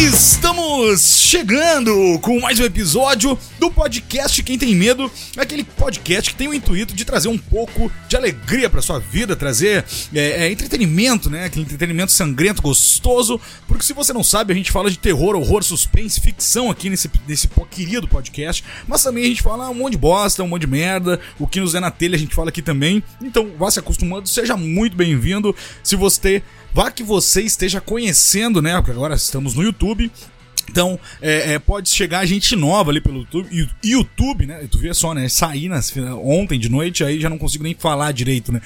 [0.00, 0.59] Estamos
[0.96, 6.54] chegando com mais um episódio do podcast Quem Tem Medo, aquele podcast que tem o
[6.54, 9.84] intuito de trazer um pouco de alegria para sua vida, trazer
[10.14, 11.46] é, é, entretenimento, né?
[11.46, 13.40] Aquele entretenimento sangrento, gostoso.
[13.66, 17.10] Porque se você não sabe, a gente fala de terror, horror, suspense, ficção aqui nesse,
[17.26, 20.68] nesse querido podcast, mas também a gente fala um monte de bosta, um monte de
[20.68, 23.02] merda, o que nos é na telha a gente fala aqui também.
[23.20, 25.54] Então vá se acostumando, seja muito bem-vindo.
[25.82, 26.42] Se você
[26.72, 28.76] Vá que você esteja conhecendo, né?
[28.76, 30.08] Porque agora estamos no YouTube.
[30.70, 34.66] Então, é, é, pode chegar gente nova ali pelo YouTube, YouTube, né?
[34.70, 35.28] Tu vê só, né?
[35.28, 38.62] Saí nas, ontem de noite, aí já não consigo nem falar direito, né?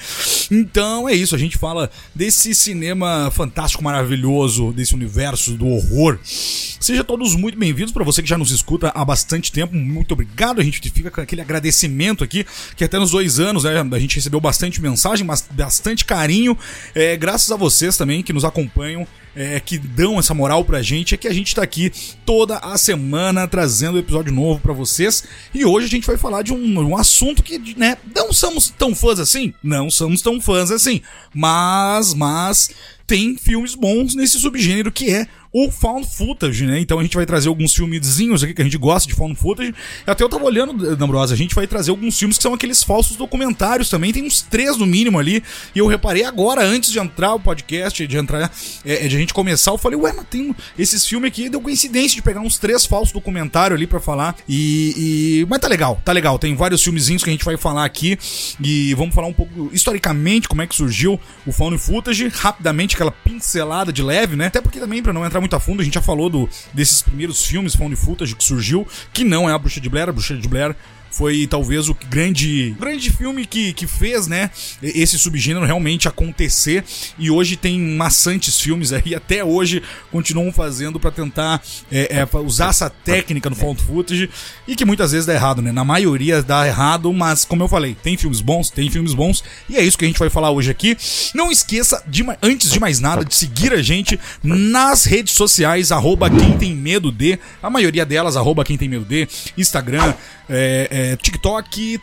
[0.51, 6.19] Então é isso, a gente fala desse cinema fantástico, maravilhoso, desse universo do horror.
[6.23, 9.75] Seja todos muito bem-vindos para você que já nos escuta há bastante tempo.
[9.75, 10.61] Muito obrigado.
[10.61, 12.45] A gente fica com aquele agradecimento aqui,
[12.75, 13.71] que até nos dois anos, né?
[13.91, 16.55] A gente recebeu bastante mensagem, bastante carinho.
[16.93, 21.13] É, graças a vocês também que nos acompanham é, que dão essa moral pra gente
[21.13, 21.91] é que a gente tá aqui
[22.25, 25.23] toda a semana trazendo episódio novo para vocês.
[25.53, 28.95] E hoje a gente vai falar de um, um assunto que, né, não somos tão
[28.95, 29.53] fãs assim.
[29.61, 31.01] Não somos tão fãs assim.
[31.33, 32.69] Mas, mas,
[33.05, 35.27] tem filmes bons nesse subgênero que é
[35.57, 36.81] o found footage, né?
[36.81, 39.73] Então a gente vai trazer alguns filmezinhos aqui que a gente gosta de found footage.
[40.05, 43.15] Até eu tava olhando, Nambrosa, a gente vai trazer alguns filmes que são aqueles falsos
[43.15, 44.11] documentários também.
[44.11, 45.41] Tem uns três no mínimo ali.
[45.73, 48.51] E eu reparei agora, antes de entrar o podcast, de entrar,
[48.83, 52.17] é, de a gente começar, eu falei, ué, mas tem esses filmes aqui, deu coincidência
[52.17, 54.35] de pegar uns três falsos documentários ali para falar.
[54.49, 56.37] E, e, Mas tá legal, tá legal.
[56.37, 58.19] Tem vários filmezinhos que a gente vai falar aqui.
[58.61, 61.17] E vamos falar um pouco historicamente como é que surgiu
[61.47, 62.27] o found footage.
[62.27, 64.47] Rapidamente, aquela pincelada de leve, né?
[64.47, 67.01] Até porque também, para não entrar muito a fundo, a gente já falou do, desses
[67.01, 70.35] primeiros filmes found footage que surgiu, que não é a Bruxa de Blair, a Bruxa
[70.35, 70.75] de Blair
[71.15, 74.51] foi talvez o grande, grande filme que, que fez, né,
[74.83, 76.83] esse subgênero realmente acontecer.
[77.17, 82.69] E hoje tem maçantes filmes aí, até hoje continuam fazendo para tentar é, é, usar
[82.69, 84.29] essa técnica no found footage
[84.67, 85.71] e que muitas vezes dá errado, né?
[85.71, 89.77] Na maioria dá errado, mas como eu falei, tem filmes bons, tem filmes bons e
[89.77, 90.97] é isso que a gente vai falar hoje aqui.
[91.33, 96.29] Não esqueça, de, antes de mais nada, de seguir a gente nas redes sociais, arroba
[96.29, 99.27] quem tem medo de, a maioria delas, arroba quem tem medo de,
[99.57, 100.13] Instagram,
[100.49, 101.99] é, é, TikTok,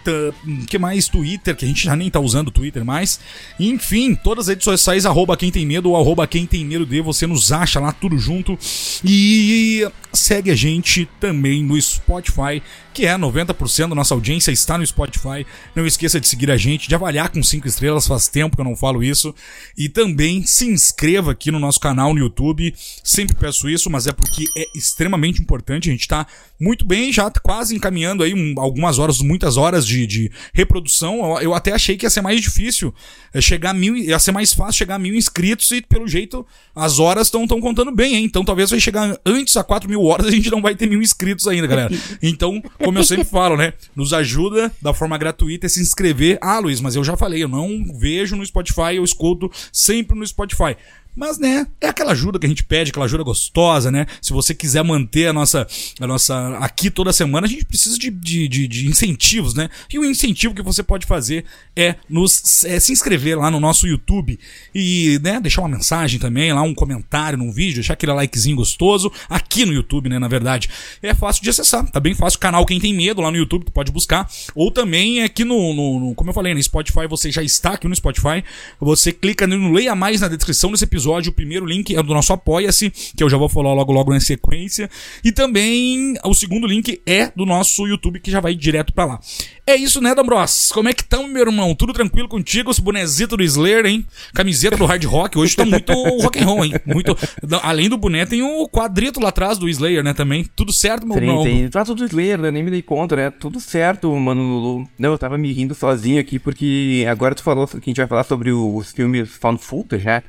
[0.67, 1.09] que mais?
[1.09, 3.21] Twitter, que a gente já nem tá usando Twitter mais.
[3.59, 7.01] Enfim, todas as redes sociais, arroba quem tem medo ou arroba quem tem medo de,
[7.01, 8.59] você nos acha lá tudo junto.
[9.05, 12.63] E segue a gente também no Spotify,
[12.93, 15.47] que é 90% da nossa audiência está no Spotify.
[15.75, 18.65] Não esqueça de seguir a gente, de avaliar com 5 estrelas, faz tempo que eu
[18.65, 19.35] não falo isso.
[19.77, 22.75] E também se inscreva aqui no nosso canal no YouTube.
[23.03, 25.89] Sempre peço isso, mas é porque é extremamente importante.
[25.89, 26.27] A gente está
[26.61, 31.37] muito bem, já quase encaminhando aí um, algumas horas, muitas horas de, de reprodução.
[31.37, 32.95] Eu, eu, até achei que ia ser mais difícil
[33.33, 36.47] é, chegar a mil, ia ser mais fácil chegar a mil inscritos e pelo jeito
[36.75, 38.25] as horas estão contando bem, hein?
[38.25, 41.03] Então talvez vai chegar antes a 4 mil horas a gente não vai ter mil
[41.03, 41.93] inscritos ainda, galera.
[42.23, 43.73] Então, como eu sempre falo, né?
[43.97, 46.39] Nos ajuda da forma gratuita a se inscrever.
[46.41, 50.27] Ah, Luiz, mas eu já falei, eu não vejo no Spotify, eu escuto sempre no
[50.27, 50.77] Spotify.
[51.15, 54.07] Mas, né, é aquela ajuda que a gente pede, aquela ajuda gostosa, né?
[54.21, 55.67] Se você quiser manter a nossa,
[56.01, 59.69] a nossa aqui toda semana, a gente precisa de, de, de, de incentivos, né?
[59.93, 61.45] E o incentivo que você pode fazer
[61.77, 64.39] é, nos, é se inscrever lá no nosso YouTube
[64.75, 69.13] e, né, deixar uma mensagem também, lá um comentário num vídeo, deixar aquele likezinho gostoso
[69.29, 70.71] aqui no YouTube, né, na verdade.
[71.03, 72.41] É fácil de acessar, tá bem fácil.
[72.41, 74.31] Canal Quem Tem Medo lá no YouTube, tu pode buscar.
[74.55, 77.87] Ou também aqui no, no, no como eu falei, no Spotify, você já está aqui
[77.87, 78.43] no Spotify,
[78.81, 81.31] você clica no Leia Mais na descrição desse episódio episódio.
[81.31, 84.21] O primeiro link é do nosso Apoia-se, que eu já vou falar logo logo na
[84.21, 84.89] sequência.
[85.25, 89.21] E também o segundo link é do nosso YouTube, que já vai direto para lá.
[89.67, 90.71] É isso, né, Dambros?
[90.73, 91.75] Como é que tamo, meu irmão?
[91.75, 92.71] Tudo tranquilo contigo?
[92.71, 94.07] Esse bonezito do Slayer, hein?
[94.35, 95.39] Camiseta do hard rock.
[95.39, 95.93] Hoje tá muito
[96.23, 96.73] rock and roll, hein?
[96.87, 97.17] Muito...
[97.63, 100.45] Além do boné, tem o quadrito lá atrás do Slayer, né, também.
[100.57, 101.45] Tudo certo, meu irmão?
[101.45, 102.51] Tem, tá tudo Slayer, né?
[102.51, 103.31] Nem me dei conta, né?
[103.31, 104.89] Tudo certo, mano Lulu.
[104.99, 108.07] Não, eu tava me rindo sozinho aqui, porque agora tu falou que a gente vai
[108.07, 110.23] falar sobre os filmes found footage, já.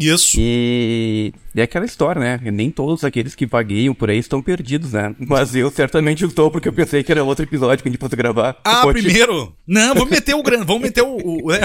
[0.00, 0.36] Isso.
[0.38, 2.50] E é aquela história, né?
[2.50, 5.14] Nem todos aqueles que vagueiam por aí estão perdidos, né?
[5.18, 8.16] Mas eu certamente estou, porque eu pensei que era outro episódio que a gente fosse
[8.16, 8.56] gravar.
[8.64, 9.54] Ah, primeiro?
[9.66, 11.44] Não, vamos meter o grande, vamos meter o.
[11.44, 11.60] o é,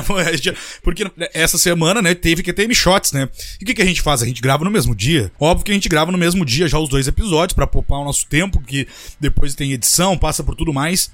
[0.84, 3.30] porque essa semana, né, teve que ter shots, né?
[3.60, 4.22] E o que, que a gente faz?
[4.22, 5.32] A gente grava no mesmo dia.
[5.40, 8.04] Óbvio que a gente grava no mesmo dia já os dois episódios, para poupar o
[8.04, 8.88] nosso tempo, que
[9.20, 11.10] depois tem edição, passa por tudo mais.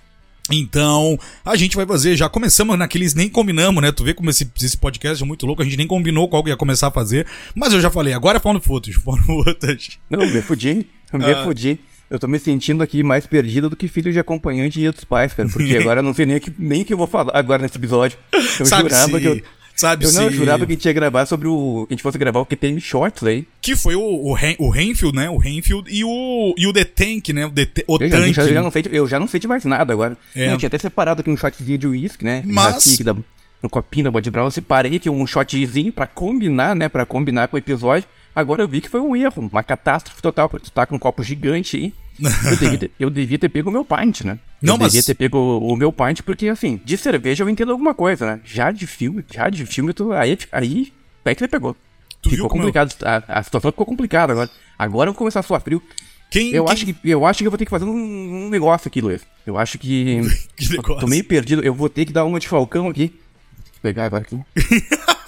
[0.54, 3.92] Então, a gente vai fazer, já começamos naqueles, nem combinamos, né?
[3.92, 6.50] Tu vê como esse, esse podcast é muito louco, a gente nem combinou qual que
[6.50, 7.26] ia começar a fazer,
[7.56, 10.00] mas eu já falei, agora é found footage, found footage.
[10.10, 11.44] Não, me fudi, me ah.
[11.44, 11.80] fudi.
[12.10, 15.34] Eu tô me sentindo aqui mais perdido do que filho de acompanhante e dos pais,
[15.34, 17.62] cara, porque agora eu não sei nem o que, nem que eu vou falar agora
[17.62, 18.18] nesse episódio.
[18.60, 19.22] Eu Sabe jurava se...
[19.22, 19.42] que eu
[19.82, 20.06] Sabe?
[20.06, 21.86] Eu não se- jurava que a gente ia gravar sobre o.
[21.88, 23.46] Que a gente fosse gravar o QTM Shorts aí.
[23.62, 25.30] Que foi o, o, Ren- o Renfield, né?
[25.30, 27.46] O Renfield e o, e o The Tank, né?
[27.46, 28.34] O, The, o Eu já, Tank.
[28.34, 28.62] já- já né?
[28.62, 30.16] não sei, eu já não sei de mais nada agora.
[30.36, 30.54] É.
[30.54, 32.44] Eu tinha até separado aqui um shotzinho de uísque, né?
[32.46, 33.16] Mas- da-
[33.64, 36.88] no copinho da Body Brown, eu separei aqui um shotzinho pra combinar, né?
[36.90, 38.08] Pra combinar com o episódio.
[38.36, 41.00] Agora eu vi que foi um erro, uma catástrofe total, porque tu tá com um
[41.00, 41.94] copo gigante aí.
[42.20, 44.38] Eu devia ter, eu devia ter pego o meu pint, né?
[44.62, 47.50] Não, eu mas- devia ter pego o, o meu pint, porque assim, de cerveja eu
[47.50, 48.42] entendo alguma coisa, né?
[48.44, 50.94] Já de filme, já de filme, tu, aí, aí,
[51.26, 51.76] ele pegou.
[52.22, 54.50] Tu ficou eu- complicado, a, a situação ficou complicada agora.
[54.78, 55.82] Agora eu vou começar a suar frio.
[56.30, 58.50] Quem, Eu quem- acho, que, eu acho que eu vou ter que fazer um, um
[58.50, 59.22] negócio aqui, Luiz.
[59.46, 60.22] Eu acho que.
[60.56, 61.00] Que negócio?
[61.02, 61.64] Tô meio perdido.
[61.64, 63.08] Eu vou ter que dar uma de falcão aqui.
[63.08, 64.40] Vou pegar agora aqui.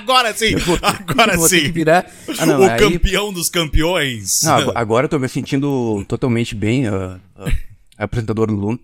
[0.00, 0.56] Agora sim!
[0.56, 1.70] Vou, Agora vou sim!
[1.70, 2.06] virar.
[2.38, 4.42] Ah, não, o aí- campeão dos campeões.
[4.42, 7.50] não, ag- agora eu tô me sentindo totalmente bem, ah, ah,
[7.98, 8.80] apresentador do Lume.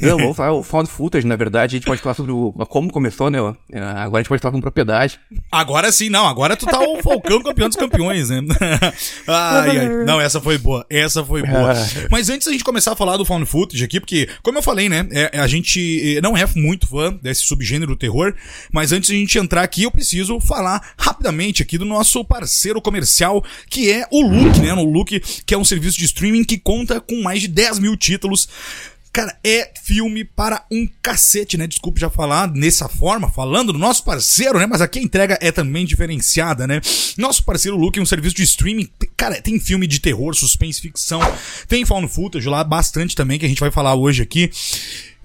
[0.00, 2.90] Eu vou falar o found footage, na verdade, a gente pode falar sobre o, como
[2.92, 3.38] começou, né?
[3.74, 5.18] Ah, Agora a gente pode falar com propriedade.
[5.50, 6.26] Agora sim, não.
[6.26, 8.40] Agora tu tá o Falcão campeão dos campeões, né?
[9.26, 9.88] ai, ai.
[10.04, 10.84] Não, essa foi boa.
[10.90, 11.72] Essa foi boa.
[11.72, 12.06] Ah.
[12.10, 14.88] Mas antes da gente começar a falar do Found Footage aqui, porque, como eu falei,
[14.88, 15.06] né?
[15.10, 18.34] é- a gente eh, não é muito fã desse subgênero do terror.
[18.72, 23.44] Mas antes da gente entrar aqui, eu preciso falar rapidamente aqui do nosso parceiro comercial,
[23.68, 24.74] que é o Look, né?
[24.74, 27.96] No Look, que é um serviço de streaming que conta com mais de 10 mil
[27.96, 28.48] títulos.
[29.12, 31.66] Cara, é filme para um cacete, né?
[31.66, 34.66] Desculpe já falar dessa forma, falando do nosso parceiro, né?
[34.66, 36.80] Mas aqui a entrega é também diferenciada, né?
[37.16, 38.88] Nosso parceiro Luke é um serviço de streaming.
[39.16, 41.20] Cara, tem filme de terror, suspense, ficção.
[41.66, 44.48] Tem found footage lá, bastante também, que a gente vai falar hoje aqui.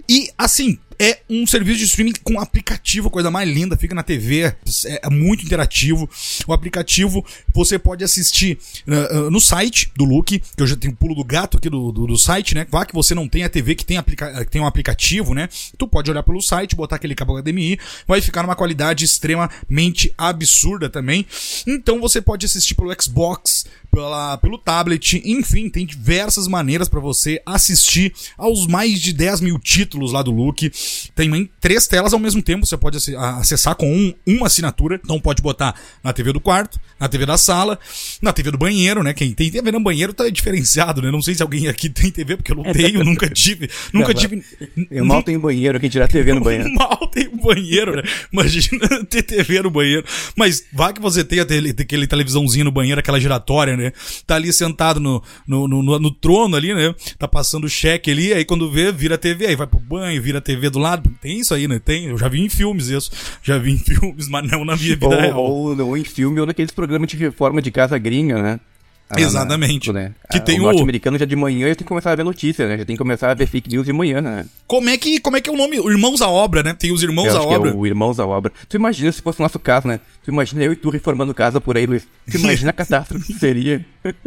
[0.10, 4.44] E, assim, é um serviço de streaming com aplicativo, coisa mais linda, fica na TV,
[4.44, 4.56] é,
[5.04, 6.10] é muito interativo.
[6.48, 8.58] O aplicativo você pode assistir
[8.88, 11.92] uh, uh, no site do Look, que eu já tenho pulo do gato aqui do,
[11.92, 12.66] do, do site, né?
[12.70, 15.50] Vá que você não tem a TV que tem, aplica tem um aplicativo, né?
[15.78, 20.90] Tu pode olhar pelo site, botar aquele cabo HDMI, vai ficar numa qualidade extremamente absurda
[20.90, 21.26] também.
[21.68, 23.66] Então você pode assistir pelo Xbox,
[23.96, 29.58] pela, pelo tablet, enfim, tem diversas maneiras para você assistir aos mais de 10 mil
[29.58, 30.70] títulos lá do Look.
[31.14, 35.00] Tem em três telas ao mesmo tempo, você pode acessar com um, uma assinatura.
[35.04, 37.80] Então pode botar na TV do quarto, na TV da sala,
[38.22, 39.14] na TV do banheiro, né?
[39.14, 41.12] Quem tem TV no banheiro tá diferenciado, né?
[41.12, 43.70] Não sei se alguém aqui tem TV, porque eu não tenho, nunca tive.
[43.94, 44.44] Nunca tive.
[44.92, 46.72] Eu mal tenho banheiro aqui, tirar TV no banheiro.
[46.74, 48.04] Mal tem um banheiro, né?
[48.32, 50.06] Imagina ter TV no banheiro.
[50.36, 53.92] Mas vá que você tenha aquele televisãozinho no banheiro, aquela giratória, né?
[54.28, 56.94] Tá ali sentado no, no, no, no- no trono ali, né?
[57.18, 60.22] Tá passando o cheque ali, aí quando vê, vira a TV, aí vai pro banho,
[60.22, 61.12] vira a TV do lado.
[61.22, 61.80] Tem isso aí, né?
[61.84, 62.06] Tem.
[62.06, 63.12] Eu já vi em filmes isso.
[63.42, 65.44] Já vi em filmes, mas não na minha vida Ou, real.
[65.44, 68.60] ou, ou em filme, ou naqueles programas de reforma de casa gringa, né?
[69.08, 69.92] Ah, Exatamente.
[69.94, 70.14] né?
[70.32, 72.68] Que Ah, tem o norte-americano já de manhã já tem que começar a ver notícia,
[72.68, 72.76] né?
[72.80, 74.48] Já tem que começar a ver fake news de manhã, né?
[74.66, 75.78] Como é que, como é que é o nome?
[75.78, 76.74] Irmãos à Obra, né?
[76.74, 77.70] Tem os Irmãos à que Obra.
[77.70, 78.52] é o Irmãos da Obra.
[78.68, 80.00] Tu imagina se fosse o nosso caso, né?
[80.24, 82.08] Tu imagina eu e tu reformando casa por aí, Luiz.
[82.32, 83.86] Tu imagina a catástrofe que seria.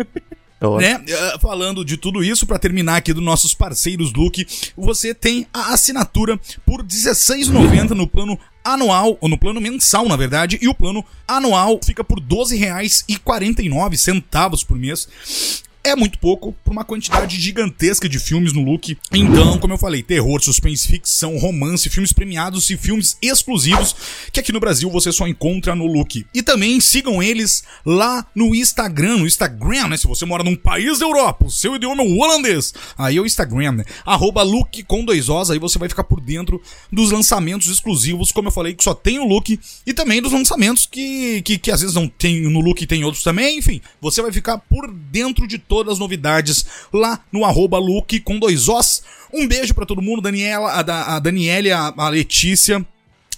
[0.60, 1.02] Ó, né?
[1.06, 4.46] eh, Falando de tudo isso, pra terminar aqui dos nossos parceiros Look,
[4.76, 10.58] você tem a assinatura por R$16,90 no plano anual, ou no plano mensal, na verdade,
[10.60, 15.62] e o plano anual fica por R$12,49 por mês.
[15.84, 18.96] É muito pouco por uma quantidade gigantesca de filmes no look.
[19.12, 23.94] Então, como eu falei, terror, suspense, ficção, romance, filmes premiados e filmes exclusivos
[24.32, 26.26] que aqui no Brasil você só encontra no look.
[26.34, 29.96] E também sigam eles lá no Instagram, no Instagram, né?
[29.96, 33.20] Se você mora num país da Europa, o seu idioma é o holandês, aí é
[33.20, 33.84] o Instagram, né?
[34.04, 36.60] Arroba look com dois Os, aí você vai ficar por dentro
[36.92, 40.86] dos lançamentos exclusivos, como eu falei, que só tem o look, e também dos lançamentos
[40.86, 44.20] que, que, que às vezes não tem no look e tem outros também, enfim, você
[44.20, 49.02] vai ficar por dentro de todas as novidades lá no arroba look com dois Os.
[49.32, 52.84] Um beijo pra todo mundo, Daniela, a, a Daniele, a, a Letícia,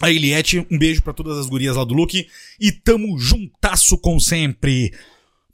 [0.00, 2.26] a Eliette, um beijo pra todas as gurias lá do look,
[2.60, 4.92] e tamo juntasso com sempre.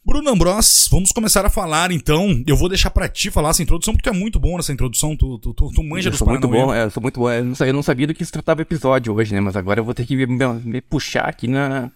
[0.06, 2.40] Bruno Ambros, vamos começar a falar então.
[2.47, 5.16] Eu vou deixar pra ti falar essa introdução, porque tu é muito bom nessa introdução,
[5.16, 7.28] tu, tu, tu, tu manja eu dos sou muito bom, é, eu sou muito bom.
[7.28, 9.40] Eu não, sabia, eu não sabia do que se tratava o episódio hoje, né?
[9.40, 10.26] Mas agora eu vou ter que me,
[10.64, 11.90] me puxar aqui na,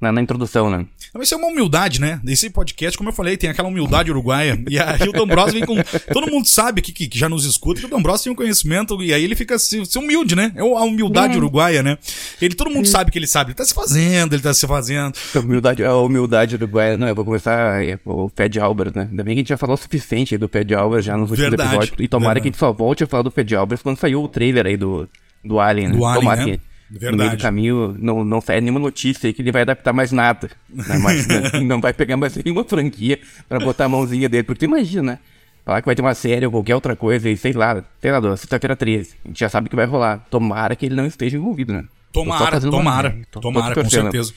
[0.00, 0.86] na, na introdução, né?
[1.12, 2.20] Vai ser uma humildade, né?
[2.26, 4.62] Esse podcast, como eu falei, tem aquela humildade uruguaia.
[4.68, 5.76] E aí o Dombros vem com.
[6.12, 9.02] Todo mundo sabe aqui que, que já nos escuta que o Dombros tem um conhecimento
[9.02, 10.52] e aí ele fica se, se humilde, né?
[10.54, 11.96] É a humildade uruguaia, né?
[12.40, 13.50] Ele, todo mundo sabe que ele sabe.
[13.50, 15.14] Ele tá se fazendo, ele tá se fazendo.
[15.34, 16.98] A humildade, a humildade uruguaia.
[16.98, 19.08] Não, eu vou começar é, o Fed Albert, né?
[19.10, 21.30] Ainda bem que a gente já falou o suficiente aí do Fed Albert já nos
[21.30, 21.96] últimos Verdade, episódios.
[22.00, 22.42] E tomara verdade.
[22.42, 24.76] que a gente só volte a falar do Fed Albert quando saiu o trailer aí
[24.76, 25.08] do,
[25.42, 25.96] do Alien, né?
[25.96, 26.52] Do Alien, tomara né?
[26.52, 27.16] que no Verdade.
[27.16, 30.50] meio do caminho não, não sai nenhuma notícia aí que ele vai adaptar mais nada.
[30.68, 30.98] Né?
[30.98, 34.44] Mas, né, não vai pegar mais nenhuma franquia pra botar a mãozinha dele.
[34.44, 35.18] Porque tu imagina, né?
[35.64, 38.36] Falar que vai ter uma série ou qualquer outra coisa e sei lá, sei lá,
[38.36, 39.16] sexta-feira 13.
[39.24, 40.24] A gente já sabe que vai rolar.
[40.30, 41.84] Tomara que ele não esteja envolvido, né?
[42.12, 43.24] Tomara, tomara, uma...
[43.30, 44.32] tô, tomara, tô com certeza.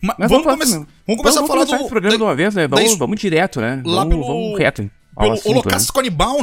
[0.00, 1.74] Mas, Mas vamos, vamos, começar, vamos começar vamos a falar do...
[1.74, 2.66] esse programa de uma vez, né?
[2.66, 3.82] Vamos, vamos direto, né?
[3.84, 4.26] Lá vamos, pelo...
[4.26, 4.90] vamos reto.
[5.16, 5.92] Pelo assunto, Holocausto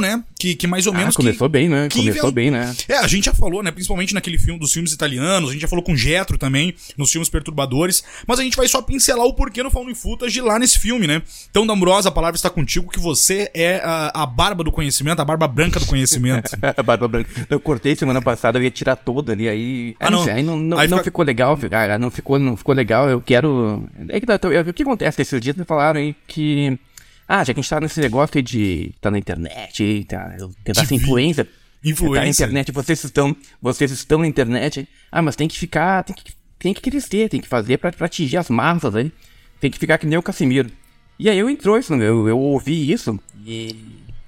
[0.00, 0.24] Né?
[0.38, 1.14] Que, que mais ou menos.
[1.14, 1.88] Ah, começou que, bem, né?
[1.92, 2.74] Começou bem, né?
[2.88, 3.70] É, a gente já falou, né?
[3.70, 7.28] Principalmente naquele filme dos filmes italianos, a gente já falou com Jetro também, nos filmes
[7.28, 11.06] perturbadores, mas a gente vai só pincelar o porquê no Found Footage lá nesse filme,
[11.06, 11.22] né?
[11.50, 15.24] Então, D'Ambrosa, a palavra está contigo, que você é a, a barba do conhecimento, a
[15.24, 16.50] barba branca do conhecimento.
[16.76, 17.30] A barba branca.
[17.48, 19.96] Eu cortei semana passada, eu ia tirar toda ali, aí.
[20.00, 21.98] Ah, Ah, não, aí não, não, Aí não fica- ficou legal, cara.
[21.98, 23.08] Não ficou, não ficou legal.
[23.08, 23.84] Eu quero.
[24.08, 25.22] É que o que acontece?
[25.22, 26.78] Esses dias me falaram aí que.
[27.26, 28.94] Ah, já que a gente tá nesse negócio aí de.
[29.00, 31.48] tá na internet, tá, tentar De ser influência.
[31.84, 32.14] Influencer.
[32.18, 33.36] Tá na internet, vocês estão.
[33.60, 34.88] Vocês estão na internet.
[35.10, 36.02] Ah, mas tem que ficar.
[36.04, 39.12] Tem que, tem que crescer, tem que fazer pra, pra atingir as massas aí.
[39.60, 40.70] Tem que ficar que nem o Casimiro.
[41.18, 43.74] E aí eu entrou isso, eu, eu ouvi isso e.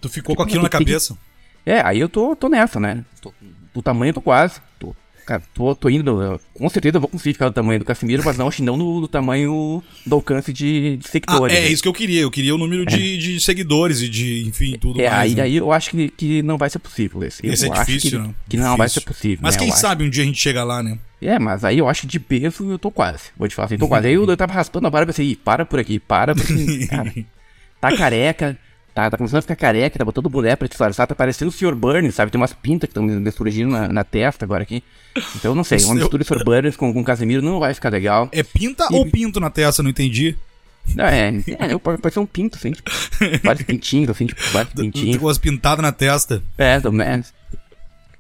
[0.01, 1.17] tu ficou com aquilo na Tem que- cabeça.
[1.65, 3.05] É, aí eu tô, tô nessa, né?
[3.21, 3.33] Tô,
[3.75, 4.61] do tamanho eu tô quase.
[4.79, 4.95] Tô,
[5.27, 6.41] cara, tô, tô indo.
[6.55, 8.77] Com certeza eu vou conseguir ficar do tamanho do Casimiro, mas não, acho que não
[8.77, 11.57] no, do tamanho do alcance de, de Ah, seguidores.
[11.57, 11.69] é né?
[11.69, 12.21] isso que eu queria.
[12.23, 15.23] Eu queria o número de, de seguidores e de, enfim, tudo É, mais.
[15.33, 15.43] aí, né?
[15.43, 17.45] aí eu acho que, que não vai ser possível esse.
[17.47, 18.35] Eu Esse é acho difícil, que, né?
[18.49, 19.03] que não vai Difícil.
[19.03, 19.39] ser possível.
[19.43, 19.59] Mas né?
[19.59, 19.81] quem Eu acho.
[19.83, 20.99] sabe um dia a gente chega lá, né?
[21.21, 23.25] É, mas aí eu acho que de peso eu tô quase.
[23.37, 24.07] Vou te falar assim, tô quase.
[24.09, 26.87] Aí eu, eu tava raspando a barba e pensei, "Ih, para por aqui, para, porque,
[26.87, 27.13] cara,
[27.81, 28.57] tá careca,
[28.97, 31.75] tá, tá começando a ficar careca, tá botando mulher pra disfarçar, tá parecendo o Sr.
[31.75, 32.33] Burns, sabe?
[32.33, 34.83] Tem umas pintas que estão me surgindo na, na testa agora aqui.
[35.37, 36.43] Então não sei, uma mistura de Sr.
[36.43, 38.27] Burns com, com Casemiro não vai ficar legal.
[38.33, 39.83] É pinta ou pinto na testa?
[39.83, 40.35] Não entendi.
[40.95, 42.91] Não, é, é, eu pode ser um pinto, assim, tipo,
[43.43, 45.19] vários pintinhos, assim, tipo, vários pintinhos.
[45.19, 46.43] Com as pintadas na testa.
[46.57, 47.35] É, do menos.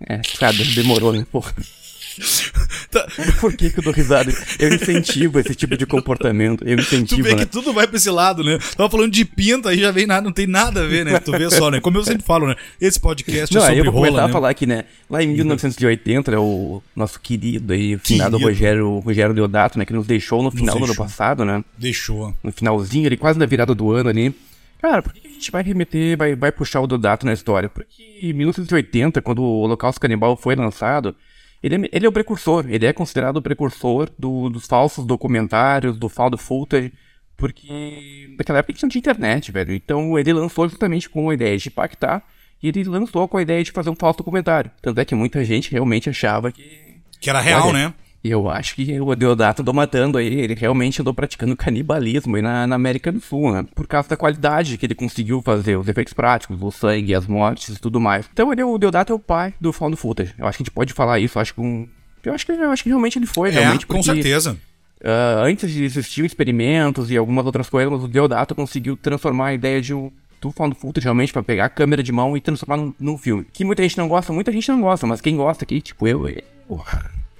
[0.06, 1.54] É, cara, demorou, né, porra.
[2.96, 3.06] Tá.
[3.40, 4.32] Por que, que eu dou risada?
[4.58, 6.64] Eu incentivo esse tipo de comportamento.
[6.66, 7.38] Eu Tu incentivo, vê né?
[7.40, 8.58] que tudo vai pra esse lado, né?
[8.76, 11.18] Tava falando de pinta, aí já vem nada, não tem nada a ver, né?
[11.18, 11.80] Tu vê só, né?
[11.80, 12.56] Como eu sempre falo, né?
[12.80, 14.32] Esse podcast Não, é sobre eu vou começar rola, a né?
[14.32, 14.84] falar aqui, né?
[15.10, 18.48] Lá em 1980, né, o nosso querido aí, o finado Querido.
[18.50, 19.84] Rogério, Rogério Deodato, né?
[19.84, 21.04] Que nos deixou no final do ano deixou.
[21.04, 21.62] passado, né?
[21.76, 22.34] Deixou.
[22.42, 24.34] No finalzinho ali, quase na virada do ano ali.
[24.80, 27.68] Cara, por que a gente vai remeter, vai, vai puxar o Deodato na história?
[27.68, 31.14] Porque em 1980, quando o Holocausto Canibal foi lançado,
[31.62, 35.96] ele é, ele é o precursor, ele é considerado o precursor do- dos falsos documentários,
[35.98, 36.92] do found footage,
[37.36, 39.74] porque naquela época a gente não tinha internet, velho.
[39.74, 42.22] Então ele lançou justamente com a ideia de impactar,
[42.62, 44.70] e ele lançou com a ideia de fazer um falso documentário.
[44.80, 47.94] Tanto é que muita gente realmente achava que Que era real, Olha, né?
[48.30, 52.66] Eu acho que o Deodato andou matando aí, ele realmente andou praticando canibalismo aí na,
[52.66, 53.66] na América do Sul, né?
[53.74, 57.76] Por causa da qualidade que ele conseguiu fazer, os efeitos práticos, o sangue, as mortes
[57.76, 58.28] e tudo mais.
[58.32, 60.32] Então ele, é o Deodato é o pai do found footage.
[60.38, 61.88] Eu acho que a gente pode falar isso, eu acho que um...
[62.24, 64.56] Eu acho que, eu acho que realmente ele foi, É, realmente, com porque, certeza.
[65.04, 69.80] ah, antes de existir experimentos e algumas outras coisas, o Deodato conseguiu transformar a ideia
[69.80, 72.92] de um do found footage realmente pra pegar a câmera de mão e transformar num,
[73.00, 73.46] num filme.
[73.52, 76.28] Que muita gente não gosta, muita gente não gosta, mas quem gosta aqui, tipo eu,
[76.28, 76.84] eu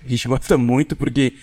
[0.06, 1.34] a gente gosta muito porque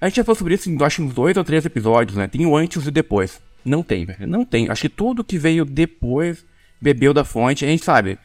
[0.00, 2.26] a gente já falou sobre isso em acho uns dois ou três episódios, né?
[2.26, 3.40] Tem o antes e o depois.
[3.64, 4.26] Não tem, velho.
[4.26, 4.68] Não tem.
[4.68, 6.44] Acho que tudo que veio depois
[6.80, 7.64] bebeu da fonte.
[7.64, 8.18] A gente sabe.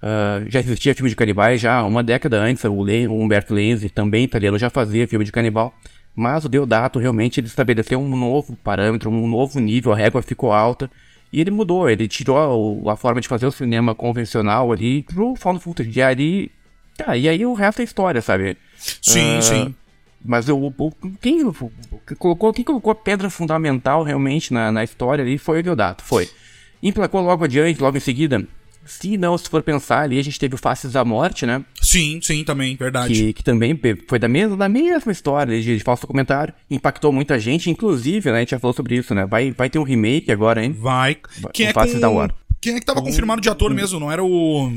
[0.00, 2.62] ah, já existia filme de canibais já uma década antes.
[2.64, 5.74] O, Le, o Humberto Lenzi, também italiano, já fazia filme de canibal.
[6.14, 10.52] Mas o Deodato realmente ele estabeleceu um novo parâmetro, um novo nível, a régua ficou
[10.52, 10.88] alta.
[11.32, 15.60] E ele mudou, ele tirou a forma de fazer o cinema convencional ali pro found
[15.60, 15.90] footage.
[15.98, 16.50] E aí,
[16.96, 18.56] tá, e aí o resto é história, sabe?
[19.02, 19.74] Sim, Ah, sim.
[20.24, 20.72] Mas eu,
[21.20, 21.40] quem
[22.18, 26.28] colocou, quem colocou a pedra fundamental realmente na, na história ali foi o Deodato, foi.
[26.82, 28.46] Emplacou logo adiante, logo em seguida.
[28.86, 31.64] Se não, se for pensar ali, a gente teve o Faces da Morte, né?
[31.80, 33.14] Sim, sim, também, verdade.
[33.14, 36.52] Que, que também foi da mesma, da mesma história de, de falso documentário.
[36.70, 38.38] Impactou muita gente, inclusive, né?
[38.38, 39.24] A gente já falou sobre isso, né?
[39.24, 40.72] Vai, vai ter um remake agora, hein?
[40.72, 41.16] Vai.
[41.52, 42.00] Quem o é, Faces com...
[42.00, 42.34] da War.
[42.60, 44.00] Quem é que tava confirmado de ator mesmo?
[44.00, 44.70] Não era o.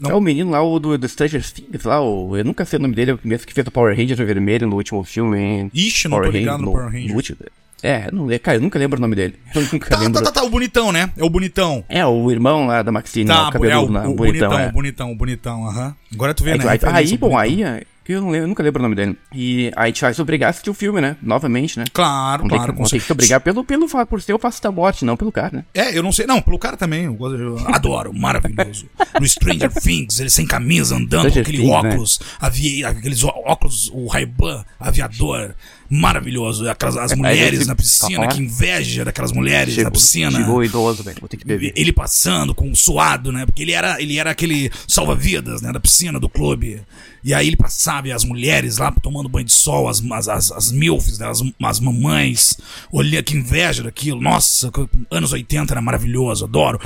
[0.00, 2.78] Não, É o menino lá, o do, do Stranger Things, lá, o, eu nunca sei
[2.78, 5.38] o nome dele, é o mesmo que fez o Power Ranger vermelho no último filme,
[5.38, 5.70] hein?
[5.72, 7.14] Ixi, não tô ligado no Power Ranger.
[7.14, 7.38] último-
[7.80, 9.36] É, não, lembro, cara, eu nunca lembro o nome dele.
[9.54, 10.14] Eu nunca Tá, lembro.
[10.14, 11.12] tá, tá, tá, o bonitão, né?
[11.16, 11.84] É o bonitão.
[11.88, 14.48] É, o irmão lá da Maxine, Tá, o é o, cabeludo lá, o o bonitão,
[14.48, 14.68] bonitão, é.
[14.68, 15.94] o bonitão, o bonitão, aham.
[16.12, 16.64] Agora tu vê, É né?
[16.68, 19.18] aí, aí, bom, aí, é, que eu, não lembro, eu nunca lembro o nome dele.
[19.34, 21.14] E aí te faz obrigar a assistir o filme, né?
[21.20, 21.84] Novamente, né?
[21.92, 22.72] Claro, ter claro.
[22.72, 25.30] com vamos ter que se obrigar pelo, pelo, por ser o da morte, não pelo
[25.30, 25.64] cara, né?
[25.74, 26.26] É, eu não sei.
[26.26, 27.04] Não, pelo cara também.
[27.04, 28.88] Eu, gosto- eu adoro, maravilhoso.
[29.20, 31.88] No Stranger Things, ele sem camisa, andando com aquele Things, né?
[31.90, 35.54] óculos, avi- aqueles óculos, o Ray-Ban, aviador.
[35.90, 36.68] Maravilhoso.
[36.68, 40.30] Aquelas, as mulheres esse- na piscina, que inveja daquelas mulheres na piscina.
[40.30, 41.16] Chegou idoso, velho.
[41.20, 41.72] Vou ter que beber.
[41.76, 43.46] Ele passando com um suado, né?
[43.46, 45.72] Porque ele era, ele era aquele salva-vidas, né?
[45.72, 46.80] Da piscina do clube.
[47.24, 50.52] E aí ele passava e as mulheres lá tomando banho de sol, as, as, as,
[50.52, 51.26] as milfs, né?
[51.28, 52.56] as, as mamães.
[52.92, 54.20] Olha que inveja daquilo.
[54.20, 54.70] Nossa,
[55.10, 56.78] anos 80 era maravilhoso, adoro.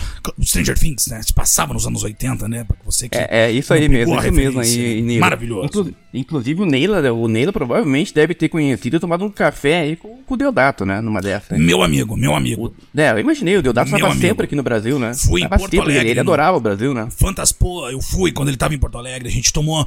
[0.43, 1.21] Stranger Things, né?
[1.23, 2.65] Se passava nos anos 80, né?
[2.65, 5.21] Pra você que É, é isso aí mesmo, isso mesmo aí, Nilo.
[5.21, 5.67] Maravilhoso.
[5.67, 9.97] Inclu- Inclusive o Neila, o Neila provavelmente deve ter conhecido e tomado um café aí
[9.97, 11.01] com, com o Deodato, né?
[11.01, 11.59] Numa dessas.
[11.59, 12.67] Meu amigo, meu amigo.
[12.95, 15.15] O, é, eu imaginei, o Deodato estava sempre aqui no Brasil, né?
[15.15, 17.09] Fui em Tava Porto sempre, Alegre, Ele, ele no- adorava o Brasil, né?
[17.11, 19.87] Fantaspô, eu fui quando ele tava em Porto Alegre, a gente tomou.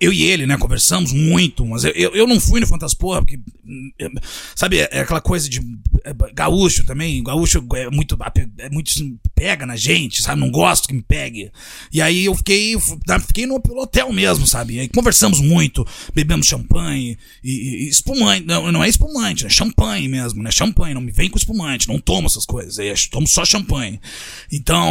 [0.00, 3.38] Eu e ele, né, conversamos muito, mas eu, eu, eu não fui no Fantaspô, porque.
[4.00, 4.08] é,
[4.56, 5.60] Sabe, é aquela coisa de.
[6.04, 8.18] é, gaúcho também, gaúcho é muito.
[8.58, 8.92] É muito.
[9.34, 10.40] pega na gente, sabe?
[10.40, 11.52] Não gosto que me pegue.
[11.92, 12.74] E aí eu fiquei.
[13.26, 14.74] Fiquei no hotel mesmo, sabe?
[14.74, 15.51] E aí conversamos muito,
[16.14, 18.46] bebemos champanhe e, e espumante.
[18.46, 20.50] Não, não é espumante, é champanhe mesmo, né?
[20.50, 24.00] Champanhe, não me vem com espumante, não tomo essas coisas, é, tomo só champanhe.
[24.50, 24.88] Então,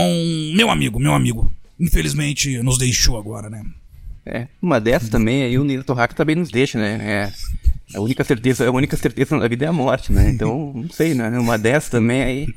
[0.56, 3.64] meu amigo, meu amigo, infelizmente nos deixou agora, né?
[4.26, 7.00] É, uma dessas também, aí o Neila Torraca também nos deixa, né?
[7.02, 7.34] É.
[7.94, 10.30] A única certeza, a única certeza na vida é a morte, né?
[10.30, 11.30] Então, não sei, né?
[11.38, 12.48] Uma dessas também aí.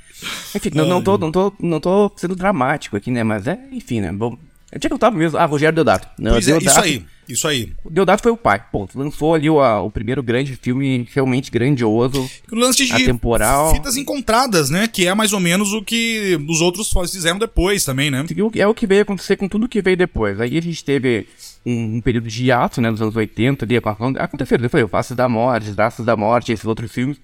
[0.55, 3.25] Enfim, não, não, tô, não, tô, não tô sendo dramático aqui, né?
[3.25, 4.13] Mas é, enfim, né?
[4.13, 4.39] Bom.
[4.75, 5.39] Onde é que eu tava mesmo?
[5.39, 6.09] Ah, Rogério Deodato.
[6.19, 7.73] Não, Pois é, isso Deodato- aí, isso aí.
[7.85, 8.63] O Deodato foi o pai.
[8.73, 12.29] Pô, lançou ali o, a- o primeiro grande filme realmente grandioso.
[12.51, 13.73] O lance de Atemporal.
[13.73, 14.89] fitas encontradas, né?
[14.89, 18.25] Que é mais ou menos o que os outros fizeram depois também, né?
[18.57, 20.41] É o que veio acontecer com tudo que veio depois.
[20.41, 21.27] Aí a gente teve
[21.65, 23.77] um, um período de hiato, né, nos anos 80, ali,
[24.19, 27.17] aconteceram, foi o Faces da Morte, Traços da Morte, esses outros filmes.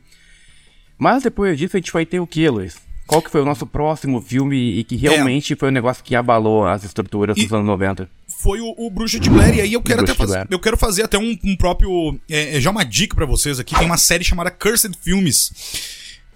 [0.99, 2.77] Mas depois disso a gente vai ter o que, Luiz?
[3.11, 6.65] Qual que foi o nosso próximo filme e que realmente foi um negócio que abalou
[6.65, 7.49] as estruturas dos É.
[7.49, 8.09] E- anos 90?
[8.29, 11.03] Foi o, o Bruxa de Blair, e aí eu quero até fazer, eu quero fazer
[11.03, 14.23] até um, um próprio, é, é, já uma dica pra vocês aqui, tem uma série
[14.25, 15.53] chamada Cursed Filmes.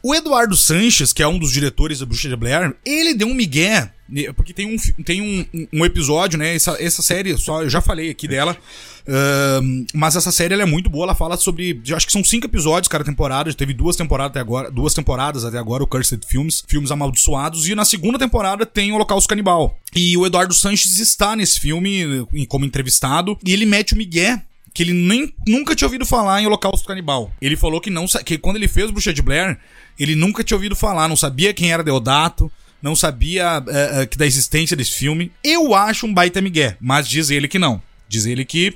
[0.06, 3.32] O Eduardo Sanches, que é um dos diretores da Bruxa de Blair, ele deu um
[3.32, 7.70] migué, né, porque tem um, tem um, um episódio, né, essa, essa série, só, eu
[7.70, 8.54] já falei aqui dela,
[9.08, 12.86] ahn, mas essa série é muito boa, ela fala sobre, acho que são cinco episódios
[12.86, 16.90] cada temporada, teve duas temporadas até agora, duas temporadas até agora, o Cursed Films, filmes
[16.90, 19.78] amaldiçoados, e na segunda temporada tem o Holocausto Canibal.
[19.96, 24.42] E o Eduardo Sanches está nesse filme como entrevistado, e ele mete o migué
[24.74, 27.32] que ele nem nunca tinha ouvido falar em Holocausto Canibal.
[27.40, 29.56] Ele falou que não que quando ele fez Bruxa de Blair,
[29.98, 32.50] ele nunca tinha ouvido falar, não sabia quem era Deodato,
[32.82, 35.30] não sabia eh, eh, que da existência desse filme.
[35.42, 37.80] Eu acho um baita migué, mas diz ele que não.
[38.08, 38.74] Diz ele que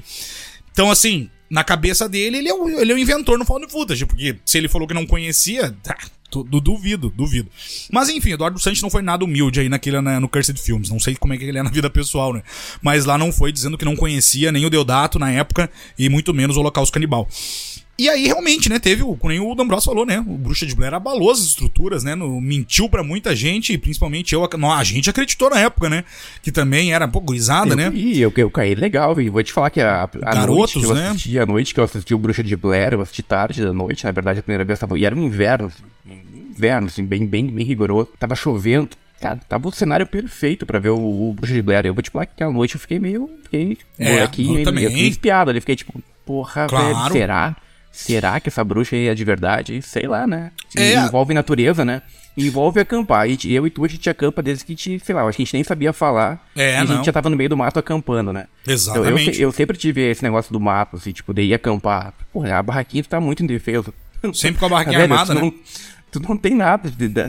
[0.79, 4.07] então, assim, na cabeça dele, ele é o, ele é o inventor no Found Footage,
[4.07, 5.99] porque se ele falou que não conhecia, tá,
[6.31, 7.51] duvido, duvido.
[7.93, 10.91] Mas enfim, Eduardo Santos não foi nada humilde aí naquele, na- no Cursed Films.
[10.91, 12.43] Não sei como é que ele é na vida pessoal, né?
[12.83, 16.33] Mas lá não foi dizendo que não conhecia nem o Deodato na época e muito
[16.35, 17.29] menos o Holocausto Canibal.
[17.99, 20.73] E aí, realmente, né, teve o, como nem o D'Ambrosio falou, né, o Bruxa de
[20.75, 25.11] Blair abalou as estruturas, né, no- mentiu pra muita gente, e principalmente eu, a gente
[25.11, 26.05] acreditou na época, né,
[26.41, 29.33] que também era, pô, gurizada, né, E eu, eu caí legal, viu?
[29.33, 31.09] Vou te falar que a, a Garotos, noite que eu né?
[31.09, 34.05] assisti, a noite que eu assisti o Bruxa de Blair, eu assisti tarde da noite,
[34.05, 34.97] na verdade, a primeira vez tava.
[34.97, 38.11] E era um inverno, assim, um inverno, assim, bem, bem, bem rigoroso.
[38.19, 38.91] Tava chovendo.
[39.21, 41.85] Cara, tava o cenário perfeito pra ver o, o Bruxa de Blair.
[41.87, 43.29] Eu vou te falar que aquela noite eu fiquei meio.
[43.43, 44.85] Fiquei É, molequinho, eu também.
[44.85, 45.59] eu fiquei espiado ali.
[45.59, 46.95] Fiquei tipo, porra, Claro.
[46.97, 47.57] velho, será?
[47.91, 49.83] Será que essa bruxa aí é de verdade?
[49.83, 50.53] Sei lá, né?
[50.77, 50.95] É.
[50.95, 52.03] Envolve natureza, né?
[52.37, 53.29] Envolve acampar.
[53.29, 55.43] E eu e tu, a gente acampa desde que a gente, sei lá, acho que
[55.43, 56.47] a gente nem sabia falar.
[56.55, 56.97] É, e a não.
[56.97, 58.47] gente já tava no meio do mato acampando, né?
[58.63, 59.43] Então, eu, Exatamente.
[59.43, 62.15] eu sempre tive esse negócio do mato, assim, tipo, de ir acampar.
[62.33, 63.93] Porra, a barraquinha tá muito indefesa.
[64.33, 65.41] Sempre com a barraquinha Velho, armada, tu né?
[65.41, 65.55] não,
[66.13, 66.89] tu não tem nada.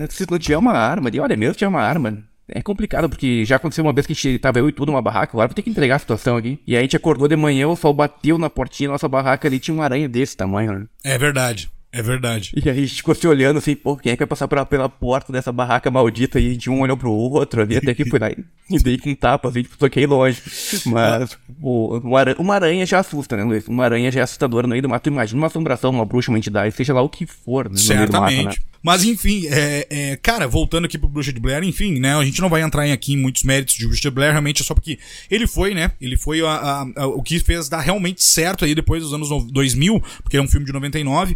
[0.09, 2.23] Se tu não tiver uma arma, e olha mesmo, tinha uma arma.
[2.53, 5.01] É complicado, porque já aconteceu uma vez que a gente tava eu e tu numa
[5.01, 6.59] barraca, agora vou ter que entregar a situação aqui.
[6.65, 9.47] E aí a gente acordou de manhã, o sol bateu na portinha da nossa barraca
[9.47, 10.85] ali, tinha uma aranha desse tamanho, né?
[11.03, 12.51] É verdade, é verdade.
[12.55, 14.65] E aí a gente ficou se olhando assim, pô, quem é que vai passar pela,
[14.65, 16.39] pela porta dessa barraca maldita?
[16.39, 18.97] E a gente um olhou pro outro ali, até que foi lá e e dei
[18.97, 20.41] com um tapa, assim, tipo, toquei longe.
[20.85, 23.67] Mas, pô, uma aranha, uma aranha já assusta, né, Luiz?
[23.67, 25.07] Uma aranha já é assustadora no meio do mato.
[25.07, 28.07] Imagina uma assombração, uma bruxa, uma entidade, seja lá o que for, né, no meio
[28.07, 28.51] do mato, né?
[28.81, 32.15] Mas enfim, é, é, cara, voltando aqui pro Bruxa de Blair, enfim, né?
[32.15, 34.61] A gente não vai entrar em- aqui em muitos méritos de Bruxa de Blair, realmente
[34.61, 34.97] é só porque
[35.29, 35.91] ele foi, né?
[35.99, 39.29] Ele foi a- a- a- o que fez dar realmente certo aí depois dos anos
[39.29, 41.35] no- 2000, porque é um filme de 99.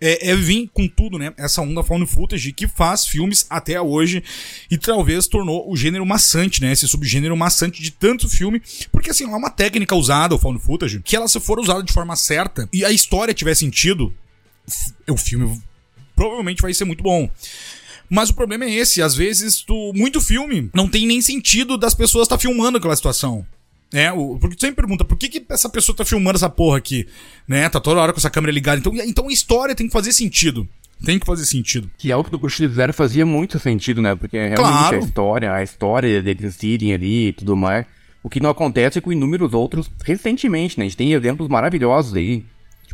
[0.00, 1.32] É, é vir com tudo, né?
[1.36, 4.22] Essa onda found footage que faz filmes até hoje
[4.70, 6.70] e talvez tornou o gênero maçante, né?
[6.72, 11.00] Esse subgênero maçante de tanto filme, porque assim, é uma técnica usada, o found footage,
[11.02, 14.14] que ela se for usada de forma certa e a história tiver sentido,
[15.08, 15.60] o filme
[16.14, 17.28] provavelmente vai ser muito bom.
[18.08, 21.94] Mas o problema é esse, às vezes tu, muito filme não tem nem sentido das
[21.94, 23.44] pessoas estar filmando aquela situação.
[23.92, 26.78] É, o, porque tu sempre pergunta, por que, que essa pessoa tá filmando essa porra
[26.78, 27.06] aqui?
[27.46, 27.68] Né?
[27.68, 28.78] Tá toda hora com essa câmera ligada.
[28.78, 30.68] Então, então a história tem que fazer sentido.
[31.04, 31.90] Tem que fazer sentido.
[31.98, 34.14] Que é o que do de Zero fazia muito sentido, né?
[34.14, 34.96] Porque realmente Claro.
[34.96, 37.86] a história, a história deles irem ali e tudo mais.
[38.22, 40.86] O que não acontece com inúmeros outros recentemente, né?
[40.86, 42.44] A gente tem exemplos maravilhosos aí.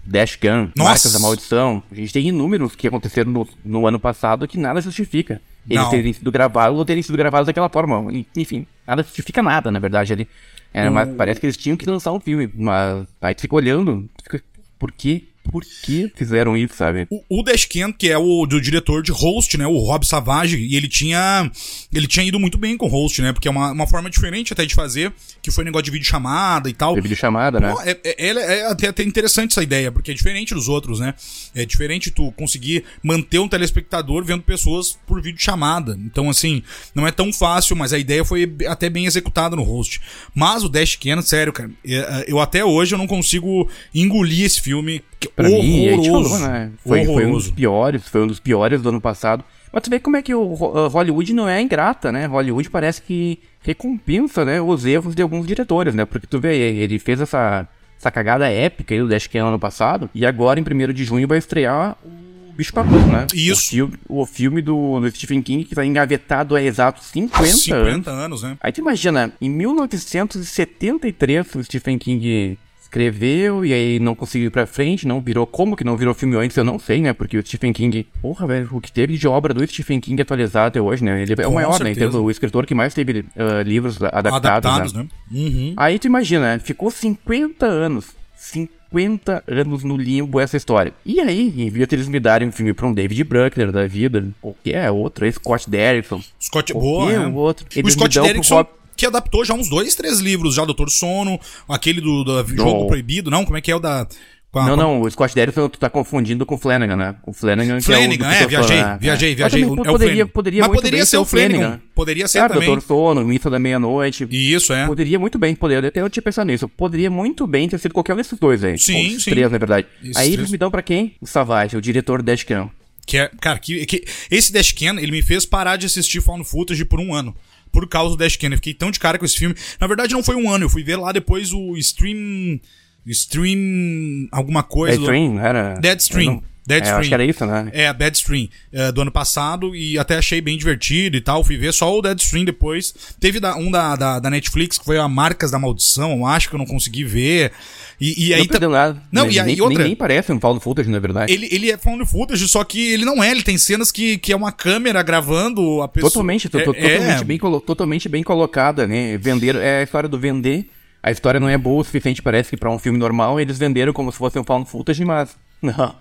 [0.05, 0.91] Dash Gun, Nossa.
[0.91, 1.83] Marcas da Maldição.
[1.91, 5.41] A gente tem inúmeros que aconteceram no, no ano passado que nada justifica.
[5.69, 5.91] Eles Não.
[5.91, 8.11] terem sido gravados ou terem sido gravados daquela forma.
[8.37, 10.29] Enfim, nada justifica nada, na verdade, ali.
[10.73, 14.09] É, mas parece que eles tinham que lançar um filme, mas aí tu fica olhando,
[14.17, 14.43] tu fica,
[14.79, 15.25] por quê?
[15.43, 17.07] Por que fizeram isso, sabe?
[17.11, 19.67] O, o Dashcam, que é o do diretor de Host, né?
[19.67, 21.51] O Rob Savage, e ele tinha.
[21.93, 23.33] Ele tinha ido muito bem com Host, né?
[23.33, 26.69] Porque é uma, uma forma diferente até de fazer, que foi negócio de vídeo chamada
[26.69, 26.95] e tal.
[26.95, 27.75] De vídeo chamada, né?
[27.85, 31.15] É, é, é, é, até, até interessante essa ideia, porque é diferente dos outros, né?
[31.55, 35.99] É diferente tu conseguir manter um telespectador vendo pessoas por vídeo chamada.
[36.05, 36.63] Então, assim,
[36.95, 40.01] não é tão fácil, mas a ideia foi até bem executada no Host.
[40.35, 44.61] Mas o Dashcam, sério, cara, é, é, eu até hoje eu não consigo engolir esse
[44.61, 45.03] filme
[45.41, 45.69] Pra horroroso.
[45.69, 46.71] mim, a gente falou, né?
[46.85, 49.45] Foi, foi, um dos piores, foi um dos piores do ano passado.
[49.73, 52.27] Mas tu vê como é que o Hollywood não é ingrata, né?
[52.27, 56.05] Hollywood parece que recompensa, né, os erros de alguns diretores, né?
[56.05, 60.11] Porque tu vê, ele fez essa, essa cagada épica aí do Dash Cam ano passado,
[60.15, 63.27] e agora, em 1 de junho, vai estrear o Bicho Papão, né?
[63.33, 63.63] Isso.
[63.63, 67.85] O filme, o filme do, do, Stephen King que vai engavetado há exatos 50, 50
[67.85, 68.09] anos.
[68.09, 68.57] anos, né?
[68.61, 72.59] Aí tu imagina, em 1973, o Stephen King
[72.91, 75.47] escreveu e aí não conseguiu ir pra frente, não virou.
[75.47, 77.13] Como que não virou filme antes, eu não sei, né?
[77.13, 78.07] Porque o Stephen King.
[78.21, 81.23] Porra, velho, o que teve de obra do Stephen King atualizado até hoje, né?
[81.23, 81.93] Ele é o maior, né?
[81.93, 84.37] Então, o escritor que mais teve uh, livros adaptados.
[84.37, 85.03] adaptados né?
[85.03, 85.09] né?
[85.31, 85.75] Uhum.
[85.77, 86.59] Aí tu imagina, né?
[86.59, 88.09] ficou 50 anos.
[88.37, 90.93] 50 anos no limbo essa história.
[91.07, 93.87] E aí, em vez de eles me darem um filme pra um David Bruckner da
[93.87, 96.21] vida, qualquer outro, Scott Derrickson.
[96.41, 97.27] Scott, boa, é.
[97.27, 97.67] outro.
[97.77, 98.67] Eles o Scott Derrickson
[99.01, 103.31] que adaptou já uns dois, três livros já, Doutor Sono, aquele do, do Jogo Proibido,
[103.31, 103.47] não?
[103.47, 104.07] Como é que é o da...
[104.53, 107.15] A, não, não, o Scott Derrickson tu tá confundindo com o Flanagan, né?
[107.25, 108.99] O Flanagan, Flanagan que é, o é viajei, né?
[109.01, 109.63] viajei, viajei.
[109.63, 111.59] Também, é poderia, poderia Mas poderia ser o Flanagan.
[111.59, 111.81] Flanagan.
[111.95, 112.67] Poderia ser ah, também.
[112.67, 114.27] Doutor Sono, Missa da Meia-Noite.
[114.29, 114.87] Isso, é.
[114.89, 116.69] Poderia muito bem, poderia até eu tinha pensado nisso.
[116.69, 118.77] Poderia muito bem ter sido qualquer um desses dois aí.
[118.77, 119.31] Sim, Os sim.
[119.31, 119.87] três, na verdade.
[120.03, 121.15] Esses aí eles me dão pra quem?
[121.21, 122.69] O Savage, o diretor do Dashcam.
[123.07, 126.85] Que é, cara, que, que esse Dashcam, ele me fez parar de assistir Found Footage
[126.85, 127.37] por um ano
[127.73, 128.55] por causa do Dash Cannon.
[128.55, 129.55] Eu fiquei tão de cara com esse filme.
[129.81, 130.65] Na verdade, não foi um ano.
[130.65, 132.61] Eu fui ver lá depois o Stream.
[133.07, 134.29] Stream.
[134.31, 134.97] alguma coisa.
[134.97, 135.41] Deadstream, do...
[135.41, 135.75] era.
[135.75, 136.43] Deadstream.
[136.71, 136.97] Deadstream.
[136.97, 137.71] É, acho que era isso, né?
[137.73, 141.43] É, Deadstream, é, do ano passado, e até achei bem divertido e tal.
[141.43, 142.95] Fui ver só o Deadstream depois.
[143.19, 146.55] Teve da, um da, da, da, Netflix, que foi a Marcas da Maldição, acho que
[146.55, 147.53] eu não consegui ver.
[148.01, 148.41] E, e aí.
[148.41, 148.69] Não, tá...
[148.69, 149.03] nada.
[149.13, 149.79] não e aí nem, outra.
[149.79, 151.33] Nem, nem parece um found footage, na verdade.
[151.33, 153.31] Ele, ele é found footage, só que ele não é.
[153.31, 156.11] Ele tem cenas que, que é uma câmera gravando a pessoa.
[156.11, 157.25] Totalmente, é, totalmente, é...
[157.25, 159.19] bem, totalmente bem colocada, né?
[159.19, 160.71] Vender, é a história do vender.
[161.03, 163.41] A história não é boa o suficiente, parece que para um filme normal.
[163.41, 165.37] Eles venderam como se fosse um found footage, mas.
[165.61, 165.95] Não.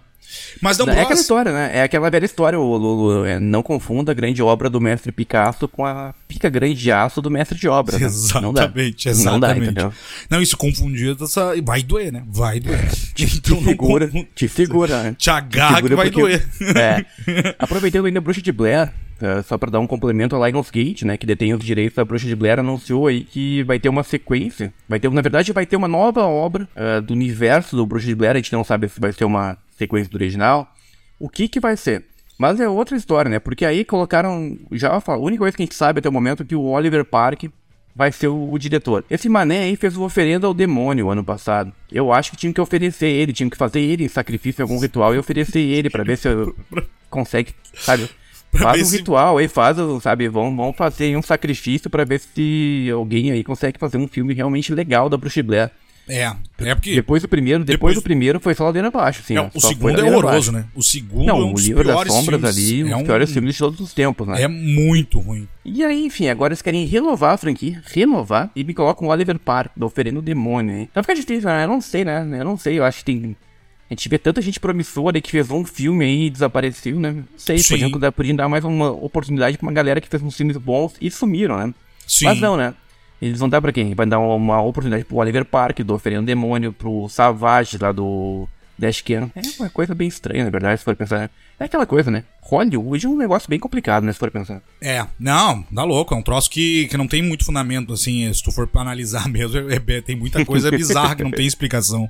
[0.62, 1.71] Mas não É aquela história, né?
[1.73, 2.60] É aquela velha história.
[2.60, 6.75] O, o, é, não confunda a grande obra do mestre Picasso com a pica grande
[6.75, 7.97] de aço do mestre de obra.
[7.97, 8.05] Né?
[8.05, 9.25] Exatamente, não exatamente.
[9.25, 9.93] Não dá, entendeu?
[10.29, 11.53] Não, isso confundido, essa...
[11.63, 12.23] vai doer, né?
[12.27, 12.89] Vai doer.
[13.13, 15.03] Te, então, te segura, te segura.
[15.03, 15.15] Né?
[15.17, 16.21] Te agarra que vai porque...
[16.21, 16.47] doer.
[16.75, 17.05] É.
[17.58, 21.17] Aproveitando ainda a Bruxa de Blair, Uh, só para dar um complemento, a Lionsgate, né,
[21.17, 24.73] que detém os direitos da Bruxa de Blair, anunciou aí que vai ter uma sequência.
[24.88, 28.15] Vai ter, na verdade, vai ter uma nova obra uh, do universo do Bruxa de
[28.15, 28.36] Blair.
[28.36, 30.71] A gente não sabe se vai ser uma sequência do original.
[31.19, 32.05] O que que vai ser?
[32.37, 33.39] Mas é outra história, né?
[33.39, 34.57] Porque aí colocaram.
[34.71, 37.03] Já a única coisa que a gente sabe até o momento é que o Oliver
[37.03, 37.45] Park
[37.93, 39.03] vai ser o, o, diretor.
[39.09, 41.73] Esse mané aí fez uma oferenda ao demônio ano passado.
[41.91, 45.13] Eu acho que tinha que oferecer ele, tinha que fazer ele em sacrifício algum ritual
[45.13, 46.55] e oferecer ele para ver se eu
[47.09, 48.09] consegue, sabe?
[48.53, 53.31] Faz um ritual aí, faz, sabe, vão, vão fazer um sacrifício para ver se alguém
[53.31, 55.69] aí consegue fazer um filme realmente legal da Bruxa Blair.
[56.09, 56.95] É, é porque.
[56.95, 59.37] Depois do primeiro, depois, depois do primeiro foi só ladeira abaixo, assim.
[59.37, 60.65] É, o segundo é horroroso, né?
[60.73, 63.31] O segundo Não, é um o livro das sombras filmes, ali, é um dos piores
[63.31, 64.41] filmes de todos os tempos, né?
[64.41, 65.47] É muito ruim.
[65.63, 69.37] E aí, enfim, agora eles querem renovar a franquia, renovar, e me colocam o Oliver
[69.37, 70.89] Park, do Oferendo Demônio, hein?
[70.91, 71.63] Então fica difícil, né?
[71.63, 72.27] Eu não sei, né?
[72.31, 73.35] Eu não sei, eu acho que tem.
[73.89, 77.11] A gente vê tanta gente promissora que fez um filme aí e desapareceu, né?
[77.11, 77.89] Não sei, Sim.
[77.89, 81.09] podiam, podiam dar mais uma oportunidade pra uma galera que fez uns filmes bons e
[81.09, 81.73] sumiram, né?
[82.07, 82.25] Sim.
[82.25, 82.73] Mas não, né?
[83.21, 83.93] Eles vão dar pra quem?
[83.93, 88.47] Vai dar uma oportunidade pro Oliver Park, do Oferendo Demônio, pro Savage lá do
[88.79, 89.29] Dashcam.
[89.35, 91.29] É uma coisa bem estranha, na verdade, se for pensar.
[91.59, 92.23] É aquela coisa, né?
[92.41, 94.13] Hollywood é um negócio bem complicado, né?
[94.13, 94.61] Se for pensar.
[94.81, 96.13] É, não, dá louco.
[96.13, 98.31] É um troço que, que não tem muito fundamento, assim.
[98.33, 101.45] Se tu for pra analisar mesmo, é, é, tem muita coisa bizarra que não tem
[101.45, 102.09] explicação.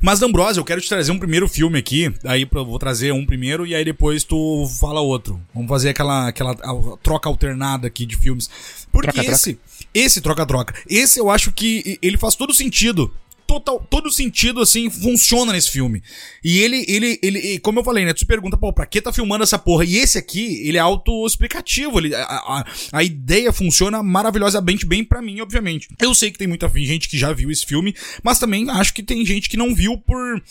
[0.00, 2.12] Mas, D'Ambrosio, eu quero te trazer um primeiro filme aqui.
[2.24, 5.40] Aí eu vou trazer um primeiro e aí depois tu fala outro.
[5.54, 6.56] Vamos fazer aquela, aquela
[7.02, 8.50] troca alternada aqui de filmes.
[8.90, 9.68] Porque troca, esse, troca.
[9.94, 13.12] esse troca-troca, esse eu acho que ele faz todo sentido
[13.46, 16.02] total, todo sentido, assim, funciona nesse filme.
[16.42, 18.12] E ele, ele, ele, como eu falei, né?
[18.12, 19.84] Tu se pergunta, pô, pra que tá filmando essa porra?
[19.84, 21.98] E esse aqui, ele é autoexplicativo.
[21.98, 25.88] Ele, a, a, a, ideia funciona maravilhosamente bem para mim, obviamente.
[26.00, 29.02] Eu sei que tem muita gente que já viu esse filme, mas também acho que
[29.02, 30.42] tem gente que não viu por,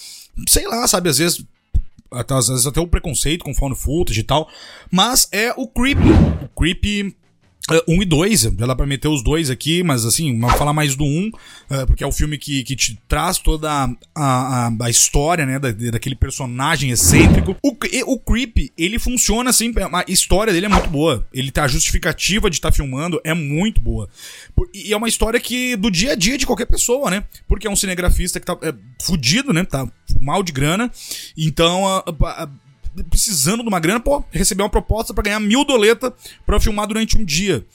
[0.48, 1.44] sei lá, sabe, às vezes
[2.12, 4.50] até, às vezes até o preconceito com found footage e tal,
[4.92, 6.00] mas é o Creep.
[6.44, 7.16] O Creep
[7.88, 10.96] um e dois, já dá pra meter os dois aqui, mas assim, vamos falar mais
[10.96, 11.28] do um,
[11.70, 15.60] uh, porque é o filme que, que te traz toda a, a, a história, né,
[15.60, 17.56] da, daquele personagem excêntrico.
[17.62, 17.76] O,
[18.08, 21.28] o Creep, ele funciona assim, a história dele é muito boa.
[21.32, 24.10] Ele tá, a justificativa de estar tá filmando é muito boa.
[24.74, 27.70] E é uma história que, do dia a dia de qualquer pessoa, né, porque é
[27.70, 29.88] um cinegrafista que tá é, fudido, né, tá
[30.20, 30.92] mal de grana,
[31.38, 31.84] então...
[31.86, 32.61] Uh,
[33.10, 36.14] precisando de uma grana, pô, receber uma proposta para ganhar mil doleta
[36.46, 37.66] para filmar durante um dia.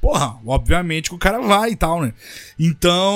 [0.00, 2.12] Porra, obviamente que o cara vai e tal, né?
[2.58, 3.12] Então,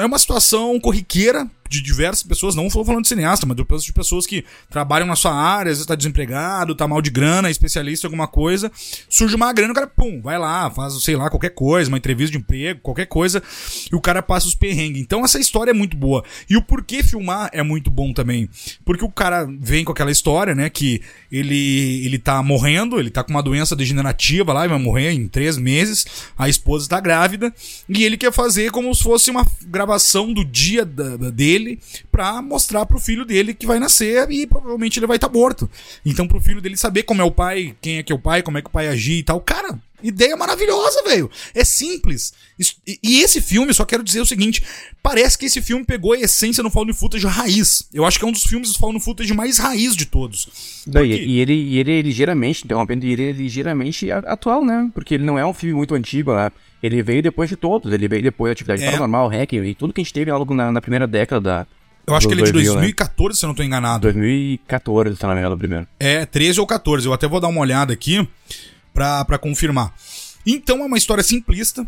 [0.00, 4.26] é uma situação corriqueira de diversas pessoas, não estou falando de cineasta, mas de pessoas
[4.26, 8.06] que trabalham na sua área, às vezes está desempregado, está mal de grana, é especialista
[8.06, 8.72] em alguma coisa,
[9.08, 12.32] surge uma grana, o cara, pum, vai lá, faz, sei lá, qualquer coisa, uma entrevista
[12.32, 13.40] de emprego, qualquer coisa,
[13.90, 15.00] e o cara passa os perrengues.
[15.00, 16.24] Então essa história é muito boa.
[16.48, 18.50] E o porquê filmar é muito bom também.
[18.84, 23.22] Porque o cara vem com aquela história, né, que ele, ele tá morrendo, ele tá
[23.22, 26.04] com uma doença degenerativa lá, e vai morrer em três meses,
[26.36, 27.54] a esposa está grávida,
[27.88, 31.78] e ele quer fazer como se fosse uma gravação do dia da, dele dele
[32.10, 35.70] para mostrar pro filho dele que vai nascer e provavelmente ele vai estar tá morto.
[36.04, 38.42] Então pro filho dele saber como é o pai, quem é que é o pai,
[38.42, 39.40] como é que o pai agir e tal.
[39.40, 41.30] Cara, ideia maravilhosa, velho.
[41.54, 42.32] É simples.
[43.02, 44.62] E esse filme, só quero dizer o seguinte,
[45.02, 47.88] parece que esse filme pegou a essência no Found Footage raiz.
[47.92, 50.82] Eu acho que é um dos filmes do Found Footage mais raiz de todos.
[50.90, 51.06] Porque...
[51.06, 54.90] E, ele, e ele é ligeiramente, interrompendo, ele é ligeiramente atual, né?
[54.94, 56.50] Porque ele não é um filme muito antigo, né?
[56.82, 58.86] Ele veio depois de todos, ele veio depois da Atividade é.
[58.86, 61.66] Paranormal, Hacker e tudo que a gente teve logo na, na primeira década da,
[62.06, 63.38] eu acho que ele é de 2014, né?
[63.38, 64.02] se eu não tô enganado.
[64.02, 65.86] 2014, tá na minha primeiro.
[65.98, 67.06] É, 13 ou 14.
[67.06, 68.26] Eu até vou dar uma olhada aqui
[68.92, 69.94] pra, pra confirmar.
[70.44, 71.86] Então é uma história simplista.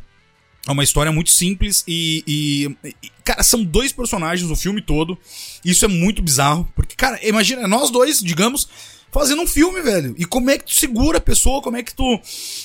[0.66, 5.18] É uma história muito simples e, e, e, Cara, são dois personagens o filme todo.
[5.64, 6.68] Isso é muito bizarro.
[6.74, 8.68] Porque, cara, imagina, nós dois, digamos,
[9.12, 10.14] fazendo um filme, velho.
[10.18, 12.18] E como é que tu segura a pessoa, como é que tu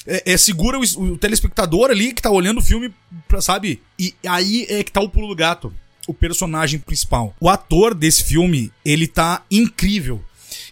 [0.08, 2.92] é, é, segura o, o, telespectador ali que tá olhando o filme,
[3.28, 3.82] pra, sabe?
[4.00, 5.72] E aí é que tá o pulo do gato.
[6.08, 7.36] O personagem principal.
[7.38, 10.24] O ator desse filme, ele tá incrível.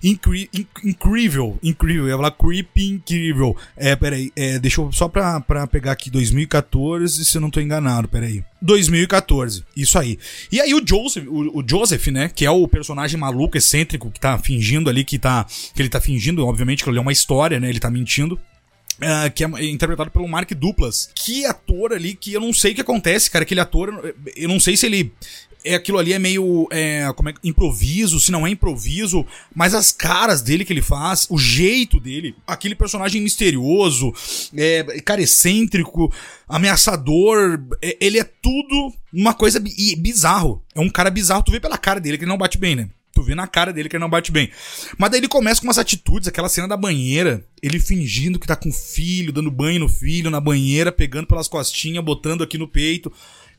[0.05, 3.57] Incrível, incrível, ia falar creepy incrível.
[3.75, 7.59] É, peraí, é, deixa eu só pra, pra pegar aqui 2014, se eu não tô
[7.59, 8.43] enganado, peraí.
[8.61, 10.19] 2014, isso aí.
[10.51, 14.19] E aí o Joseph, o, o, Joseph, né, que é o personagem maluco, excêntrico, que
[14.19, 17.59] tá fingindo ali, que tá, que ele tá fingindo, obviamente que ele é uma história,
[17.59, 18.39] né, ele tá mentindo.
[18.95, 21.09] Uh, que é interpretado pelo Mark Duplas.
[21.13, 23.43] Que ator ali que eu não sei o que acontece, cara.
[23.43, 25.11] Aquele ator, eu não sei se ele
[25.65, 29.91] é aquilo ali é meio é, como é, improviso, se não é improviso, mas as
[29.91, 34.13] caras dele que ele faz, o jeito dele, aquele personagem misterioso,
[34.55, 36.13] é, cara excêntrico,
[36.47, 40.63] ameaçador, é, ele é tudo uma coisa bizarro.
[40.75, 42.89] É um cara bizarro, tu vê pela cara dele que ele não bate bem, né?
[43.15, 44.51] Tu vê na cara dele que ele não bate bem.
[44.97, 48.57] Mas daí ele começa com umas atitudes, aquela cena da banheira, ele fingindo que tá
[48.57, 52.67] com o filho, dando banho no filho, na banheira, pegando pelas costinhas, botando aqui no
[52.67, 53.11] peito.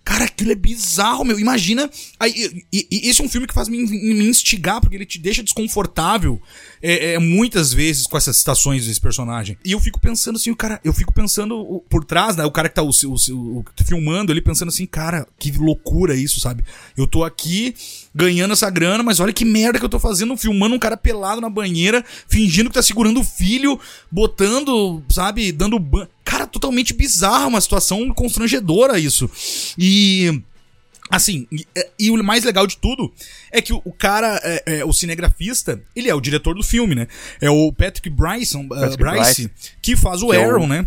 [0.06, 1.36] Cara, aquilo é bizarro, meu.
[1.36, 1.90] Imagina.
[2.20, 5.18] Aí, e, e, esse é um filme que faz me, me instigar, porque ele te
[5.18, 6.40] deixa desconfortável
[6.80, 9.58] é, é, muitas vezes com essas citações desse personagem.
[9.64, 12.44] E eu fico pensando assim, o cara, eu fico pensando por trás, né?
[12.44, 16.38] O cara que tá o, o, o, filmando ali, pensando assim, cara, que loucura isso,
[16.38, 16.64] sabe?
[16.96, 17.74] Eu tô aqui
[18.16, 21.38] ganhando essa grana, mas olha que merda que eu tô fazendo, filmando um cara pelado
[21.38, 23.78] na banheira, fingindo que tá segurando o filho,
[24.10, 26.08] botando, sabe, dando banho.
[26.24, 29.30] Cara, totalmente bizarra, uma situação constrangedora isso.
[29.78, 30.42] E.
[31.08, 31.64] Assim, e,
[32.00, 33.12] e, o mais legal de tudo
[33.52, 36.96] é que o, o cara, é, é, o cinegrafista, ele é o diretor do filme,
[36.96, 37.06] né?
[37.40, 39.50] É o Patrick Bryson, uh, Patrick Bryce, Bryce,
[39.80, 40.86] que faz o que Aaron, é o, né?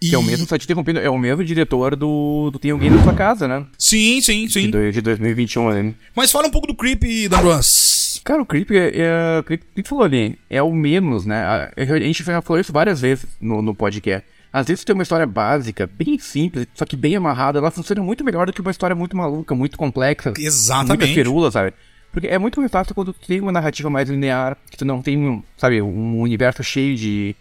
[0.00, 0.10] E...
[0.10, 2.90] Que é o mesmo, só te interrompendo, é o mesmo diretor do, do Tem Alguém
[2.90, 3.64] na Sua Casa, né?
[3.78, 4.70] Sim, sim, sim.
[4.70, 5.94] De, de 2021, né?
[6.14, 8.20] Mas fala um pouco do Creep, D'Ambrose.
[8.22, 11.42] Cara, o Creep, é, é, o Creep, falou ali, é o menos, né?
[11.42, 14.26] A, a gente já falou isso várias vezes no, no podcast.
[14.52, 18.24] Às vezes tem uma história básica, bem simples, só que bem amarrada, ela funciona muito
[18.24, 20.32] melhor do que uma história muito maluca, muito complexa.
[20.38, 20.98] Exatamente.
[20.98, 21.74] Muita firula, sabe?
[22.10, 25.02] Porque é muito mais fácil quando tu tem uma narrativa mais linear, que tu não
[25.02, 27.36] tem, sabe, um universo cheio de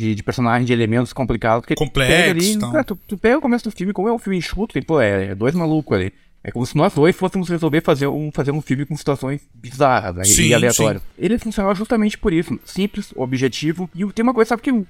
[0.00, 1.60] de, de personagens, de elementos complicados.
[1.60, 2.10] Porque Complexo.
[2.10, 4.72] Pega ali, cara, tu, tu, pega o começo do filme, como é um filme enxuto,
[4.72, 6.12] tem, pô, é, é dois malucos ali.
[6.42, 10.16] É como se nós dois fôssemos resolver fazer um, fazer um filme com situações bizarras
[10.16, 11.02] né, sim, e aleatórias.
[11.02, 11.08] Sim.
[11.18, 12.58] Ele funciona justamente por isso.
[12.64, 13.90] Simples, objetivo.
[13.94, 14.86] E tem uma coisa, sabe que o,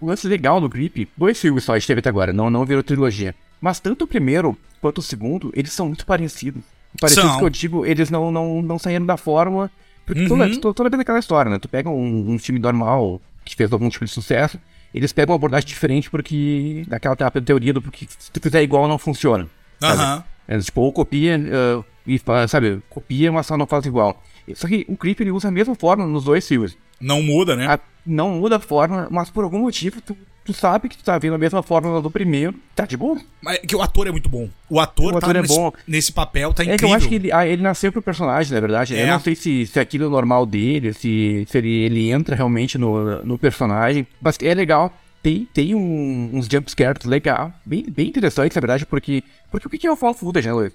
[0.00, 2.82] lance legal do Grip, dois filmes só a gente teve até agora, não, não virou
[2.82, 3.34] trilogia.
[3.60, 6.62] Mas tanto o primeiro quanto o segundo, eles são muito parecidos.
[6.98, 7.38] Parecidos são.
[7.38, 9.70] que eu digo, eles não, não, não saíram da fórmula.
[10.06, 10.58] Porque uhum.
[10.58, 11.58] toda, toda vez aquela história, né?
[11.58, 14.58] Tu pega um, um filme normal, que fez algum tipo de sucesso,
[14.94, 18.98] eles pegam uma abordagem diferente porque daquela teoria do porque se tu fizer igual não
[18.98, 19.48] funciona.
[19.82, 20.24] Aham.
[20.46, 24.22] É, tipo, ou copia uh, e sabe, copia, mas só não faz igual.
[24.54, 26.76] Só que o Creep ele usa a mesma forma nos dois filmes.
[26.98, 27.66] Não muda, né?
[27.66, 30.16] A, não muda a forma, mas por algum motivo tu,
[30.52, 33.20] tu sabe que tu tá vendo a mesma fórmula do primeiro, tá de boa.
[33.42, 34.48] Mas é que o ator é muito bom.
[34.68, 35.72] O ator, O ator tá é nesse, bom.
[35.86, 36.78] nesse papel, tá É incrível.
[36.78, 38.96] que eu acho que ele, ah, ele nasceu pro personagem, na verdade.
[38.96, 39.02] É.
[39.02, 42.78] Eu não sei se, se aquilo é normal dele, se, se ele, ele entra realmente
[42.78, 44.06] no, no personagem.
[44.20, 44.90] Mas é legal.
[45.22, 49.22] Tem, tem um- uns jumpscares legal, bem, bem interessantes, na verdade, porque.
[49.50, 50.72] Porque o que é o found footage, né, Luiz?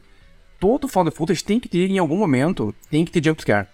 [0.59, 3.67] Todo found footage tem que ter, em algum momento, tem que ter jumpscare.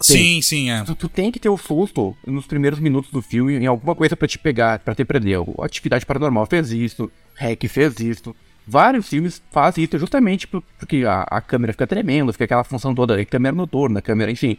[0.00, 0.82] Sim, sim, é.
[0.84, 4.16] Tu, tu tem que ter o susto nos primeiros minutos do filme em alguma coisa
[4.16, 5.38] pra te pegar, pra te prender.
[5.40, 8.34] O Atividade Paranormal fez isso, Hack fez isso.
[8.66, 12.94] Vários filmes fazem isso justamente por- porque a, a câmera fica tremendo, fica aquela função
[12.94, 14.56] toda, a câmera noturna, a câmera, enfim.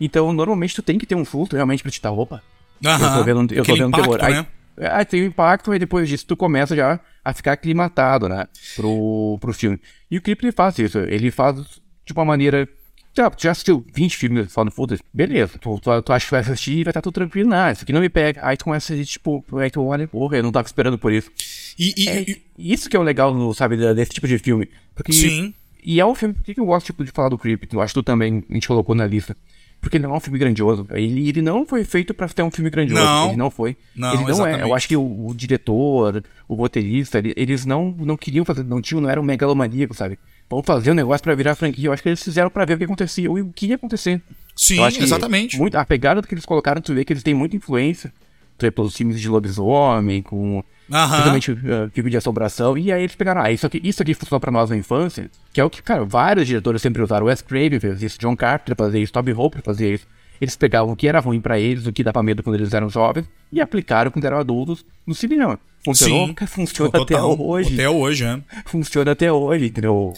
[0.00, 2.42] Então, normalmente tu tem que ter um susto realmente pra te dar, opa,
[2.82, 3.22] eu tô Aham.
[3.24, 4.24] vendo, eu tô vendo impacto, terror.
[4.24, 4.46] Aí, né?
[4.90, 8.46] aí tem o impacto, e depois disso tu começa já a ficar aclimatado, né?
[8.74, 9.80] Pro, pro filme.
[10.10, 10.98] E o clipe faz isso.
[10.98, 11.56] Ele faz
[12.04, 12.68] de uma maneira.
[13.16, 15.02] Já, tu já assistiu 20 filmes só no Footage?
[15.12, 15.58] Beleza.
[15.58, 17.48] Tu, tu, tu acha que vai assistir e vai estar tudo tranquilo.
[17.48, 18.40] Não, isso aqui não me pega.
[18.46, 21.30] Aí tu começa a tipo, aí tu olha, porra, eu não tava esperando por isso.
[21.78, 24.68] E, e- É, e- isso que é o legal, no, sabe, desse tipo de filme.
[24.94, 25.54] Porque, Sim.
[25.88, 27.62] E é um filme, por que eu gosto tipo, de falar do Creep?
[27.72, 29.36] Eu acho que tu também, a gente colocou na lista.
[29.80, 30.84] Porque ele não é um filme grandioso.
[30.90, 33.04] Ele, ele não foi feito pra ser um filme grandioso.
[33.04, 33.28] Não.
[33.28, 33.76] Ele não foi.
[33.94, 34.32] Não, ele não é.
[34.32, 34.62] exatamente.
[34.62, 38.80] Eu acho que o, o diretor, o roteirista, ele- eles não, não queriam fazer, não
[38.82, 40.18] tinham, não eram megalomaníacos, sabe?
[40.48, 41.88] Vamos fazer um negócio pra virar franquia.
[41.88, 44.22] Eu acho que eles fizeram pra ver o que acontecia e o que ia acontecer.
[44.54, 45.58] Sim, exatamente.
[45.58, 48.12] Muito, a pegada que eles colocaram, tu vê que eles têm muita influência.
[48.56, 52.78] Tu vê pelos filmes de lobisomem, com principalmente uh, filme de assombração.
[52.78, 55.60] E aí eles pegaram, ah, isso aqui, isso aqui funcionou pra nós na infância, que
[55.60, 57.26] é o que, cara, vários diretores sempre usaram.
[57.26, 60.06] Wes Craven fez isso, John Carpenter fazia isso, Toby Hooper fazia isso.
[60.40, 62.88] Eles pegavam o que era ruim pra eles, o que dava medo quando eles eram
[62.90, 65.58] jovens, e aplicaram quando eram adultos no cinema.
[65.84, 66.26] Funcionou?
[66.28, 66.34] Sim.
[66.46, 67.02] Funciona Total.
[67.32, 68.40] até hoje Até hoje, é.
[68.66, 70.12] funciona até hoje, entendeu?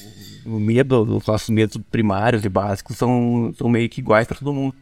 [0.47, 4.53] O medo, os nossos medos primários e básicos são, são meio que iguais pra todo
[4.53, 4.75] mundo.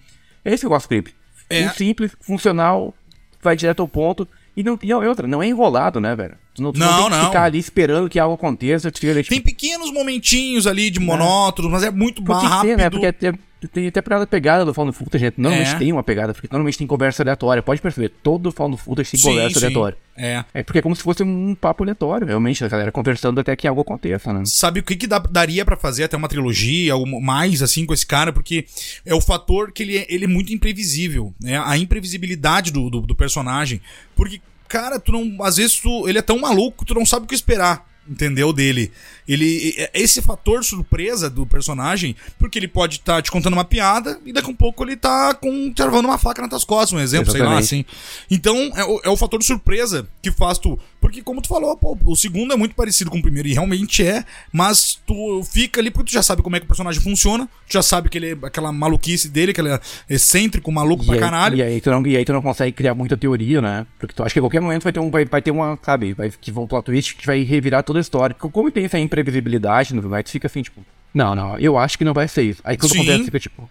[0.45, 1.13] É que eu gosto do clipe.
[1.51, 1.67] É.
[1.67, 2.95] Um simples, funcional,
[3.43, 4.29] vai direto ao ponto.
[4.57, 6.35] E não e outra, não é enrolado, né, velho?
[6.55, 7.25] Tu não, tu não, Não, tem que não.
[7.27, 8.91] ficar ali esperando que algo aconteça.
[8.91, 12.69] Tipo, Tem pequenos momentinhos ali de monótonos, mas é muito mais rápido.
[12.69, 12.89] tem, né?
[12.89, 13.35] Porque até,
[13.73, 15.41] tem até pra pegada do Found Footage, gente.
[15.41, 15.79] Normalmente É.
[15.79, 17.63] tem uma pegada, porque normalmente tem conversa aleatória.
[17.63, 19.65] Pode perceber, todo Found Footage tem Sim, conversa sim.
[19.67, 19.97] aleatória.
[20.17, 20.45] É.
[20.55, 23.67] É porque é como se fosse um papo aleatório, realmente, a galera conversando até que
[23.67, 24.43] algo aconteça, né?
[24.47, 27.93] Sabe o que, que dá- daria pra fazer até uma trilogia, algo mais assim com
[27.95, 28.33] esse cara?
[28.33, 28.67] Porque
[29.05, 31.59] é o fator que ele é, ele é muito imprevisível, né?
[31.65, 33.81] A imprevisibilidade do, do, do personagem.
[34.15, 35.43] Porque, cara, tu não.
[35.45, 37.87] Às vezes tu, ele é tão maluco que tu não sabe o que esperar.
[38.09, 38.53] Entendeu?
[38.53, 38.93] Dele.
[39.29, 39.75] Ele.
[39.77, 44.33] é- Esse fator surpresa do personagem, porque ele pode estar te contando uma piada e
[44.33, 47.31] daqui a um pouco ele tá com, travando uma faca nas tuas costas, um exemplo,
[47.33, 47.65] sei lá, Exatamente.
[47.65, 47.85] assim.
[48.31, 50.79] Então, é o, é o fator surpresa que faz tu.
[51.01, 54.05] Porque, como tu falou, pô, o segundo é muito parecido com o primeiro, e realmente
[54.05, 57.47] é, mas tu fica ali porque tu já sabe como é que o personagem funciona,
[57.69, 61.07] tu já sabe que ele é aquela maluquice dele, que ele é excêntrico, maluco E
[61.07, 61.57] pra aí, caralho.
[61.57, 63.87] E aí, tu não, e aí tu não consegue criar muita teoria, né?
[63.99, 66.13] Porque tu acha que a qualquer momento vai ter, um, vai, vai ter uma, sabe,
[66.15, 68.35] vai, que vão plot twist que vai revirar toda a história.
[68.35, 72.05] Co- Como tem essa imprevisibilidade no tu fica assim, tipo, não, não, eu acho que
[72.05, 72.61] não vai ser isso.
[72.63, 72.99] Aí quando Sim.
[72.99, 73.71] acontece, fica tipo,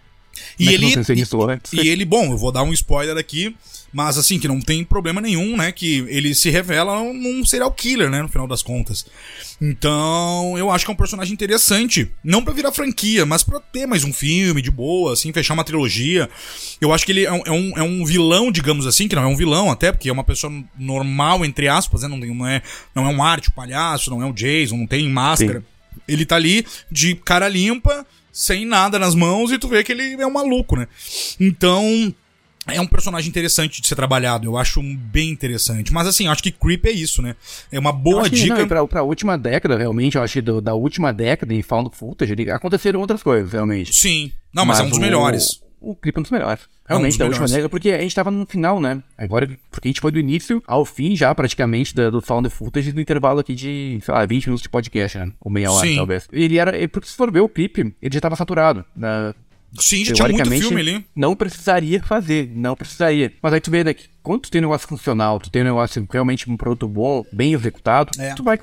[0.58, 0.98] E é ele, nisso
[1.72, 3.54] e ele, bom, eu vou dar um spoiler aqui,
[3.92, 5.72] mas assim, que não tem problema nenhum, né?
[5.72, 8.20] Que ele se revela um serial killer, né?
[8.22, 9.06] No final das contas.
[9.60, 12.10] Então, eu acho que é um personagem interessante.
[12.22, 15.64] Não pra virar franquia, mas pra ter mais um filme de boa, assim, fechar uma
[15.64, 16.28] trilogia.
[16.80, 19.22] Eu acho que ele é um, é um, é um vilão, digamos assim, que não
[19.22, 22.08] é um vilão até, porque é uma pessoa normal, entre aspas, né?
[22.08, 22.62] Não, tem- não, é,
[22.94, 25.64] não é um arte, o palhaço, não é o Jason, não tem máscara.
[26.06, 30.20] Ele tá ali de cara limpa, sem nada nas mãos, e tu vê que ele
[30.20, 30.86] é um maluco, né?
[31.40, 32.14] Então,
[32.68, 34.46] é um personagem interessante de ser trabalhado.
[34.46, 35.92] Eu acho bem interessante.
[35.92, 37.36] Mas assim, eu acho que Creep é isso, né?
[37.70, 38.54] É uma boa que, dica.
[38.54, 41.62] Não, e pra, pra última década, realmente, eu acho que do- da última década em
[41.62, 43.94] Found Footage, ele- aconteceram outras coisas, realmente.
[43.94, 44.32] Sim.
[44.52, 45.60] Não, mas, é um dos o- melhores.
[45.78, 46.62] O clipe é um dos melhores.
[46.88, 47.52] É um Realmente, da última melhores.
[47.52, 49.00] década, porque a gente tava no final, né?
[49.16, 52.92] Agora, porque a gente foi do início ao fim já, praticamente, da- do Found Footage,
[52.92, 55.30] no intervalo aqui de, sei lá, 20 minutos de podcast, né?
[55.40, 55.96] Ou meia hora, Sim.
[55.96, 56.26] talvez.
[56.32, 58.84] Ele era, é, porque se for ver o clipe, ele já tava saturado.
[58.96, 59.34] né?
[59.78, 61.06] Sim, já tinha muito Teoricamente, filme ali.
[61.14, 63.32] Não precisaria fazer, não precisaria.
[63.42, 65.66] Mas aí tu vê, né, que quando tu tem um negócio funcional, tu tem um
[65.66, 68.34] negócio realmente um produto bom, bem executado, É.
[68.34, 68.58] tu vai.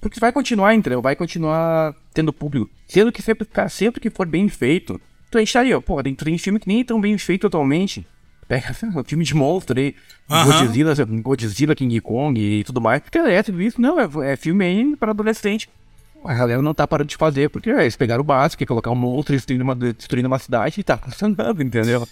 [0.00, 1.00] Porque vai continuar, entendeu?
[1.00, 2.70] Vai continuar tendo público.
[2.86, 6.14] Sendo que sempre, sempre que for bem feito, tu a gente aí, ó, pô, tem,
[6.14, 8.06] tem filme que nem é tão bem feito atualmente.
[8.46, 9.94] Pega um filme de monstro aí.
[10.28, 13.00] Godzilla, Godzilla, King Kong e tudo mais.
[13.10, 15.70] Cara, é tudo isso, não, é, é filme aí para adolescente.
[16.24, 18.66] A galera não tá parando de fazer, porque é, eles pegaram o básico, que é
[18.66, 22.06] colocar um monstro destruindo uma, destruindo uma cidade e tá funcionando, entendeu?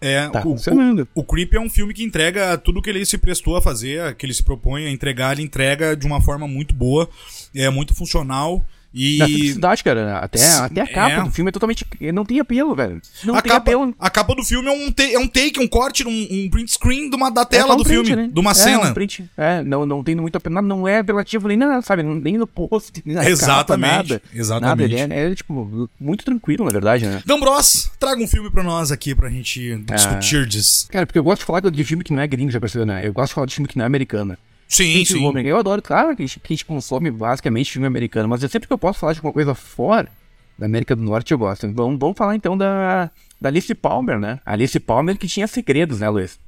[0.00, 1.06] É, Tá o, funcionando.
[1.14, 4.14] o, o Creep é um filme que entrega tudo que ele se prestou a fazer,
[4.14, 7.08] que ele se propõe a entregar, ele entrega de uma forma muito boa,
[7.54, 8.64] é muito funcional.
[8.92, 10.18] E Na simplicidade, cara.
[10.18, 11.22] Até, S- até a capa é.
[11.24, 11.86] do filme é totalmente.
[12.12, 13.00] Não tem apelo, velho.
[13.24, 13.94] Não a tem capa, apelo.
[13.98, 16.72] a capa do filme é um, ta- é um take, um corte, um, um print
[16.72, 18.30] screen de uma, da É tela um do print, filme, né?
[18.32, 18.90] de uma é, cena.
[18.90, 19.30] Um print.
[19.36, 20.60] É, não, não tem muito apelo.
[20.60, 22.02] Não é apelativo nem na, sabe?
[22.02, 24.22] Nem no post, nem na capa, Exatamente, nada.
[24.34, 24.96] exatamente.
[24.96, 27.22] Nada, é, é, tipo, muito tranquilo, na verdade, né?
[27.24, 29.94] Dambros, traga um filme pra nós aqui pra gente Ah.
[29.94, 30.88] discutir disso.
[30.90, 33.06] Cara, porque eu gosto de falar de filme que não é gringo, já percebeu, né?
[33.06, 34.36] Eu gosto de falar de filme que não é americano.
[34.70, 35.18] Sim, Tem sim.
[35.28, 35.48] americano.
[35.48, 38.48] Eu adoro, claro que a gente, que a gente consome basicamente filme americano, mas eu
[38.48, 40.08] sempre que eu posso falar de alguma coisa fora
[40.56, 41.70] da América do Norte, eu gosto.
[41.72, 43.10] Vamos, vamos falar então da,
[43.40, 44.38] da Alice Palmer, né?
[44.46, 46.38] A Alice Palmer que tinha segredos, né, Luiz?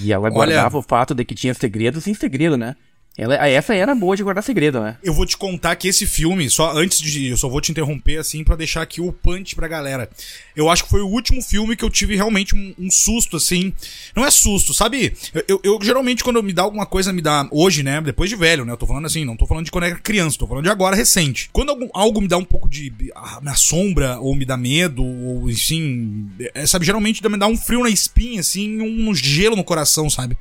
[0.00, 2.74] E ela Olha- guardava o fato de que tinha segredos sem segredo, né?
[3.18, 4.98] Ela, essa era boa de guardar segredo, né?
[5.02, 7.28] Eu vou te contar que esse filme, só antes de.
[7.28, 10.10] Eu só vou te interromper assim pra deixar aqui o punch pra galera.
[10.54, 13.72] Eu acho que foi o último filme que eu tive realmente um, um susto, assim.
[14.14, 15.14] Não é susto, sabe?
[15.32, 17.48] Eu, eu- eu, geralmente, quando me dá alguma coisa, me dá.
[17.50, 18.02] Hoje, né?
[18.02, 18.72] Depois de velho, né?
[18.72, 20.94] Eu tô falando assim, não tô falando de quando era criança, tô falando de agora,
[20.94, 21.48] recente.
[21.54, 22.92] Quando algum- algo me dá um pouco de.
[23.14, 26.28] ah, me assombra, ou me dá medo, ou assim.
[26.54, 30.36] é, sabe, geralmente me dá um frio na espinha, assim, um gelo no coração, sabe?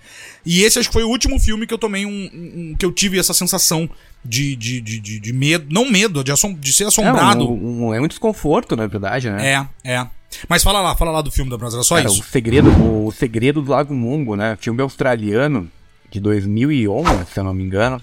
[0.45, 2.29] E esse acho que foi o último filme que eu tomei um.
[2.33, 3.87] um- que eu tive essa sensação
[4.23, 5.65] de, de, de, de, de medo.
[5.69, 7.43] Não medo, de, assom de ser assombrado.
[7.43, 9.67] É, um, um- é um desconforto, na verdade, né?
[9.83, 10.07] É, é.
[10.49, 12.21] Mas fala lá, fala lá do filme da Brasa, era só Cara, isso.
[12.21, 12.69] o segredo,
[13.05, 14.57] o segredo do Lago Mungo, né?
[14.59, 15.69] Filme australiano
[16.11, 18.01] de 2011, se eu não me engano.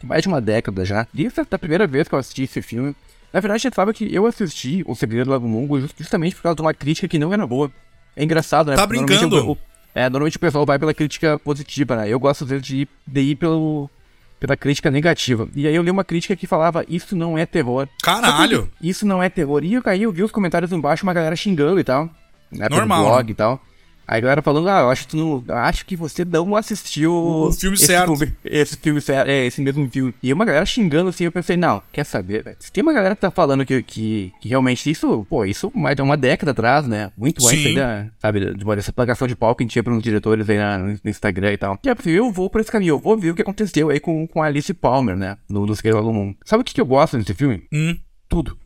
[0.00, 1.06] Tem mais de uma década já.
[1.14, 2.94] E essa é a primeira vez que eu assisti esse filme.
[3.32, 6.42] Na verdade, você sabe que eu assisti O Segredo do Lago Mungo just- justamente por
[6.42, 7.70] causa de uma crítica que não era boa.
[8.16, 8.76] É engraçado, né?
[8.76, 9.50] Tá Porque normalmente brincando?
[9.50, 9.58] o- o-
[9.94, 12.08] é, normalmente o pessoal vai pela crítica positiva, né?
[12.08, 13.90] Eu gosto às vezes de ir, de ir pelo,
[14.38, 15.48] pela crítica negativa.
[15.54, 17.88] E aí eu li uma crítica que falava, isso não é terror.
[18.02, 18.70] Caralho!
[18.82, 19.64] Isso não é terror.
[19.64, 22.10] E eu caí, eu vi os comentários embaixo, uma galera xingando e tal.
[22.50, 23.30] Né, pelo Normal, blog né?
[23.30, 23.60] e tal.
[24.06, 25.44] Aí a galera falando, ah, eu acho que tu não.
[25.48, 28.14] eu Acho que você não assistiu O filme esse certo.
[28.16, 30.14] Filme, esse filme certo, é, esse mesmo filme.
[30.22, 32.56] E uma galera xingando assim, eu pensei, não, quer saber, velho?
[32.60, 35.96] Se tem uma galera que tá falando que, que, que realmente isso, pô, isso mais
[35.96, 37.10] de uma década atrás, né?
[37.16, 37.68] Muito antes Sim.
[37.68, 40.48] aí da, sabe, de uma dessa plagação de pau que a gente tinha pros diretores
[40.50, 41.78] aí na- no Instagram e tal.
[41.82, 44.00] E eu pensei, eu vou por esse caminho, eu vou ver o que aconteceu aí
[44.00, 45.36] com, com a Alice Palmer, né?
[45.48, 45.94] No, no Segredo.
[46.44, 47.62] Sabe o que, que eu gosto desse filme?
[47.72, 47.96] Hum.
[48.28, 48.56] Tudo.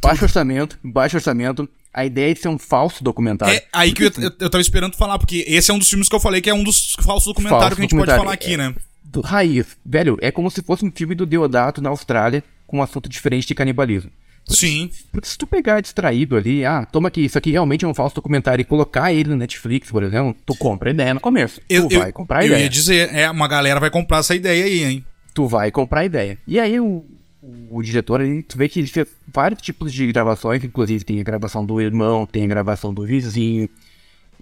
[0.00, 1.68] Baixo orçamento, baixo orçamento.
[1.92, 3.54] A ideia é de ser um falso documentário.
[3.54, 6.08] É aí que eu, eu, eu tava esperando falar, porque esse é um dos filmes
[6.08, 8.32] que eu falei que é um dos falsos documentários Falso que a gente pode falar
[8.32, 8.74] aqui, né?
[9.02, 9.76] Do raiz.
[9.84, 13.48] Velho, é como se fosse um filme do Deodato na Austrália com um assunto diferente
[13.48, 14.10] de canibalismo.
[14.48, 14.90] Sim.
[15.12, 18.14] Porque se tu pegar distraído ali, ah, toma aqui, isso aqui realmente é um falso
[18.14, 21.60] documentário e colocar ele no Netflix, por exemplo, tu compra a ideia no começo.
[21.68, 22.62] Eu, tu eu, vai comprar a eu ideia.
[22.62, 25.04] ia dizer, é, uma galera vai comprar essa ideia aí, hein?
[25.34, 26.38] Tu vai comprar a ideia.
[26.46, 27.04] E aí o,
[27.42, 31.24] o, diretor, ele, tu vê que ele fez vários tipos de gravações, inclusive tem a
[31.24, 33.68] gravação do irmão, tem a gravação do vizinho.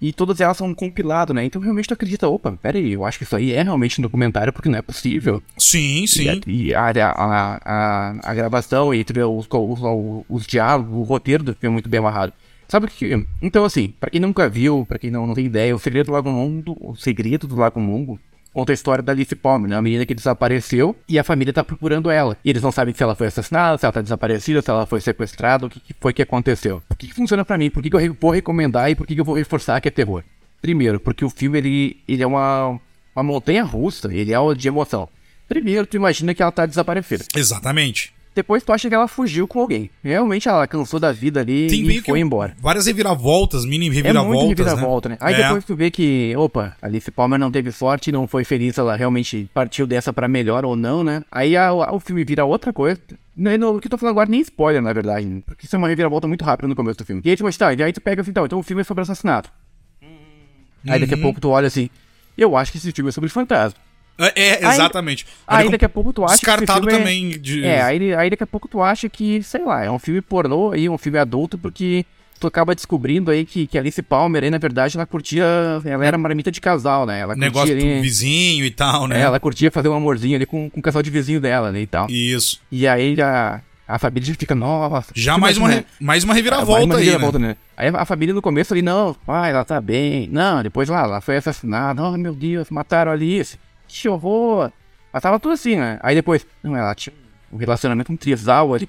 [0.01, 1.43] E todas elas são um compilado, né?
[1.43, 4.03] Então realmente tu acredita, opa, pera aí, eu acho que isso aí é realmente um
[4.03, 5.43] documentário porque não é possível.
[5.57, 6.41] Sim, sim.
[6.47, 10.47] E, a, e a, a, a, a gravação e tu vê os, os, os, os
[10.47, 12.31] diálogos, o roteiro do filme é muito bem amarrado.
[12.67, 13.25] Sabe o que?
[13.41, 16.11] Então, assim, pra quem nunca viu, pra quem não, não tem ideia, o Segredo do
[16.11, 18.19] Lago Mundo, o Segredo do Lago Mungo,
[18.59, 19.75] conta a história da Alice Palmer, né?
[19.77, 22.37] Uma menina que desapareceu e a família tá procurando ela.
[22.43, 24.99] E eles não sabem se ela foi assassinada, se ela tá desaparecida, se ela foi
[24.99, 26.83] sequestrada, o que, que foi que aconteceu.
[26.89, 27.69] Por que, que funciona pra mim?
[27.69, 29.91] Por que, que eu vou recomendar e por que, que eu vou reforçar que é
[29.91, 30.23] terror?
[30.61, 32.77] Primeiro, porque o filme, ele, ele é uma,
[33.15, 35.07] uma montanha russa, ele é de emoção.
[35.47, 37.23] Primeiro, tu imagina que ela tá desaparecida.
[37.33, 38.13] Exatamente.
[38.39, 39.89] Depois tu acha que ela fugiu com alguém.
[40.01, 42.55] Realmente ela cansou da vida ali Tem e foi embora.
[42.61, 45.17] várias reviravoltas, mini É reviravoltas, muito reviravolta, né?
[45.19, 45.43] Aí É.
[45.43, 49.49] depois tu vê que, opa, Alice Palmer não teve sorte, não foi feliz, ela realmente
[49.53, 51.21] partiu dessa pra melhor ou não, né?
[51.29, 52.97] Aí a- a- o filme vira outra coisa.
[53.35, 55.41] Não, não, o que eu tô falando agora nem spoiler, na verdade, né?
[55.45, 57.21] porque isso é uma reviravolta muito rápida no começo do filme.
[57.25, 58.85] E aí tu, mas tá, e aí tu pega assim, então, então o filme é
[58.85, 59.51] sobre assassinato.
[60.87, 61.23] Aí daqui a Uhum.
[61.23, 61.89] pouco tu olha assim,
[62.37, 63.77] eu acho que esse filme é sobre fantasma.
[64.19, 65.25] É, é, Aí- exatamente.
[65.47, 67.63] Aí com- daqui a pouco tu acha que Descartado filme é- também de...
[67.65, 70.71] É, aí, aí daqui a pouco tu acha que, sei lá, é um filme pornô
[70.71, 72.05] aí, um filme adulto, porque
[72.39, 75.45] tu acaba descobrindo aí que, que Alice Palmer aí, na verdade, ela curtia.
[75.85, 77.19] Ela era marmita de casal, né?
[77.19, 79.19] Ela curtia negócio do ali, vizinho e tal, né?
[79.19, 81.81] é, ela curtia fazer um amorzinho ali com, com o casal de vizinho dela, né?
[81.81, 82.09] E tal.
[82.09, 82.61] Isso.
[82.71, 85.11] E aí a, a família já fica, nossa.
[85.15, 87.47] Já mais uma, re- mais uma reviravolta vai uma aí, reviravolta, né?
[87.49, 87.55] né?
[87.75, 90.29] Aí a família no começo ali, não, pai, ela tá bem.
[90.31, 92.01] Não, depois lá, ela foi assassinada.
[92.03, 93.57] Oh, meu Deus, mataram a Alice.
[93.89, 94.71] Que horror.
[95.11, 95.99] Mas tava tudo assim, né?
[96.01, 97.13] Aí depois, não, ela tinha
[97.51, 98.87] um relacionamento com um trisal ali.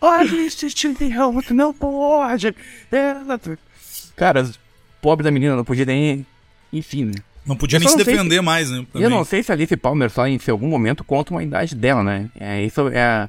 [0.00, 2.54] Olha, isso você não pode.
[2.90, 3.40] Ela...
[4.16, 4.50] Cara,
[5.00, 6.26] pobre da menina, não podia nem.
[6.72, 7.14] Enfim, né?
[7.46, 8.78] Não podia Eu nem se defender mais, né?
[8.78, 9.08] Eu também.
[9.08, 12.28] não sei se a Alice Palmer só em algum momento conta uma idade dela, né?
[12.38, 13.28] É, isso é,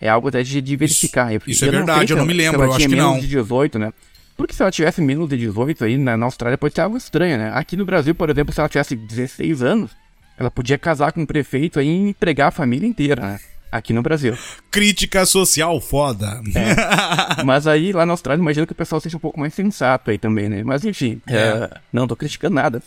[0.00, 1.32] é algo até de, de verificar.
[1.32, 2.78] Eu- isso é eu não verdade, se eu não me se lembro, ela eu acho
[2.78, 3.20] tinha que menos não.
[3.20, 3.92] de 18, né?
[4.36, 7.38] Porque se ela tivesse menos de 18 aí na, na Austrália pode ser algo estranho,
[7.38, 7.50] né?
[7.54, 9.90] Aqui no Brasil, por exemplo, se ela tivesse 16 anos,
[10.36, 13.40] ela podia casar com um prefeito aí e empregar a família inteira, né?
[13.70, 14.38] aqui no Brasil.
[14.70, 16.40] Crítica social foda.
[17.44, 20.18] Mas aí, lá na Austrália, imagino que o pessoal seja um pouco mais sensato aí
[20.18, 20.62] também, né?
[20.62, 21.36] Mas enfim, É.
[21.36, 22.80] é, não tô criticando nada.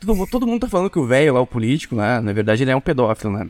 [0.00, 2.70] Todo, todo mundo tá falando que o velho lá, o político lá, na verdade ele
[2.72, 3.46] é um pedófilo, né?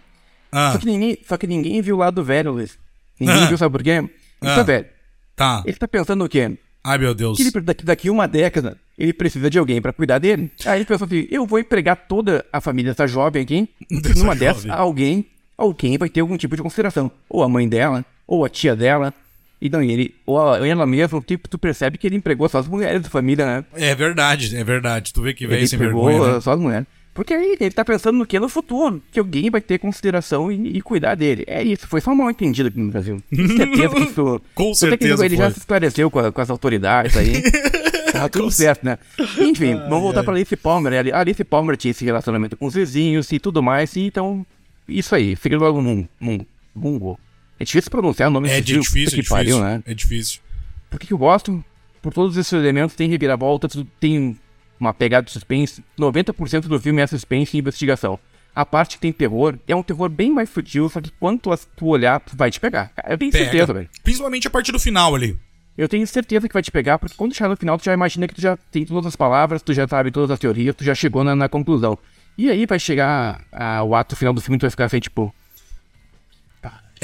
[0.52, 2.78] Ah, Só, que ninguém, só que ninguém viu o lado do velho, Luiz.
[3.18, 3.46] Ninguém Ah.
[3.46, 3.90] viu, sabe por quê?
[3.90, 4.10] Ele
[4.42, 4.54] Ah.
[4.54, 4.86] tá velho.
[5.34, 5.62] tá.
[5.64, 6.56] Ele tá pensando o quê?
[6.84, 7.38] Ai, meu Deus.
[7.38, 10.52] Que ele, daqui, daqui uma década, ele precisa de alguém pra cuidar dele.
[10.66, 14.36] Aí ele pensou assim, eu vou empregar toda a família dessa jovem aqui, Dessa numa
[14.36, 15.24] dessas, alguém,
[15.56, 17.10] alguém vai ter algum tipo de consideração.
[17.28, 19.14] Ou a mãe dela, ou a tia dela.
[19.62, 23.00] E não, ele, ou ela mesma, tipo, tu percebe que ele empregou só as mulheres
[23.00, 23.64] da família, né?
[23.72, 25.10] É verdade, é verdade.
[25.10, 26.40] Tu vê que Ele sem empregou vergonha, né?
[26.42, 26.86] só as mulheres.
[27.14, 30.76] Porque aí ele tá pensando no que no futuro, que alguém vai ter consideração e,
[30.78, 31.44] e cuidar dele.
[31.46, 33.22] É isso, foi só mal entendido aqui no Brasil.
[33.30, 34.40] Tenho certeza que isso.
[34.54, 35.52] Com sei que certeza Ele já foi.
[35.52, 37.42] se esclareceu com, a- com as autoridades aí.
[38.14, 38.96] Tá tudo certo, né?
[39.40, 41.04] Enfim, vamos voltar pra Alice Palmer.
[41.04, 41.10] né?
[41.10, 44.46] A Alice Palmer tinha esse relacionamento com os vizinhos e tudo mais, e então.
[44.88, 46.06] Isso aí, fica logo num.
[46.20, 46.38] num
[46.72, 47.18] bungo.
[47.58, 49.64] É difícil pronunciar o nome É desse filme, difícil, é que pariu, difícil.
[49.64, 49.82] né?
[49.84, 50.40] É difícil.
[50.88, 51.64] Por que, que eu gosto?
[52.00, 53.66] Por todos esses elementos, tem reviravolta,
[53.98, 54.38] tem
[54.78, 55.82] uma pegada de suspense.
[55.98, 58.18] 90% do filme é suspense e investigação.
[58.54, 61.66] A parte que tem terror é um terror bem mais sutil, só que quanto as-
[61.76, 62.92] tu olhar, tu vai te pegar.
[63.08, 63.44] Eu tenho Pega.
[63.44, 63.88] certeza, velho.
[64.02, 65.36] Principalmente a partir do final ali.
[65.76, 68.28] Eu tenho certeza que vai te pegar, porque quando chegar no final, tu já imagina
[68.28, 70.94] que tu já tem todas as palavras, tu já sabe todas as teorias, tu já
[70.94, 71.98] chegou na, na conclusão.
[72.38, 75.34] E aí vai chegar ah, o ato final do filme, tu vai ficar assim, tipo.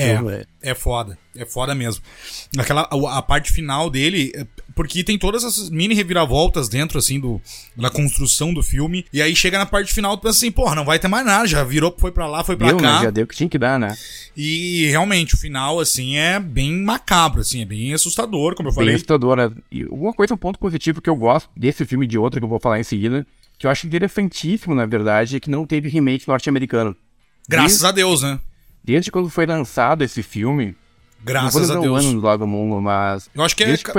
[0.01, 1.19] "Tá, É, eu, é, foda.
[1.37, 2.03] É foda mesmo.
[2.59, 7.21] Aquela, a, a parte final dele, é- porque tem todas essas mini reviravoltas dentro, assim,
[7.21, 7.41] do,
[7.77, 9.05] da construção do filme.
[9.13, 11.47] E aí chega na parte final, tu pensa assim, porra, não vai ter mais nada.
[11.47, 12.83] Já virou, foi pra lá, foi pra Deu, né?
[12.83, 13.03] cá.
[13.05, 13.95] Já deu o que tinha que dar, né?
[14.37, 18.77] E realmente, o final, assim, é bem macabro, assim, é bem assustador, como eu Bem
[18.85, 18.95] falei.
[18.95, 19.53] assustadora.
[19.71, 22.45] E uma coisa, um ponto positivo que eu gosto desse filme e de outro que
[22.45, 23.27] eu vou falar em seguida,
[23.59, 26.97] que eu acho interessantíssimo, na verdade, é que não teve remake norte-americano.
[27.49, 28.39] Graças a Deus, né?
[28.83, 32.05] Desde quando foi lançado esse filme, não vou Graças a Deus.
[32.05, 33.29] ano do Lago Mungo, mas...
[33.35, 33.77] Eu acho que é.
[33.77, 33.91] Que.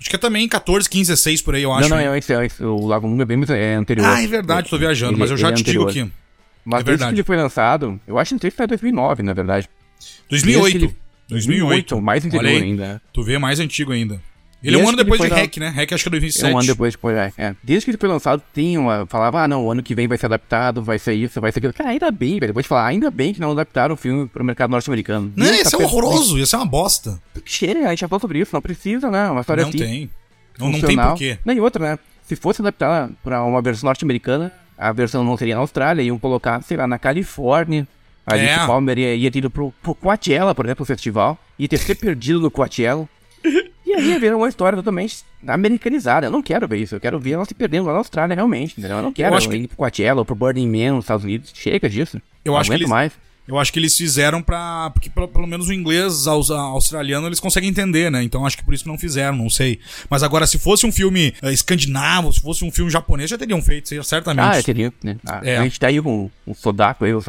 [0.00, 1.88] Acho que é também 14, 15, 16 por aí, eu acho.
[1.88, 4.04] Não, não, é, esse, é, esse, o Lago Mungo é bem é anterior.
[4.04, 6.06] Ah, é verdade, tô viajando, Ele- mas eu já é te digo anterior.
[6.06, 6.12] aqui.
[6.64, 7.14] Mas é desde verdade.
[7.14, 9.70] que ele foi lançado, eu acho que foi 2009, na verdade.
[10.28, 10.62] 2008.
[10.72, 10.96] Desde que ele-
[11.28, 12.00] 2008.
[12.00, 13.02] mais Olha anterior ainda.
[13.12, 14.20] Tu vê, é mais antigo ainda.
[14.62, 15.68] Ele é um ano depois de Hack, né?
[15.68, 16.54] Hack acho que é É 2007.
[16.54, 17.54] um ano depois, depois é, é.
[17.62, 19.06] Desde que ele foi lançado, tem uma.
[19.06, 21.58] Falava, ah, não, o ano que vem vai ser adaptado, vai ser isso, vai ser
[21.58, 21.72] aquilo.
[21.72, 22.48] Cara, ainda bem, velho.
[22.48, 25.32] Depois de falar, ainda bem que não adaptaram o filme pro mercado norte-americano.
[25.34, 27.20] Não, Ih, ia tá ser horroroso, ia ser uma bosta.
[27.44, 29.28] Chega, a gente já falou sobre isso, não precisa, né?
[29.30, 29.78] Uma história Não assim.
[29.78, 30.10] tem.
[30.58, 31.38] Não, não tem porquê.
[31.44, 31.98] Nem outra, né?
[32.24, 36.62] Se fosse adaptar pra uma versão norte-americana, a versão não seria na Austrália, iam colocar,
[36.62, 37.86] sei lá, na Califórnia.
[38.24, 38.66] A Alice É.
[38.66, 41.92] Palmer ia, ia ter ido pro, pro Coachella, por exemplo, o festival, ia ter se
[41.96, 43.08] perdido no Coachella.
[43.84, 46.26] E aí ver uma história totalmente americanizada.
[46.26, 46.94] Eu não quero ver isso.
[46.94, 48.74] Eu quero ver ela se perdendo lá na Austrália, realmente.
[48.78, 48.98] Entendeu?
[48.98, 51.50] Eu não quero acho que- ir pro Coachella ou pro Burning Man nos Estados Unidos.
[51.54, 52.20] Chega disso.
[52.44, 53.12] Eu não acho que eles- mais.
[53.46, 54.90] Eu acho que eles fizeram pra.
[54.94, 58.22] Porque pelo, pelo menos o inglês aus- australiano eles conseguem entender, né?
[58.22, 59.80] Então acho que por isso não fizeram, não sei.
[60.08, 63.60] Mas agora, se fosse um filme eh, escandinavo, se fosse um filme japonês, já teriam
[63.60, 64.44] feito, cer- certamente.
[64.54, 64.92] Ah, eu teria.
[65.02, 65.16] Né?
[65.26, 65.56] Ah, É.
[65.58, 67.20] A gente tá aí com um Sodaco aí, o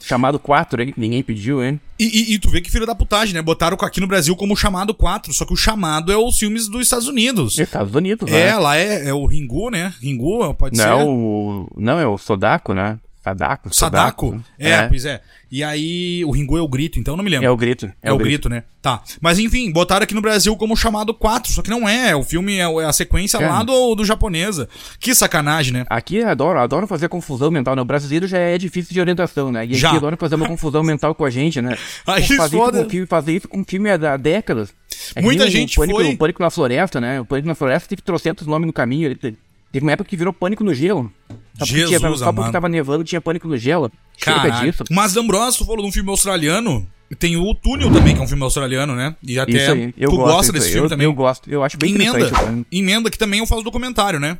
[0.00, 1.80] chamado 4 aí, que ninguém pediu, hein?
[1.98, 3.42] E, e- e tu vê que filho da putagem, né?
[3.42, 6.82] Botaram aqui no Brasil como chamado 4, só que o chamado é os filmes dos
[6.82, 7.58] Estados Unidos.
[7.58, 8.56] Estados Unidos, É, né?
[8.58, 9.92] lá é, é o Ringu, né?
[10.00, 10.90] Ringu, pode Não, ser.
[10.90, 12.98] é o, não, é o Sodako, né?
[13.22, 13.74] Sadako.
[13.74, 14.44] Sadako?
[14.58, 14.88] É, é.
[14.88, 15.20] pois é.
[15.52, 17.44] E aí, o Ringu é o grito, então eu não me lembro.
[17.46, 17.90] É o grito.
[18.00, 18.48] É, o grito.
[18.48, 18.62] né?
[18.80, 19.02] Tá.
[19.20, 22.14] Mas enfim, botaram aqui no Brasil como chamado 4, só que não é.
[22.16, 23.46] O filme é é a sequência É.
[23.48, 24.68] lá do, do japonesa.
[24.98, 25.84] Que sacanagem, né?
[25.90, 27.82] Aqui adoro, adoro fazer confusão mental, né?
[27.82, 29.66] O brasileiro já é difícil de orientação, né?
[29.66, 29.88] E Já.
[29.88, 31.76] aqui adoro fazer uma confusão mental com a gente, né?
[32.06, 32.76] Aí Pô, fazer, foda.
[32.78, 34.72] isso com filme, fazer isso com filme há décadas.
[35.14, 37.20] É Muita nem o gente pânico, foi- O Pânico na Floresta, né?
[37.20, 39.06] O Pânico na Floresta teve trocentos nomes no caminho.
[39.10, 39.36] ele
[39.72, 41.12] Teve uma época que virou Pânico no Gelo.
[41.58, 43.90] Só Jesus tinha, só porque tava nevando, tinha Pânico no Gelo.
[44.16, 44.84] Chega disso.
[44.90, 46.86] Mas D'Ambrosio, tu falou de um filme australiano.
[47.18, 49.16] Tem o Túnel também, que é um filme australiano, né?
[49.22, 49.94] E até Isso aí.
[49.96, 51.04] Eu tu gosto gosta desse filme eu, também.
[51.04, 51.50] Eu gosto.
[51.50, 52.20] Eu acho bem Emenda.
[52.20, 52.66] interessante.
[52.70, 54.38] Emenda que também eu faço documentário, né?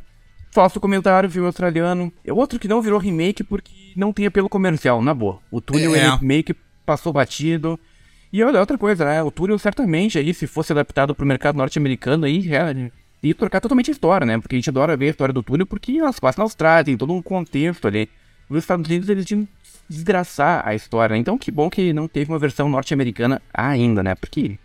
[0.53, 2.12] Faço comentário, filme australiano.
[2.24, 5.39] É outro que não virou remake porque não tem apelo comercial, na boa.
[5.51, 6.07] O Túnel É.
[6.07, 6.55] ele meio que
[6.85, 7.78] passou batido.
[8.33, 9.22] E olha, outra coisa, né?
[9.22, 12.91] O Túnel certamente aí, se fosse adaptado pro mercado norte-americano aí, é,
[13.23, 14.39] ia trocar totalmente a história, né?
[14.39, 16.97] Porque a gente adora ver a história do Túnel porque elas passam na Austrália, tem
[16.97, 18.09] todo um contexto ali.
[18.49, 19.51] Nos Estados Unidos eles tinham que
[19.89, 21.21] desgraçar a história, né?
[21.21, 24.14] Então que bom que não teve uma versão norte-americana ainda, né?
[24.14, 24.59] Porque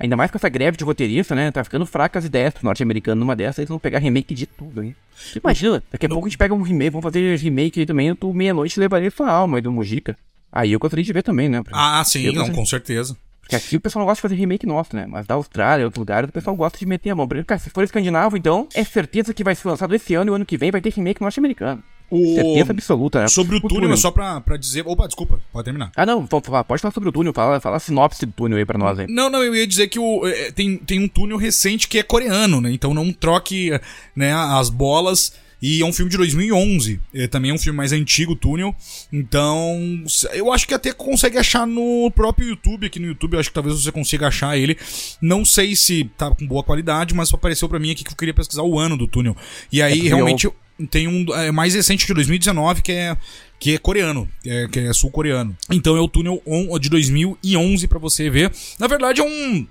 [0.00, 1.50] Ainda mais com essa greve de roteirista, né?
[1.50, 4.82] Tá ficando fraca as ideias pro norte-americano numa dessas, eles vão pegar remake de tudo,
[4.82, 4.96] hein?
[5.14, 8.08] Você Imagina, daqui a pouco a gente pega um remake, vamos fazer remake aí também,
[8.08, 10.16] eu tô meia-noite levaria sua alma aí do Mujica.
[10.50, 11.62] Aí eu gostaria de ver também, né?
[11.70, 13.14] Ah, sim, não, com certeza.
[13.50, 15.06] Porque aqui o pessoal não gosta de fazer remake nosso, né?
[15.08, 17.26] Mas da Austrália, outros lugares, o pessoal gosta de meter a mão.
[17.46, 20.34] Cara, se for escandinavo, então, é certeza que vai ser lançado esse ano e o
[20.34, 21.82] ano que vem vai ter remake norte-americano.
[22.10, 23.28] O- Certeza absoluta, né?
[23.28, 24.82] Sobre o, túnel, é só pra, pra dizer.
[24.84, 25.92] Opa, desculpa, pode terminar.
[25.96, 28.76] Ah, não, pode falar sobre o túnel, fala, fala a sinopse do túnel aí pra
[28.76, 29.06] nós aí.
[29.08, 32.02] Não, não, eu ia dizer que o, é, tem, tem um túnel recente que é
[32.02, 32.72] coreano, né?
[32.72, 33.70] Então não troque
[34.16, 35.32] né, as bolas.
[35.62, 37.00] E é um filme de 2011.
[37.14, 38.74] É, também é um filme mais antigo, túnel.
[39.12, 42.86] Então, eu acho que até consegue achar no próprio YouTube.
[42.86, 44.76] Aqui no YouTube, eu acho que talvez você consiga achar ele.
[45.20, 48.16] Não sei se tá com boa qualidade, mas só apareceu pra mim aqui que eu
[48.16, 49.36] queria pesquisar o ano do túnel.
[49.70, 50.48] E aí, porque realmente,
[50.90, 53.16] tem um é, mais recente de 2019 que é
[53.58, 55.54] que é coreano, é, que é sul-coreano.
[55.70, 58.50] Então é o túnel on- de 2011 pra você ver.
[58.78, 59.66] Na verdade é um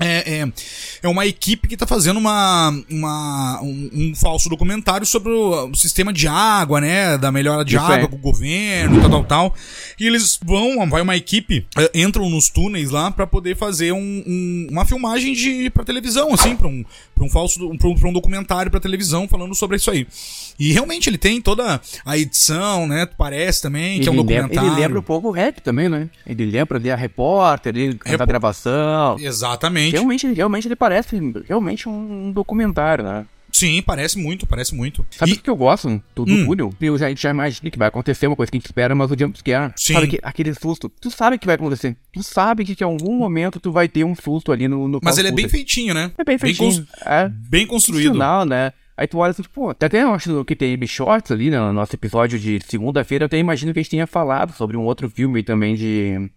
[0.00, 0.52] é, é,
[1.02, 5.74] é uma equipe que tá fazendo uma, uma, um, um falso documentário sobre o, o
[5.74, 7.16] sistema de água, né?
[7.18, 8.06] Da melhora de Isso água é.
[8.06, 9.54] com o governo e tal, tal, tal.
[9.98, 13.98] E eles vão, vai uma equipe, é, entram nos túneis lá pra poder fazer um,
[14.26, 16.84] um- uma filmagem de pra televisão, assim, pra um,
[17.14, 20.06] pra um falso, pra um, pra um documentário pra televisão falando sobre isso aí.
[20.58, 23.06] E realmente ele tem toda a edição, né?
[23.06, 24.70] Parece também que é um Ele lembra, documentário.
[24.72, 26.08] ele lembra um pouco o rap também, né?
[26.26, 29.16] Ele lembra ali a repórter, ele canta a Repo- gravação.
[29.18, 29.87] Exatamente.
[29.92, 33.26] Realmente, realmente ele parece realmente um documentário, né?
[33.50, 35.04] Sim, parece muito, parece muito.
[35.10, 36.46] Sabe o E- que eu gosto do, do Hum.
[36.46, 36.74] túnel?
[36.80, 39.18] Eu já, já imagino que vai acontecer uma coisa que a gente espera, mas o
[39.18, 39.72] jumpscare.
[39.74, 39.94] Sim.
[39.94, 40.88] Sabe que, aquele susto.
[41.00, 41.96] Tu sabe que vai acontecer.
[42.12, 44.86] Tu sabe que, que em algum momento tu vai ter um susto ali no.
[44.86, 46.12] no Mas ele é bem feitinho, né?
[46.18, 46.70] É bem feitinho.
[46.72, 48.08] cons- É bem construído.
[48.08, 48.72] funcional, né?
[48.96, 52.36] Aí tu olha assim, pô, até eu acho que tem shorts ali no nosso episódio
[52.38, 55.74] de segunda-feira, eu até imagino que a gente tenha falado sobre um outro filme também
[55.74, 56.28] de.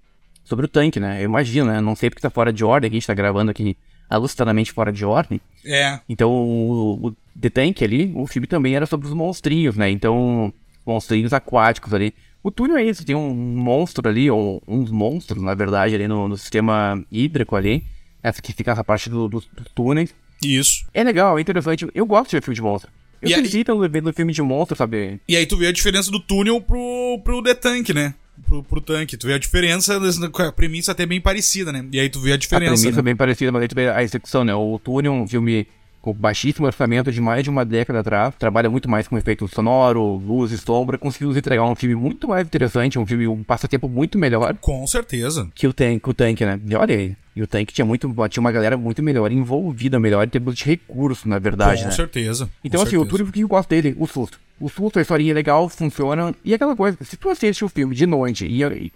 [0.52, 1.22] Sobre o tanque, né?
[1.22, 1.80] Eu imagino, né?
[1.80, 3.78] Não sei porque tá fora de ordem, a gente tá gravando aqui
[4.10, 5.40] alucinadamente fora de ordem.
[5.66, 5.98] É.
[6.10, 9.90] Então, o, o The Tank ali, o filme também era sobre os monstrinhos, né?
[9.90, 10.54] Então,
[10.86, 12.14] monstrinhos aquáticos ali.
[12.44, 16.28] O túnel é isso, tem um monstro ali, ou uns monstros, na verdade, ali no,
[16.28, 17.86] no sistema hídrico ali.
[18.22, 20.14] Essa que fica essa parte do, do, dos túneis.
[20.44, 20.84] Isso.
[20.94, 21.88] É legal, é interessante.
[21.96, 22.92] Eu gosto de ver filme de monstro.
[23.22, 25.22] Eu E aí- acredito no filme de monstro, sabe?
[25.30, 28.16] E aí tu vê a diferença do túnel pro, pro The Tank, né?
[28.52, 29.16] Pro, pro tanque.
[29.16, 29.98] Tu vê a diferença,
[30.46, 31.86] a premissa até bem parecida, né?
[31.90, 32.74] E aí tu vê a A diferença.
[32.74, 33.02] premissa é né?
[33.02, 34.54] bem parecida, mas aí tu vê a execução, né?
[34.54, 35.66] O túnel é um filme
[36.02, 38.34] com baixíssimo orçamento de mais de uma década atrás.
[38.38, 40.98] Trabalha muito mais com efeito sonoro, luz e sombra.
[40.98, 44.86] Conseguiu nos entregar um filme muito mais interessante, um filme, um passatempo muito melhor Com
[44.86, 45.48] certeza.
[45.56, 46.60] que o Tank, o Tank, né?
[46.68, 47.16] E olha aí.
[47.34, 50.66] E o Tank tinha muito, tinha uma galera muito melhor, envolvida melhor em termos de
[50.66, 51.92] recurso, na verdade, com né?
[51.96, 52.48] certeza.
[52.48, 53.18] com Então, assim, o certeza.
[53.18, 54.38] túnel que eu gosto dele, o susto.
[54.62, 56.34] O susto, a historinha é legal, funciona.
[56.46, 58.64] E aquela coisa, se tu assiste o filme de noite e.
[58.64, 58.92] e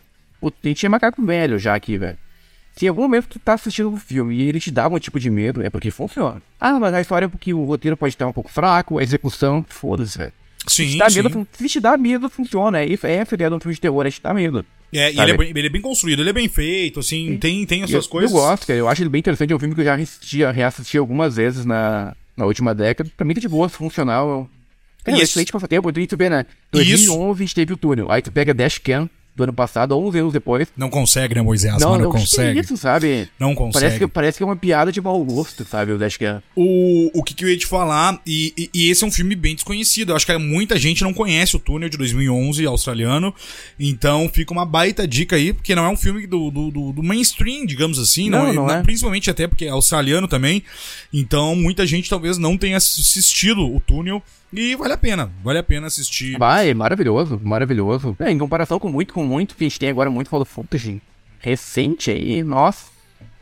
[0.61, 2.17] tem tinha macaco velho já aqui, velho.
[2.75, 5.19] Se em algum momento tu tá assistindo o filme e ele te dá um tipo
[5.19, 6.41] de medo, é porque funciona.
[6.59, 9.65] Ah, mas a história é porque o roteiro pode estar um pouco fraco, a execução,
[9.67, 10.33] foda-se, velho.
[10.67, 11.21] Se Sim, te dá sim.
[11.23, 12.81] medo, se te dá medo, funciona.
[12.81, 14.65] É é essa ideia de um filme de terror, é te dar medo.
[14.93, 17.65] É, e ele é, bem, ele é bem construído, ele é bem feito, assim, tem,
[17.65, 18.31] tem as Eu, coisas.
[18.31, 18.79] eu gosto, cara.
[18.79, 19.51] Eu acho ele bem interessante.
[19.51, 23.09] É um filme que eu já reassisti, reassisti algumas vezes na, na última década.
[23.15, 24.49] Pra mim tá de boa, funcional.
[25.05, 25.23] Cara, Isso.
[25.31, 25.89] excelente passatempo.
[25.97, 26.45] E tu vê, né?
[26.73, 27.05] Isso.
[27.07, 28.11] 2011 a gente teve o túnel.
[28.11, 30.69] Aí tu pega Dashcam do ano passado, 11 anos depois.
[30.77, 31.77] Não consegue, né, Moisés?
[31.81, 32.57] não, não, que consegue.
[32.57, 33.27] é isso, sabe?
[33.37, 33.73] Não consegue.
[33.83, 35.91] Parece que, parece que é uma piada de mau gosto, sabe?
[35.91, 36.41] O Dashcam.
[36.55, 39.35] O, o que, que eu ia te falar, e, e- e esse é um filme
[39.35, 40.11] bem desconhecido.
[40.11, 43.35] Eu acho que muita gente não conhece o Túnel de 2011 australiano.
[43.77, 47.03] Então fica uma baita dica aí, porque não é um filme do, do, do- do
[47.03, 48.29] mainstream, digamos assim.
[48.29, 48.81] Não, não é.
[48.83, 50.63] Principalmente até porque é australiano também.
[51.13, 54.23] Então muita gente talvez não tenha assistido o Túnel.
[54.53, 56.37] E vale a pena, vale a pena assistir.
[56.37, 58.15] Vai, maravilhoso, maravilhoso.
[58.19, 61.01] É, em comparação com muito, com muito que a gente tem agora, muito Fall Fantasy
[61.39, 62.85] recente aí, nossa.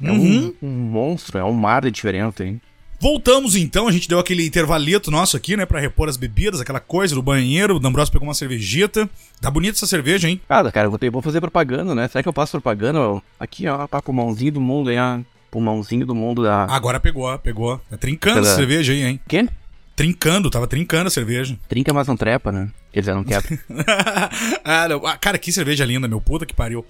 [0.01, 0.53] É Uhum.
[0.61, 2.59] um, um monstro, é um mar de diferença, hein?
[2.99, 6.79] Voltamos então, a gente deu aquele intervalito nosso aqui, né, pra repor as bebidas, aquela
[6.79, 7.75] coisa do banheiro.
[7.75, 9.09] O D'Ambrosio pegou uma cervejita.
[9.41, 10.39] Tá bonita essa cerveja, hein?
[10.47, 12.07] Cara, cara, vou, ter, vou fazer propaganda, né?
[12.07, 13.21] Será que eu faço propaganda?
[13.39, 15.19] Aqui, ó, pra pulmãozinho do mundo ó.
[15.51, 16.63] Pulmãozinho do mundo da.
[16.65, 17.79] Agora pegou, pegou.
[17.89, 19.19] Tá trincando Pela- essa cerveja aí, hein?
[19.27, 19.47] Quê?
[19.95, 21.57] Trincando, tava trincando a cerveja.
[21.69, 22.69] Trinca, mas não trepa, né?
[22.91, 23.59] Quer dizer, não quebra.
[24.65, 25.05] ah, não.
[25.05, 26.19] Ah, cara, que cerveja linda, meu.
[26.19, 26.85] Puta que pariu.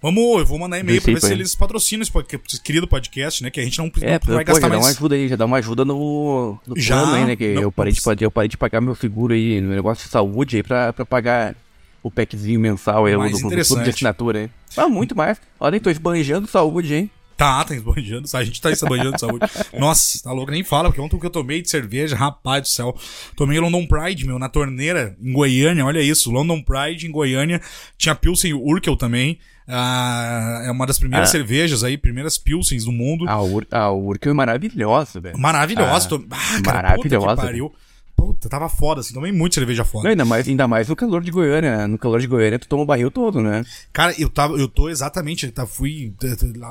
[0.00, 3.50] Vamos, eu vou mandar e-mail pra ver se eles patrocinam esse, querido podcast, né?
[3.50, 4.96] Que a gente não, É, não pô, vai já gastar dá uma mais.
[4.96, 6.96] ajuda aí, já dá uma ajuda no, no Já?
[6.98, 7.36] plano aí, né?
[7.36, 10.10] Que Não, eu, parei de, eu parei de pagar meu seguro aí, no negócio de
[10.10, 11.56] saúde aí, pra, pra pagar
[12.00, 14.50] o packzinho mensal aí, Mais do, do clube de assinatura aí.
[14.76, 15.40] Ah, muito mais.
[15.58, 17.10] Olha aí, tô esbanjando saúde, hein?
[17.38, 18.28] Tá, tá esbanjando.
[18.34, 19.46] A gente tá esbanjando de saúde.
[19.78, 22.68] Nossa, tá louco, nem fala, porque ontem o que eu tomei de cerveja, rapaz do
[22.68, 22.94] céu.
[23.36, 26.32] Tomei London Pride, meu, na torneira, em Goiânia, olha isso.
[26.32, 27.60] London Pride em Goiânia.
[27.96, 29.38] Tinha Pilsen Urkel também.
[29.68, 31.32] Ah, é uma das primeiras Ah.
[31.32, 33.28] cervejas aí, primeiras Pilsens do mundo.
[33.28, 35.38] A, Ur a Urkel é maravilhosa, velho.
[35.38, 36.06] Maravilhosa.
[36.06, 37.26] Ah, tô- Ah, cara, maravilhosa.
[37.26, 37.72] Puta que pariu.
[38.18, 40.02] Puta, tava foda, assim, tomei muito cerveja foda.
[40.02, 41.86] Não, ainda mais, ainda mais no calor de Goiânia.
[41.86, 43.64] No calor de Goiânia, tu toma o barril todo, né?
[43.92, 46.12] Cara, eu tava, eu tô exatamente, tá, fui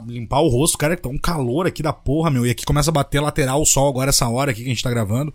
[0.07, 2.91] limpar o rosto, cara, que tá um calor aqui da porra, meu, e aqui começa
[2.91, 5.33] a bater lateral o sol agora essa hora aqui que a gente tá gravando.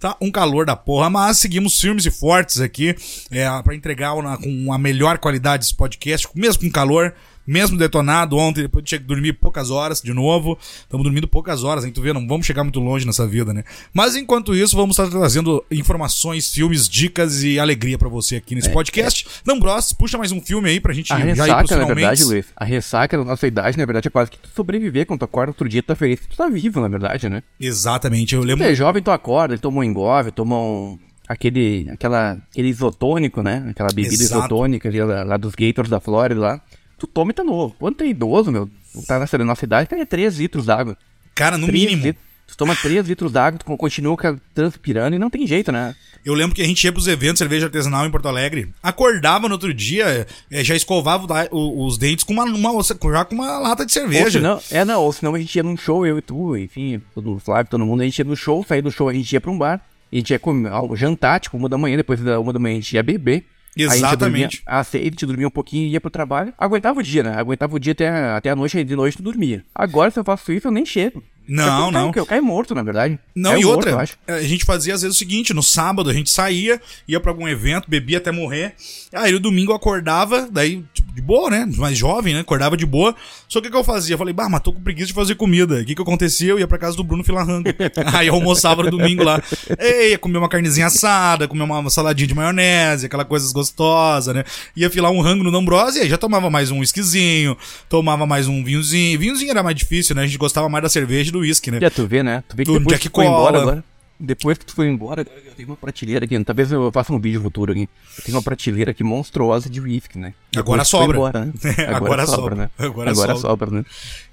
[0.00, 2.96] Tá um calor da porra, mas seguimos firmes e fortes aqui,
[3.30, 7.14] é, para entregar uma, com a melhor qualidade esse podcast, mesmo com calor.
[7.46, 10.56] Mesmo detonado ontem, depois de dormir poucas horas de novo.
[10.80, 11.90] Estamos dormindo poucas horas, hein?
[11.92, 13.64] Tu vê, não vamos chegar muito longe nessa vida, né?
[13.92, 18.70] Mas enquanto isso, vamos estar trazendo informações, filmes, dicas e alegria pra você aqui nesse
[18.70, 19.26] podcast.
[19.44, 21.66] Não, Bros, puxa mais um filme aí pra gente A já ir pros ressaca, na
[21.66, 21.94] finalmente.
[21.96, 25.20] verdade, Luiz, a ressaca da nossa idade, na verdade, é quase que tu sobreviver quando
[25.20, 27.42] tu acorda outro dia, tu tá feliz tu tá vivo, na verdade, né?
[27.58, 28.64] Exatamente, eu lembro.
[28.64, 30.98] Tu é jovem, tu acorda, toma um engove, toma um...
[31.28, 33.64] Aquele, aquela, aquele isotônico, né?
[33.70, 34.40] Aquela bebida Exato.
[34.40, 36.60] isotônica ali, lá, lá dos Gators da Flórida lá.
[37.02, 37.74] Tu toma e tá novo.
[37.80, 38.70] Quando tu é idoso, meu,
[39.08, 40.96] tá nessa nossa idade, cara, é 3 litros d'água.
[41.34, 42.04] Cara, no 3 mínimo.
[42.04, 42.24] litros.
[42.46, 44.16] Tu toma 3 litros d'água, tu continua
[44.54, 45.96] transpirando e não tem jeito, né?
[46.24, 49.48] Eu lembro que a gente ia pros eventos de cerveja artesanal em Porto Alegre, acordava
[49.48, 53.84] no outro dia, eh, já escovava os dentes com uma, uma- já com uma lata
[53.84, 54.30] de Ou cerveja.
[54.38, 57.34] senão, é, não, ou senão a gente ia num show, eu e tu, enfim, todo
[57.34, 59.40] o Flávio, todo mundo, a gente ia no show, sair do show, a gente ia
[59.40, 59.80] pra um bar,
[60.12, 62.74] a gente ia comer, algo, jantar, tipo, uma da manhã, depois da uma da manhã
[62.76, 63.44] a gente ia beber.
[63.76, 64.62] A gente Exatamente.
[64.66, 66.52] às seis, a gente dormia um pouquinho e ia pro trabalho.
[66.58, 67.34] Aguentava o dia, né?
[67.34, 69.64] Aguentava o dia até, até a noite, aí de noite tu dormia.
[69.74, 71.22] Agora, se eu faço isso, eu nem chego.
[71.48, 72.06] Não, eu, não.
[72.08, 73.18] Eu, eu caio morto, na verdade.
[73.34, 74.16] Não, e morto, outra, eu acho.
[74.26, 77.48] a gente fazia às vezes o seguinte, no sábado a gente saía, ia pra algum
[77.48, 78.74] evento, bebia até morrer,
[79.12, 82.86] aí no domingo eu acordava, daí, tipo, de boa, né, mais jovem, né, acordava de
[82.86, 83.14] boa,
[83.48, 84.14] só que o que eu fazia?
[84.14, 86.50] Eu falei, bah, mas tô com preguiça de fazer comida, o que que acontecia?
[86.50, 87.68] Eu ia pra casa do Bruno Filarrango,
[88.14, 89.42] aí eu almoçava no domingo lá,
[89.78, 94.44] Ei, ia comer uma carnezinha assada, comer uma saladinha de maionese, aquela coisa gostosa, né,
[94.76, 97.56] ia filar um rango no Dombrose, e aí já tomava mais um whiskyzinho,
[97.88, 101.31] tomava mais um vinhozinho, vinhozinho era mais difícil, né, a gente gostava mais da cerveja
[101.32, 101.80] do whisky, né.
[101.80, 102.42] Já tu vê, né?
[102.48, 103.84] Tu vê que Do depois Jack que tu foi embora agora.
[104.24, 106.38] Depois que tu foi embora, eu tenho uma prateleira aqui.
[106.44, 107.88] Talvez eu faça um vídeo futuro aqui.
[108.18, 110.32] Eu tenho uma prateleira aqui monstruosa de whisky, né?
[110.56, 111.16] Agora sobra.
[111.16, 111.52] Embora, né?
[111.92, 112.54] Agora sobra.
[112.54, 112.70] né?
[112.78, 113.50] Agora Agora, sobra.
[113.50, 113.84] sobra, né?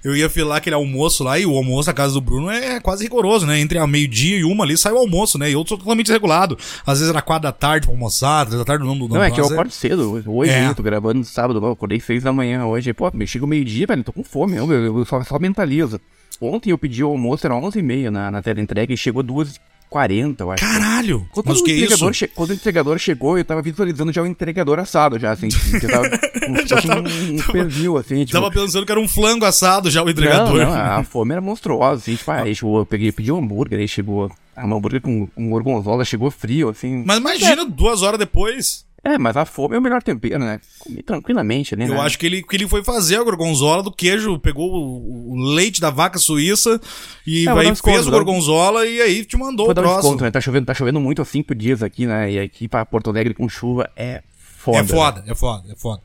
[0.04, 3.02] Eu ia filar aquele almoço lá, e o almoço na casa do Bruno é quase
[3.02, 3.58] rigoroso, né?
[3.58, 5.50] Entre a meio-dia e uma ali sai o almoço, né?
[5.50, 6.56] E outro totalmente regulado.
[6.86, 9.28] Às vezes era quatro da tarde pra almoçar, três da tarde não, não, Não, é
[9.32, 10.22] que eu mas acordo cedo.
[10.24, 10.68] Hoje, É.
[10.68, 12.92] eu tô gravando sábado, eu acordei seis da manhã hoje.
[12.92, 16.00] Pô, me chega o meio-dia, velho, tô com fome, eu, eu, eu só, só mentalizo.
[16.40, 20.50] Ontem eu pedi o almoço, era 11h30 na, na tela entrega e chegou 2h40, eu
[20.52, 20.64] acho.
[20.64, 21.26] Caralho!
[21.32, 21.84] Quando, mas o que é isso?
[21.84, 25.48] entregador che- quando o entregador chegou, eu tava visualizando já o entregador assado, já, assim.
[25.48, 26.08] que tava,
[26.46, 28.32] como se Já tava- um, um pernil, assim, tipo...
[28.40, 30.56] Tava pensando que era um flango assado já o Não, entregador.
[30.58, 33.88] não, a fome era monstruosa, assim, tipo, aí chegou, eu peguei, pedi um hambúrguer, aí
[33.88, 37.02] chegou, ah, um hambúrguer com, com gorgonzola, chegou frio, assim.
[37.06, 38.84] Mas imagina, duas horas depois.
[39.02, 40.60] É, mas a fome é o melhor tempero, né?
[40.78, 41.94] Comi tranquilamente ali, né?
[41.94, 45.36] Eu acho que ele, que ele foi fazer a gorgonzola do queijo, pegou o, o
[45.54, 46.78] leite da vaca suíça
[47.26, 49.80] e É, aí um fez o um- gorgonzola e aí te mandou Vou o dar
[49.80, 50.02] um próximo.
[50.02, 50.30] desconto, né?
[50.30, 52.30] Tá chovendo, tá chovendo muito há cinco dias aqui, né?
[52.32, 54.22] E aqui pra Porto Alegre com chuva é
[54.58, 54.78] foda.
[54.78, 56.02] É foda, é foda, é foda.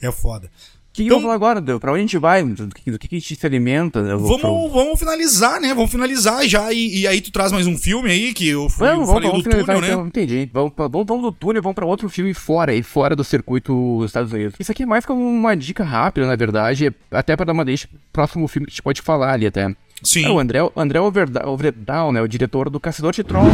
[0.00, 0.50] É foda.
[0.90, 1.78] O que, que Então- eu vou falar agora, Deu?
[1.78, 2.42] Pra onde a gente vai?
[2.42, 4.00] Do que, do que, que a gente se alimenta?
[4.00, 5.72] Eu vou pro- Vamos, vamos finalizar, né?
[5.72, 6.72] Vamos finalizar já.
[6.72, 9.28] E, e aí tu traz mais um filme aí, que eu, fui, Vamos, vamos, falei
[9.28, 10.08] vamos do finalizar túnel, então, né?
[10.08, 10.50] entendi.
[10.52, 13.72] Vamos, vamos, vamos do túnel e vamos pra outro filme fora aí, fora do circuito
[14.00, 14.54] dos Estados Unidos.
[14.58, 17.86] Isso aqui é mais como uma dica rápida, na verdade, até pra dar uma deixa
[17.86, 19.72] pro próximo filme que a gente pode falar ali até.
[20.02, 20.24] Sim.
[20.24, 23.46] É o André, André Overdahl, né, o diretor do Caçador de Troll.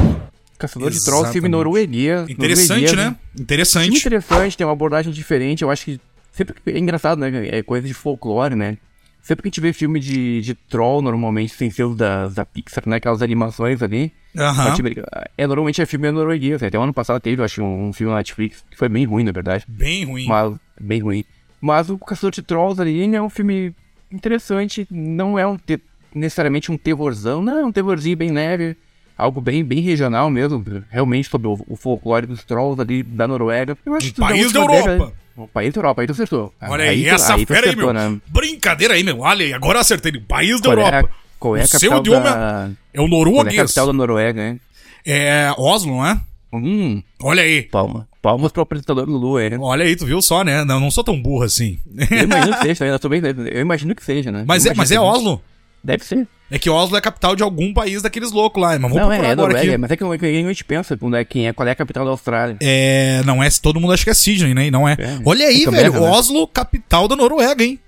[0.58, 1.50] Caçador de Troll, filme Exatamente.
[1.52, 2.28] norueguês.
[2.30, 3.02] Interessante, norueguês, né?
[3.04, 3.98] Filme Interessante.
[3.98, 5.62] interessante, tem uma abordagem diferente.
[5.62, 6.00] Eu acho que
[6.34, 7.48] sempre que- é engraçado, né?
[7.48, 8.76] É coisa de folclore, né?
[9.22, 12.44] Sempre que a gente vê filme de, de troll, normalmente, sem ser os da, da
[12.44, 12.96] Pixar, né?
[12.96, 14.12] Aquelas animações ali.
[14.36, 14.64] Aham.
[14.64, 15.06] norte-americano.
[15.38, 16.62] É, normalmente é filme norueguês.
[16.62, 19.06] Até o ano passado teve, eu acho, um, um filme na Netflix que foi bem
[19.06, 19.64] ruim, na verdade.
[19.66, 20.26] Bem ruim.
[20.26, 21.24] Mas, bem ruim.
[21.60, 23.74] Mas o Caçador de Trolls ali é um filme
[24.12, 24.86] interessante.
[24.90, 25.80] Não é um te-
[26.14, 28.76] necessariamente um terrorzão, não, é um terrorzinho bem leve.
[29.16, 33.76] Algo bem, bem regional mesmo, realmente sobre o, o folclore dos trolls ali da Noruega.
[33.86, 34.88] Eu acho Um que país da Europa.
[34.90, 36.52] década- Um país da Europa, aí tu acertou.
[36.60, 38.10] Olha aí, tu- essa tu fera aí, acertou, meu.
[38.10, 38.20] né?
[38.28, 39.20] Brincadeira aí, meu.
[39.20, 40.12] Olha aí, agora eu acertei.
[40.20, 41.10] País da é, Europa.
[41.38, 42.70] qual é a O seu capital idioma da...
[42.92, 43.56] É o Qual é a norueguês.
[43.62, 44.60] capital da Noruega, hein?
[45.06, 46.20] É Oslo, não é?
[46.52, 47.62] Hum, Olha aí.
[47.62, 48.08] palma.
[48.22, 49.58] Palmas pro apresentador Lulu aí, né?
[49.60, 50.64] Olha aí, tu viu só, né?
[50.64, 51.78] Não, não sou tão burro assim.
[52.10, 53.20] Eu imagino que seja, eu, bem,
[53.52, 54.44] eu imagino que seja, né?
[54.48, 55.42] Mas Eu é, mas é Oslo.
[55.82, 56.26] Deve ser.
[56.54, 58.78] É que Oslo é a capital de algum país daqueles loucos lá.
[58.78, 59.78] Mas vamos não, procurar é, é agora Noruega, aqui.
[59.78, 62.04] mas é que ninguém a gente pensa quando é, quem é, qual é a capital
[62.04, 62.56] da Austrália.
[62.60, 64.66] É, não é, todo mundo acha que é Sydney, né?
[64.66, 64.92] E não é.
[64.92, 65.98] É, Olha aí, é velho, né?
[65.98, 67.80] Oslo, capital da Noruega, hein?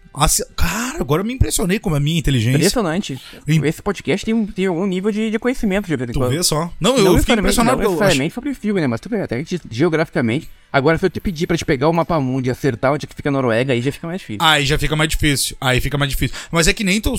[0.57, 2.57] Cara, agora eu me impressionei com a minha inteligência.
[2.57, 3.21] Impressionante.
[3.47, 6.71] Im- Esse podcast tem, um- tem algum nível de, de conhecimento de Tu vê só.
[6.81, 8.01] Não, eu não fiquei necessariamente- impressionado Não eu acho...
[8.01, 8.87] necessariamente sobre filme, né?
[8.87, 11.93] Mas tu vê, até que geograficamente, Agora, se eu te pedir pra te pegar o
[11.93, 14.39] mapa mundo e acertar onde é que fica a Noruega, aí já fica mais difícil.
[14.43, 15.57] Aí já fica mais difícil.
[15.59, 16.37] Aí fica mais difícil.
[16.51, 17.14] Mas é que nem tu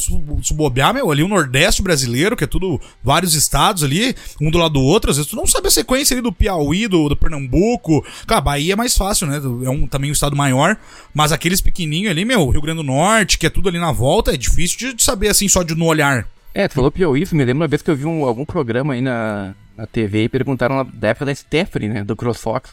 [0.54, 4.74] bobear, meu, ali o Nordeste brasileiro, que é tudo vários estados ali, um do lado
[4.74, 8.06] do outro, às vezes tu não sabe a sequência ali do Piauí, do, do Pernambuco.
[8.28, 9.38] Cara, Bahia é mais fácil, né?
[9.66, 10.78] É um, também um estado maior.
[11.12, 14.34] Mas aqueles pequenininhos ali, meu, Rio Grande do Norte, que é tudo ali na volta,
[14.34, 16.28] é difícil de, saber assim só de no olhar.
[16.54, 19.02] É, tu falou Piauí, me lembro uma vez que eu vi um, algum programa aí
[19.02, 22.72] na, na TV e perguntaram da época da Stephanie, né, do CrossFox.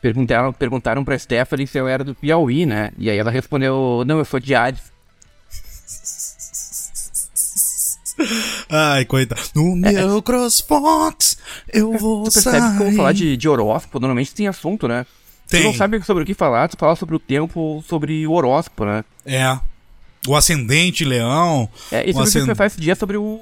[0.00, 2.92] Perguntaram, perguntaram pra Stephanie se eu era do Piauí, né?
[2.98, 4.82] E aí ela respondeu, não, eu sou de Hades.
[8.68, 9.40] Ai, coitado.
[9.54, 11.38] No meu CrossFox,
[11.72, 15.06] eu vou Tu percebe que quando falar de, de horóscopo, normalmente tem assunto, né?
[15.48, 15.60] Tem.
[15.62, 18.84] Tu não sabe sobre o que falar, tu fala sobre o tempo, sobre o horóscopo,
[18.84, 19.04] né?
[19.26, 19.58] É.
[20.26, 21.68] O ascendente, leão.
[21.92, 23.40] É, e sobre o que ascend- você faz esse dia sobre o...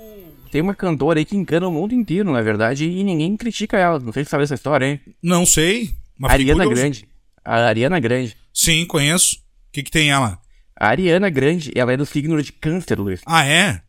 [0.50, 3.98] Tem uma cantora aí que engana o mundo inteiro, na verdade, e ninguém critica ela.
[3.98, 5.00] Não sei se você sabe essa história, hein?
[5.22, 5.90] Não sei.
[6.18, 6.66] Mas Ariana.
[6.66, 7.08] Grande.
[7.44, 8.36] A Ariana Grande.
[8.52, 9.36] Sim, conheço.
[9.36, 10.38] O que, que tem ela?
[10.78, 13.20] A Ariana Grande, ela é do signo de câncer, Luiz.
[13.24, 13.80] Ah, é?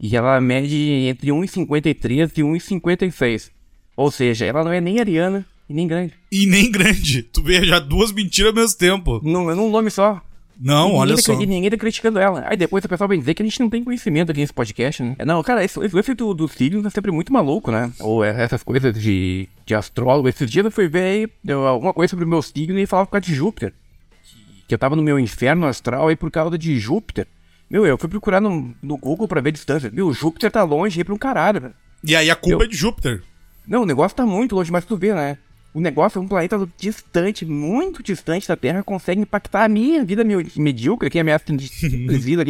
[0.00, 3.50] E ela mede entre 1,53 e 1,56.
[3.96, 6.14] Ou seja, ela não é nem Ariana e nem grande.
[6.30, 7.22] E nem grande.
[7.22, 9.20] Tu vê já duas mentiras ao mesmo tempo.
[9.24, 10.20] Não, é num nome só.
[10.58, 11.36] Não, ninguém olha tá, só.
[11.36, 12.44] cri- Ninguém tá criticando ela.
[12.48, 15.02] Aí depois o pessoal vai dizer que a gente não tem conhecimento aqui nesse podcast,
[15.02, 15.14] né?
[15.26, 17.92] Não, cara, esse, esse lance do, dos signos é sempre muito maluco, né?
[18.00, 20.28] Ou é essas coisas de, de astrólogo.
[20.30, 23.06] Esses dias eu fui ver aí deu alguma coisa sobre o meu signo e falava
[23.06, 23.74] por causa de Júpiter.
[24.66, 27.26] Que eu tava no meu inferno astral aí por causa de Júpiter.
[27.68, 29.90] Meu, eu fui procurar no, no Google pra ver a distância.
[29.92, 31.74] Meu, Júpiter tá longe aí pra um caralho, velho.
[32.02, 33.22] E aí a culpa Eu- é de Júpiter.
[33.68, 35.36] Não, o negócio tá muito longe, mas tu vê, né?
[35.76, 40.24] O negócio é um planeta distante, muito distante da Terra, consegue impactar a minha vida
[40.56, 41.38] medíocre, que é a minha
[42.18, 42.42] vida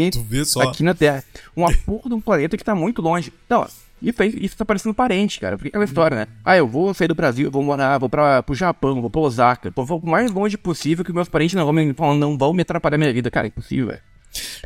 [0.45, 0.63] só.
[0.63, 1.25] aqui na Terra.
[1.57, 3.33] Uma porra de um planeta que tá muito longe.
[3.51, 3.67] Não,
[4.01, 5.57] isso, aí, isso tá parecendo parente, cara.
[5.57, 6.27] Porque é aquela história, né?
[6.45, 9.73] Ah, eu vou sair do Brasil, vou morar, vou pra, pro Japão, vou pra Osaka.
[9.75, 12.97] Vou o mais longe possível que meus parentes não vão me, não vão me atrapalhar
[12.97, 13.29] minha vida.
[13.29, 14.03] Cara, é impossível, velho.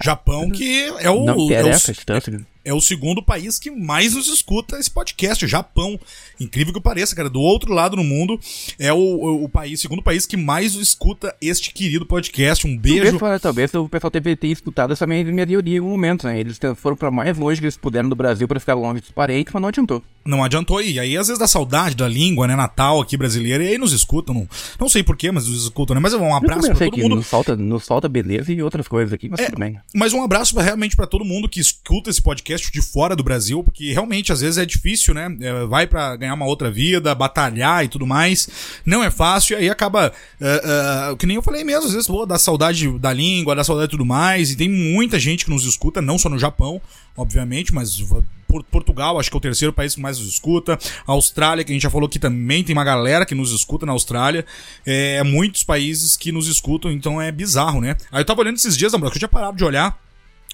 [0.02, 2.46] Japão, que é o, Não é, interessa a o, distância.
[2.64, 5.98] É o segundo país que mais nos escuta esse podcast, Japão.
[6.38, 7.28] Incrível que pareça, cara.
[7.30, 8.38] Do outro lado do mundo,
[8.78, 12.66] é o, o, o país, segundo país que mais escuta este querido podcast.
[12.66, 13.18] Um beijo.
[13.18, 16.38] Talvez, talvez o pessoal deve ter escutado essa minha, minha teoria em algum momento, né?
[16.40, 19.52] Eles foram pra mais longe que eles puderam do Brasil pra ficar longe dos parentes,
[19.52, 20.02] mas não adiantou.
[20.24, 20.82] Não adiantou.
[20.82, 22.54] E aí, às vezes, dá saudade da língua, né?
[22.54, 23.64] Natal aqui brasileira.
[23.64, 24.34] E aí nos escutam.
[24.34, 24.48] Não,
[24.78, 26.00] não sei porquê, mas nos escutam, né?
[26.00, 27.16] Mas um abraço pra todo que mundo.
[27.16, 29.78] nos falta, nos falta beleza e outras coisas aqui, mas É, tudo bem.
[29.94, 33.22] Mas um abraço pra, realmente pra todo mundo que escuta esse podcast de fora do
[33.22, 35.28] Brasil, porque realmente às vezes é difícil, né?
[35.40, 38.48] É, vai pra ganhar uma outra vida, batalhar e tudo mais.
[38.84, 40.12] Não é fácil, e aí acaba.
[40.40, 43.64] é, é, que nem eu falei mesmo, às vezes vou dar saudade da língua, dar
[43.64, 44.50] saudade e tudo mais.
[44.50, 46.80] E tem muita gente que nos escuta, não só no Japão,
[47.16, 48.00] obviamente, mas.
[48.46, 50.76] Por- Portugal, acho que é o terceiro país que mais nos escuta.
[51.06, 53.92] Austrália, que a gente já falou que também tem uma galera que nos escuta na
[53.92, 54.44] Austrália.
[54.84, 57.96] É, muitos países que nos escutam, então é bizarro, né?
[58.10, 59.96] Aí eu tava olhando esses dias, Ambrosio, que eu tinha parado de olhar.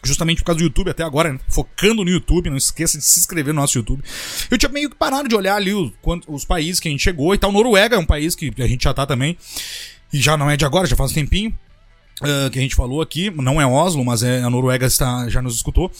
[0.04, 1.40] Justamente por causa do YouTube até agora, né?
[1.48, 4.02] focando no YouTube, não esqueça de se inscrever no nosso YouTube.
[4.50, 5.90] Eu tinha meio que parado de olhar ali os,
[6.28, 7.50] os países que a gente chegou e tal.
[7.50, 9.36] Noruega é um país que a gente já tá também.
[10.12, 11.58] E já não é de agora, já faz um tempinho.
[12.20, 15.42] ah, que a gente falou aqui, não é Oslo, mas é a Noruega está, já
[15.42, 15.90] nos escutou.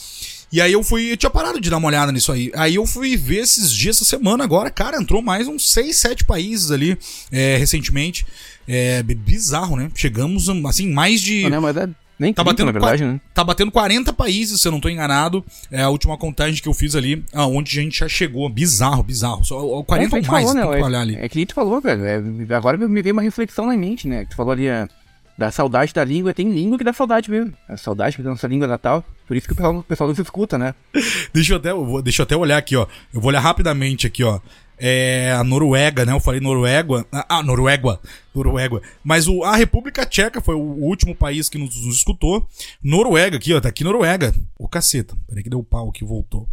[0.52, 2.52] E aí eu fui, eu tinha parado de dar uma olhada nisso aí.
[2.54, 6.24] Aí eu fui ver esses dias, essa semana agora, cara, entrou mais uns 6, 7
[6.24, 6.96] países ali
[7.32, 8.24] é, recentemente.
[8.68, 9.90] É bizarro, né?
[9.94, 11.48] Chegamos, assim, mais de.
[11.48, 11.88] Não, mas é
[12.18, 13.20] nem Tá 30, batendo, na verdade, né?
[13.34, 15.44] tá batendo 40 países, se eu não tô enganado.
[15.70, 18.48] É a última contagem que eu fiz ali, aonde a gente já chegou.
[18.48, 19.44] Bizarro, bizarro.
[19.44, 20.78] Só ó, 40 É, ou mais, falou, tem né?
[20.78, 21.16] que olhar ali.
[21.16, 22.04] É, é que a gente falou, velho.
[22.04, 24.24] é, agora me veio uma reflexão na mente, né?
[24.28, 24.88] Tu falou ali é,
[25.36, 26.32] da saudade da língua.
[26.32, 27.52] Tem língua que dá saudade mesmo.
[27.68, 29.04] A saudade da nossa língua natal.
[29.28, 30.74] Por isso que o pessoal, o pessoal nos escuta, né?
[31.34, 32.86] Deixa eu até, eu vou- deixa eu até olhar aqui, ó.
[33.12, 34.40] Eu vou olhar rapidamente aqui, ó.
[34.78, 36.12] É a Noruega, né?
[36.12, 37.06] Eu falei Noruega.
[37.10, 37.98] Ah, Noruega.
[38.34, 38.82] Noruega.
[39.02, 42.46] Mas o, a República Tcheca foi o último país que nos, nos escutou.
[42.82, 43.60] Noruega aqui, ó.
[43.60, 44.34] Tá aqui Noruega.
[44.58, 45.16] Ô, caceta.
[45.26, 46.48] Peraí que deu pau aqui, voltou.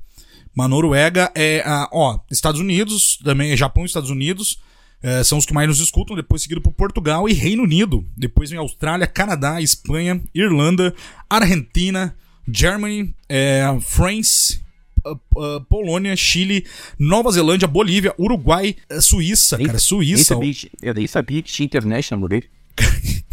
[0.55, 4.59] Mas Noruega é, a, ó, Estados Unidos, também Japão e Estados Unidos.
[5.01, 8.07] é, são os que mais nos escutam, depois seguido por Portugal e Reino Unido.
[8.15, 10.93] Depois vem Austrália, Canadá, Espanha, Irlanda,
[11.29, 12.15] Argentina,
[12.47, 14.62] Germany, é, France,
[15.05, 15.11] uh,
[15.57, 16.65] uh, Polônia, Chile,
[16.99, 20.23] Nova Zelândia, Bolívia, Uruguai, uh, Suíça, cara, Nem Suíça.
[20.35, 22.49] sabia, que- eu nem sabia que tinha International dele.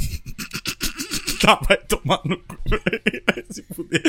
[1.41, 2.55] Tá, vai tomar no cu.
[2.69, 4.03] Vai se fuder.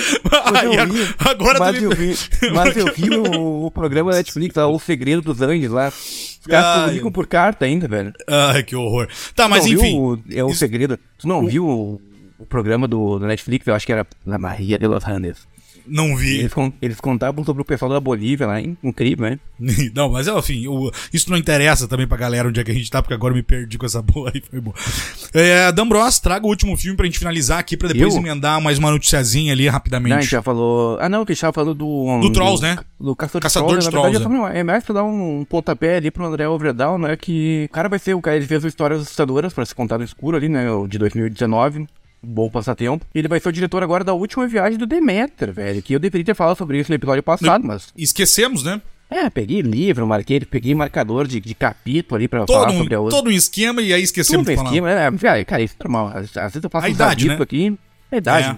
[0.53, 0.78] Aí,
[1.18, 2.14] agora mas tu eu vi,
[2.53, 5.88] mas eu vi o, o programa da Netflix, lá, O Segredo dos Andes lá.
[5.88, 8.12] Os caras comunicam por carta ainda, velho.
[8.28, 9.07] Ai, que horror.
[9.34, 9.82] Tá, mas Tu enfim.
[9.91, 10.99] Viu, o- é o segredo.
[11.18, 12.01] Tu não viu o,
[12.38, 13.66] o programa do, do Netflix?
[13.66, 15.47] Eu acho que era La Maria de los Andes.
[15.88, 16.39] Não vi.
[16.39, 16.51] Eles,
[16.82, 18.77] eles contavam sobre o pessoal da Bolívia lá, hein?
[18.84, 19.39] Incrível, né?
[19.95, 22.89] Não, mas enfim, o- isso não interessa também pra galera onde é que a gente
[22.89, 24.75] tá, porque agora eu me perdi com essa boa aí, foi boa.
[25.34, 28.19] É, D'Ambros, traga o último filme pra gente finalizar aqui, pra depois Eu?
[28.19, 30.21] emendar mais uma noticiazinha ali Não, a rapidamente.
[30.23, 30.97] gente já falou.
[30.99, 32.19] Ah, não, que a gente tava falando do.
[32.21, 32.77] Do Trolls, né?
[32.99, 34.11] Do Caçador, Caçador de Trolls.
[34.11, 37.15] Verdade, eu tava- é mais pra dar um pontapé ali pro André Overdown, né?
[37.15, 40.03] Que o cara vai ser o cara, ele fez Histórias Assustadoras pra se contar no
[40.03, 40.65] escuro ali, né?
[40.88, 41.88] De 2019.
[42.24, 43.05] Bom passatempo.
[43.15, 45.82] Ele vai ser o diretor agora da última viagem do Demeter, velho.
[45.82, 47.91] Que eu deveria ter falado sobre isso no episódio passado, mas.
[47.97, 48.80] Esquecemos, né?
[49.09, 52.95] É, peguei livro, marquei, peguei marcador de, de capítulo ali pra Todo falar um, sobre
[52.95, 53.17] a outra.
[53.17, 54.69] todo um esquema e aí esquecemos Tudo falar.
[54.69, 55.17] esquema, né?
[55.17, 56.07] Cara, cara, isso é normal.
[56.15, 57.38] Às, às vezes eu faço A uns idade, né?
[57.41, 57.78] aqui.
[58.09, 58.47] É a idade.
[58.51, 58.57] É.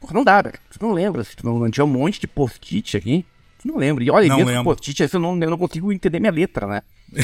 [0.00, 0.58] Porra, não dá, velho.
[0.70, 1.24] Tu não lembra.
[1.24, 3.24] Tu não, tinha um monte de post-it aqui.
[3.60, 4.02] Tu não lembra.
[4.02, 4.64] E olha, Não lembro.
[4.64, 6.82] post-it, eu não, eu não consigo entender minha letra, né?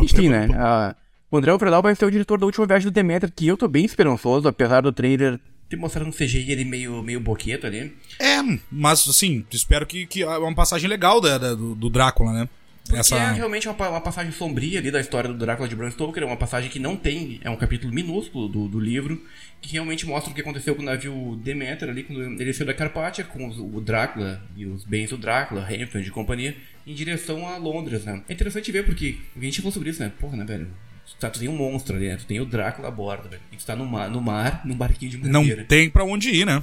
[0.00, 0.48] Enfim, né?
[0.54, 0.94] ah,
[1.30, 3.68] o André Overdahl vai ser o diretor da última viagem do Demeter, que eu tô
[3.68, 7.94] bem esperançoso, apesar do trailer ter mostrado um CGI ele meio, meio boqueto ali.
[8.18, 8.38] É,
[8.72, 12.48] mas assim, espero que, que é uma passagem legal da, da- do, do Drácula, né?
[12.88, 16.22] Que é realmente uma, uma passagem sombria ali da história do Drácula de Bram Stoker,
[16.22, 19.22] é uma passagem que não tem, é um capítulo minúsculo do, do livro,
[19.60, 22.72] que realmente mostra o que aconteceu com o navio Demeter ali, quando ele saiu da
[22.72, 26.56] Carpátia com os- o Drácula e os bens do Drácula, Hamilton e companhia,
[26.86, 28.22] em direção a Londres, né?
[28.26, 30.10] É interessante ver porque, a gente falou sobre isso, né?
[30.18, 30.68] Porra, né, velho?
[31.18, 32.16] Tu, tá, tu tem um monstro ali, né?
[32.16, 33.42] Tu tem o Drácula a bordo, velho.
[33.52, 35.64] E tu tá no mar, no mar num barquinho de Não madeira.
[35.64, 36.62] tem pra onde ir, né?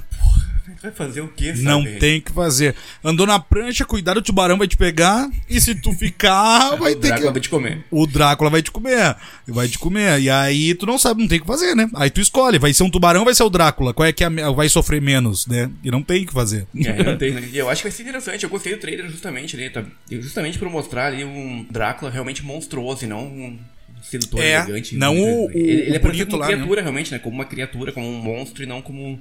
[0.66, 1.62] Tu vai fazer o quê, sabe?
[1.62, 2.74] Não tem o que fazer.
[3.04, 5.28] Andou na prancha, cuidado, o tubarão vai te pegar.
[5.48, 7.32] E se tu ficar, vai O ter Drácula que.
[7.34, 7.84] vai te comer.
[7.90, 9.14] O Drácula vai te comer.
[9.46, 10.20] Vai te comer.
[10.20, 11.88] E aí tu não sabe, não tem o que fazer, né?
[11.94, 13.94] Aí tu escolhe, vai ser um tubarão ou vai ser o Drácula?
[13.94, 15.70] Qual é que é vai sofrer menos, né?
[15.84, 16.66] E não tem o que fazer.
[16.84, 17.48] É, não tem, né?
[17.52, 18.42] E eu acho que vai ser interessante.
[18.42, 19.84] Eu gostei do trailer justamente ali, tá?
[20.10, 23.58] Justamente por mostrar ali um Drácula realmente monstruoso e não um
[24.02, 24.96] sedutor É, elegante.
[24.96, 26.52] não muito- o- o- ele, ele o é parecido bonito como lá, né?
[26.54, 27.18] criatura, realmente, né?
[27.18, 29.20] Como uma criatura, como um monstro e não como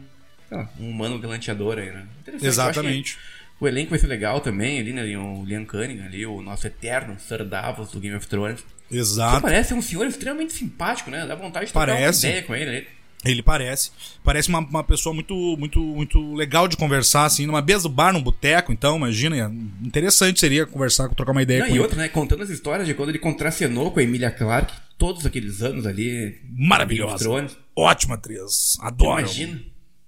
[0.49, 2.03] sei lá, um humano galanteador aí, né?
[2.41, 3.17] Exatamente.
[3.59, 5.01] O elenco vai ser legal também ali, né?
[5.17, 8.63] O Liam Cunningham ali, o nosso eterno Sir Davos do Game of Thrones.
[8.89, 9.41] Que Exato.
[9.41, 11.26] parece um senhor extremamente simpático, né?
[11.26, 12.71] Dá vontade de trocar uma ideia com ele.
[12.71, 12.84] né?
[13.26, 13.91] Ele parece.
[14.23, 18.13] Parece uma, uma pessoa muito, muito, muito legal de conversar, assim, numa mesa do bar,
[18.13, 19.51] num boteco, então, imagina.
[19.84, 21.82] Interessante seria conversar, trocar uma ideia Não, com e ele.
[21.82, 22.07] outra, né?
[22.07, 26.39] Contando as histórias de quando ele contracenou com a Emilia Clarke, todos aqueles anos ali.
[26.49, 27.47] Maravilhosa.
[27.76, 28.78] Ótima atriz.
[28.80, 29.19] Adoro.
[29.19, 29.59] Imagina.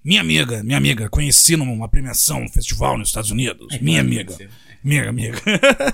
[0.03, 3.73] Minha amiga, minha amiga, conheci numa premiação, um festival nos Estados Unidos.
[3.73, 4.31] É, minha amiga.
[4.33, 4.49] ser.
[4.83, 5.37] Minha amiga.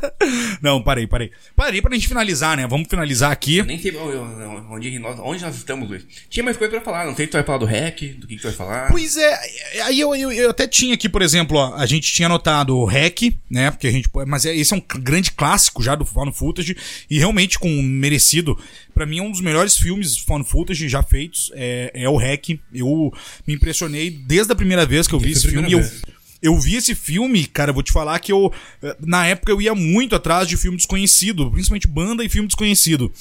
[0.62, 1.32] Não, parei, parei.
[1.56, 2.68] Parei pra gente finalizar, né?
[2.68, 3.62] Vamos finalizar aqui.
[3.64, 6.06] Nem sei onde nós, onde nós estamos, Luiz.
[6.30, 7.06] Tinha mais coisa pra falar.
[7.06, 8.90] Não sei se tu vai falar do hack, do que, que tu vai falar.
[8.90, 9.40] Pois é,
[9.84, 12.86] aí eu, eu, eu até tinha aqui, por exemplo, ó, a gente tinha anotado o
[12.86, 13.72] REC, né?
[13.72, 14.10] Porque a gente.
[14.28, 16.76] Mas é- esse é um grande clássico já do Found Footage
[17.10, 18.58] e realmente com merecido.
[18.94, 21.52] Pra mim, é um dos melhores filmes Found Footage já feitos.
[21.56, 22.60] É, é o REC.
[22.74, 23.12] Eu
[23.48, 25.68] me impressionei desde a primeira vez que eu vi esse filme.
[25.70, 26.02] e Eu, vez.
[26.44, 28.52] Eu vi esse filme, cara, eu vou te falar que eu.
[28.84, 33.12] eh, Na época eu ia muito atrás de filme desconhecido, principalmente banda e filme desconhecido.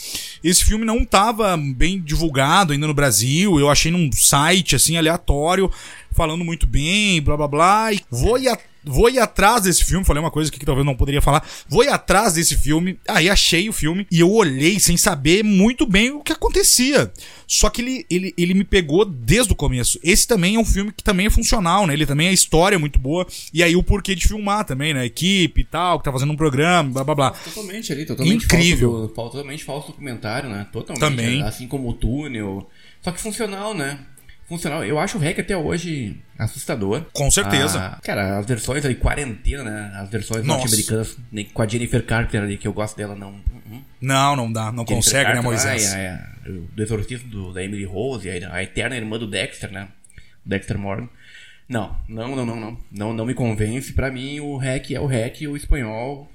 [0.43, 5.71] Esse filme não tava bem divulgado ainda no Brasil, eu achei num site, assim, aleatório,
[6.11, 7.93] falando muito bem, blá blá blá.
[7.93, 10.85] E vou ir, a- vou ir atrás desse filme, falei uma coisa aqui que talvez
[10.85, 11.47] não poderia falar.
[11.69, 15.87] Vou ir atrás desse filme, aí achei o filme e eu olhei sem saber muito
[15.87, 17.13] bem o que acontecia.
[17.47, 19.99] Só que ele, ele, ele me pegou desde o começo.
[20.03, 21.93] Esse também é um filme que também é funcional, né?
[21.93, 23.27] Ele também é história muito boa.
[23.53, 25.05] E aí o porquê de filmar também, né?
[25.05, 27.31] Equipe e tal, que tá fazendo um programa, blá blá blá.
[27.31, 29.13] Totalmente ali, totalmente Incrível.
[29.15, 30.67] Falso, totalmente falso documentário, né?
[30.73, 31.01] Totalmente.
[31.01, 31.43] Também.
[31.43, 32.69] Assim como o túnel.
[33.03, 33.99] Só que funcional, né?
[34.53, 34.85] Funcional.
[34.85, 37.07] Eu acho o hack até hoje assustador.
[37.15, 37.79] Com certeza.
[37.79, 39.93] Ah, cara, as versões ali, quarentena, né?
[39.95, 41.17] As versões norte-americanas,
[41.55, 43.31] com a Jennifer Carter ali, que eu gosto dela, não.
[43.31, 43.83] Uhum.
[43.99, 45.95] Não, não dá, não Jennifer consegue, né, Moisés?
[45.95, 46.05] ah, é,
[46.45, 49.89] é, do exorcismo do, da Emily Rose, a, a eterna irmã do Dexter, né?
[50.45, 51.09] Dexter Morgan.
[51.67, 52.79] Não, não, não, não, não.
[52.93, 53.95] Não, não me convence.
[53.95, 56.31] Pra mim, o hack é o hack, o espanhol,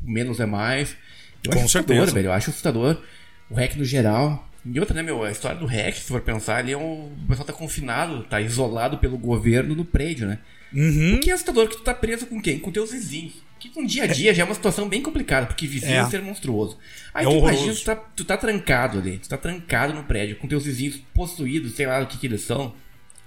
[0.00, 0.96] menos é mais.
[1.44, 2.14] Eu Com acho assustador, certeza.
[2.14, 2.26] velho.
[2.28, 3.02] Eu acho assustador.
[3.50, 4.48] O hack no geral.
[4.64, 5.22] E outra, né, meu?
[5.24, 7.06] A história do hack, se for pensar, ali é um...
[7.06, 10.38] o pessoal tá confinado, tá isolado pelo governo no prédio, né?
[10.72, 11.16] Uhum.
[11.16, 12.58] O que é assustador que tu tá preso com quem?
[12.58, 13.34] Com teus vizinhos.
[13.58, 15.98] Que no dia a dia já é uma situação bem complicada, porque vizinho É.
[15.98, 16.78] é ser monstruoso.
[17.12, 17.62] Aí É tu horroroso.
[17.64, 20.96] imagina, tu tá, tu tá trancado ali, tu tá trancado no prédio, com teus vizinhos
[21.14, 22.74] possuídos, sei lá o que que eles são.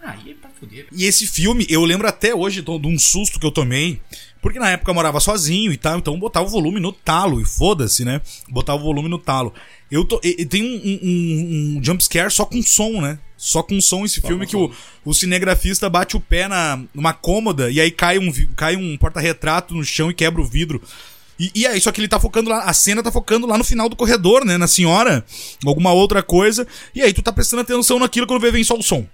[0.01, 0.88] Aí é pra foder.
[0.91, 3.99] E esse filme, eu lembro até hoje de um susto que eu tomei,
[4.45, 7.43] porque na época eu morava sozinho e tal, então botava o volume no talo, e
[7.43, 8.21] foda-se, né?
[8.47, 9.51] Botava o volume no talo.
[9.89, 13.17] Eu tô, e, tem um, um, um, um jumpscare só com som, né?
[13.35, 14.71] Só com som esse filme com que o,
[15.03, 19.73] o cinegrafista bate o pé na, numa cômoda e aí cai um, cai um porta-retrato
[19.73, 20.79] no chão e quebra o vidro.
[21.39, 23.63] E, e aí, só que ele tá focando lá, a cena tá focando lá no
[23.63, 24.59] final do corredor, né?
[24.59, 25.25] Na senhora,
[25.65, 26.67] alguma outra coisa.
[26.93, 29.07] E aí tu tá prestando atenção naquilo quando vê vem só o som.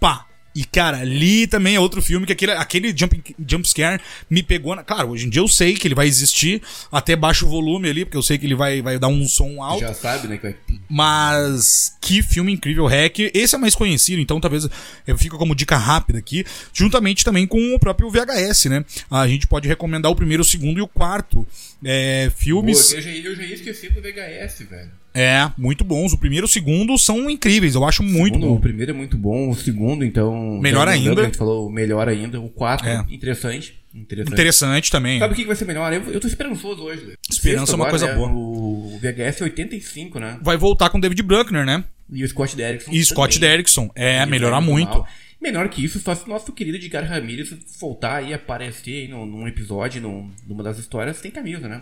[0.00, 0.24] Pá!
[0.54, 4.74] E, cara, ali também é outro filme que aquele, aquele jump, jump scare me pegou.
[4.74, 4.82] Na...
[4.82, 8.16] Claro, hoje em dia eu sei que ele vai existir até baixo volume ali, porque
[8.16, 9.80] eu sei que ele vai, vai dar um som alto.
[9.80, 10.36] Já sabe, né?
[10.36, 10.56] Que vai...
[10.88, 13.30] Mas que filme incrível, Hack.
[13.32, 14.66] Esse é mais conhecido, então talvez
[15.06, 18.84] eu fique como dica rápida aqui, juntamente também com o próprio VHS, né?
[19.10, 21.46] A gente pode recomendar o primeiro, o segundo e o quarto.
[21.84, 22.90] É, filmes.
[22.90, 24.90] Pô, eu, já, eu já ia esquecer do VHS, velho.
[25.20, 26.12] É, muito bons.
[26.12, 28.54] O primeiro e o segundo são incríveis, eu acho muito segundo, bom.
[28.56, 30.58] O primeiro é muito bom, o segundo, então.
[30.60, 31.22] Melhor já- ainda.
[31.22, 32.40] A gente falou melhor ainda.
[32.40, 33.04] O quatro, É.
[33.10, 33.76] interessante.
[33.94, 34.32] Interessante.
[34.32, 35.18] Interessante também.
[35.18, 35.92] Sabe o que vai ser melhor?
[35.92, 37.04] Eu, eu tô esperançoso hoje.
[37.04, 37.14] Lê.
[37.28, 38.14] Esperança Sexto é uma agora, coisa né?
[38.14, 38.30] boa.
[38.30, 40.38] O VHS é 85, né?
[40.42, 41.82] Vai voltar com David Bruckner, né?
[42.12, 42.90] E o Scott Derrickson.
[42.92, 43.38] E Scott.
[43.40, 43.90] Derrickson.
[43.94, 44.90] É, Ele melhorar muito.
[44.98, 45.08] mal.
[45.40, 49.46] Melhor que isso, só se nosso querido Edgar Ramirez voltar aí, aparecer aí num, num
[49.48, 51.80] episódio, num, numa das histórias, sem camisa, né?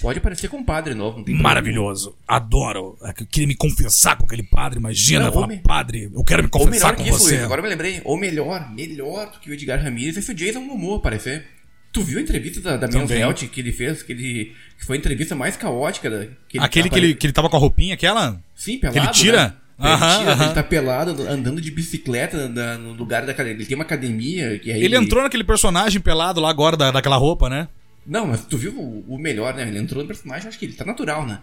[0.00, 1.48] Pode aparecer com um padre novo, não tem problema.
[1.48, 2.16] Maravilhoso.
[2.26, 2.96] Adoro.
[3.02, 4.78] É Eu queria me confessar com aquele padre.
[4.78, 5.58] Imagina, Não, falar, homem.
[5.58, 7.32] padre, eu quero me confessar com isso, você.
[7.32, 8.00] Luiz, agora eu me lembrei.
[8.04, 11.46] Ou melhor, melhor do que o Edgar Ramirez é se o Jason Momoa aparecer.
[11.92, 14.02] Tu viu a entrevista da, da Health que ele fez?
[14.02, 17.26] Que, ele, que foi a entrevista mais caótica da, que Aquele tá que ele, que
[17.26, 18.38] ele tava com a roupinha, aquela?
[18.54, 19.00] Sim, pelado.
[19.00, 19.42] que ele tira?
[19.48, 19.54] Né?
[19.78, 20.44] Ele Aham, tira, aham.
[20.46, 23.58] ele tá pelado, andando de bicicleta na- no lugar da academia.
[23.58, 24.82] Ele tem uma academia que aí.
[24.82, 27.68] Ele entrou naquele personagem pelado lá agora, da, daquela roupa, né?
[28.06, 29.66] Não, mas tu viu o, melhor, né?
[29.66, 31.42] Ele entrou no personagem, acho que ele tá natural, né?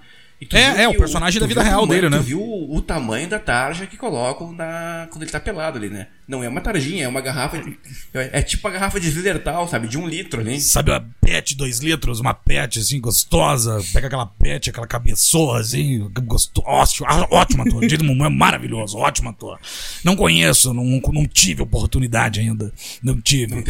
[0.52, 2.18] É, é, o personagem tu da vida o real tamanho- dele, né?
[2.18, 5.90] Tu viu o, o tamanho da tarja que colocam na, quando ele tá pelado ali,
[5.90, 6.08] né?
[6.28, 7.58] Não é uma tarjinha, é uma garrafa.
[7.58, 7.78] de-
[8.14, 9.88] é, é tipo a garrafa de Zillertal, sabe?
[9.88, 10.60] De um litro ali.
[10.62, 13.82] Sabe uma pet, dois litros, uma pet assim, gostosa.
[13.94, 16.66] Pega aquela pet, aquela cabeçoa assim, gostosa.
[16.68, 17.86] Ótimo, ah, ótimo ator.
[17.88, 19.60] Jason Momoa é maravilhoso, ótimo ator.
[20.04, 22.72] Não conheço, não, não tive oportunidade ainda.
[23.04, 23.56] Não tive.
[23.56, 23.64] Não.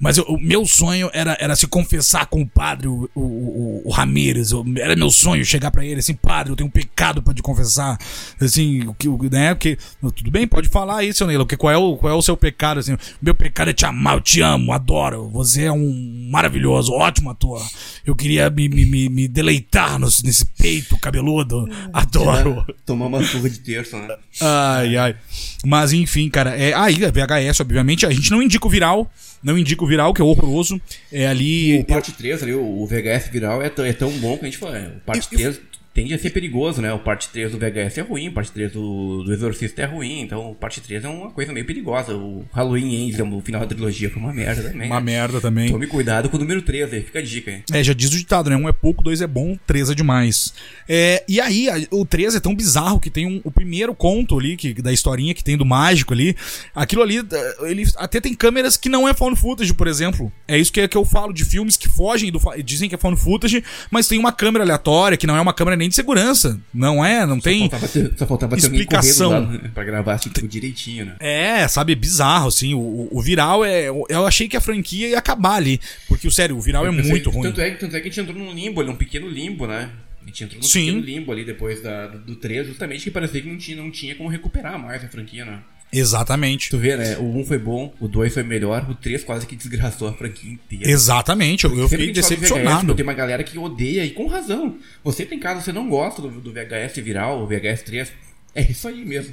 [0.00, 3.82] Mas eu- o meu sonho era, era se confessar com o padre, o, o, o,
[3.86, 4.50] o Ramírez.
[4.50, 7.42] Eu- era meu sonho chegar pra ele assim, padre, eu tenho um pecado pra te
[7.42, 7.98] confessar.
[8.40, 9.54] Assim, o que, né?
[9.54, 9.76] Porque,
[10.14, 12.36] tudo bem, pode falar aí, seu Neila, porque qual é, o, qual é o seu
[12.36, 12.80] pecado?
[12.80, 15.28] Assim, meu pecado é te amar, eu te amo, adoro.
[15.30, 17.60] Você é um maravilhoso, ótimo ator.
[18.04, 21.68] Eu queria me, me, me, deleitar nos- nesse peito cabeludo.
[21.92, 22.64] Adoro.
[22.84, 24.14] Tomar uma surra de terça, né?
[24.40, 25.16] Ai, ai.
[25.64, 29.10] Mas enfim, cara, é aí a VHS, obviamente, a gente não indica o viral,
[29.42, 30.80] não indica o viral, que é horroroso.
[31.12, 31.80] É ali.
[31.80, 34.48] O parte 3 ali, o o VHS viral é, tão- é tão bom que a
[34.48, 34.76] gente fala.
[34.76, 35.60] é, O parte Eu- 3
[35.94, 36.92] tende a ser perigoso, né?
[36.92, 40.20] O parte 3 do VHS é ruim, o parte 3 do, do Exorcista é ruim,
[40.22, 42.14] então o parte 3 é uma coisa meio perigosa.
[42.16, 44.86] O Halloween Ends, o final da trilogia, foi uma merda também.
[44.88, 45.12] Uma né?
[45.12, 45.70] merda também.
[45.70, 47.62] Tome cuidado com o número 3 aí, fica a dica aí.
[47.72, 48.56] É, já diz o ditado, né?
[48.56, 50.52] Um é pouco, dois é bom, três é demais.
[50.88, 54.36] É, e aí, a- o 3 é tão bizarro que tem um- o primeiro conto
[54.38, 56.36] ali, que, da historinha que tem do mágico ali.
[56.74, 60.32] Aquilo ali, eh, ele até tem câmeras que não é found footage, por exemplo.
[60.48, 62.40] É isso que, é que eu falo de filmes que fogem do.
[62.64, 65.76] Dizem que é found footage, mas tem uma câmera aleatória, que não é uma câmera
[65.76, 66.60] nem de segurança.
[66.72, 67.60] Não é, não tem.
[67.68, 69.46] Faltava ter, só faltava ter explicação.
[69.46, 71.16] né, pra gravar assim, tudo direitinho, né?
[71.20, 72.74] É, sabe, bizarro, assim.
[72.74, 73.86] O, o- viral é.
[73.88, 75.80] Eu achei que a franquia ia acabar ali.
[76.08, 77.42] Porque, sério, o viral é muito ruim.
[77.48, 79.66] Tanto é, que- tanto é que a gente entrou num limbo ali, um pequeno limbo,
[79.66, 79.90] né?
[80.22, 80.86] A gente entrou num Sim.
[80.86, 83.90] pequeno limbo ali depois da, do, do 3, justamente que parecia que não tinha, não
[83.90, 85.58] tinha como recuperar mais a franquia, né?
[85.92, 86.70] Exatamente.
[86.70, 87.16] Tu vê, né?
[87.18, 90.50] O 1 foi bom, o 2 foi melhor, o 3 quase que desgraçou a franquia
[90.50, 90.90] inteira.
[90.90, 92.94] Exatamente, eu, eu fiquei que a gente fala de VHS, decepcionado.
[92.94, 94.76] tem uma galera que odeia, e com razão.
[95.04, 98.12] Você tem caso, você não gosta do, do VHS viral, o VHS 3,
[98.54, 99.32] é isso aí mesmo.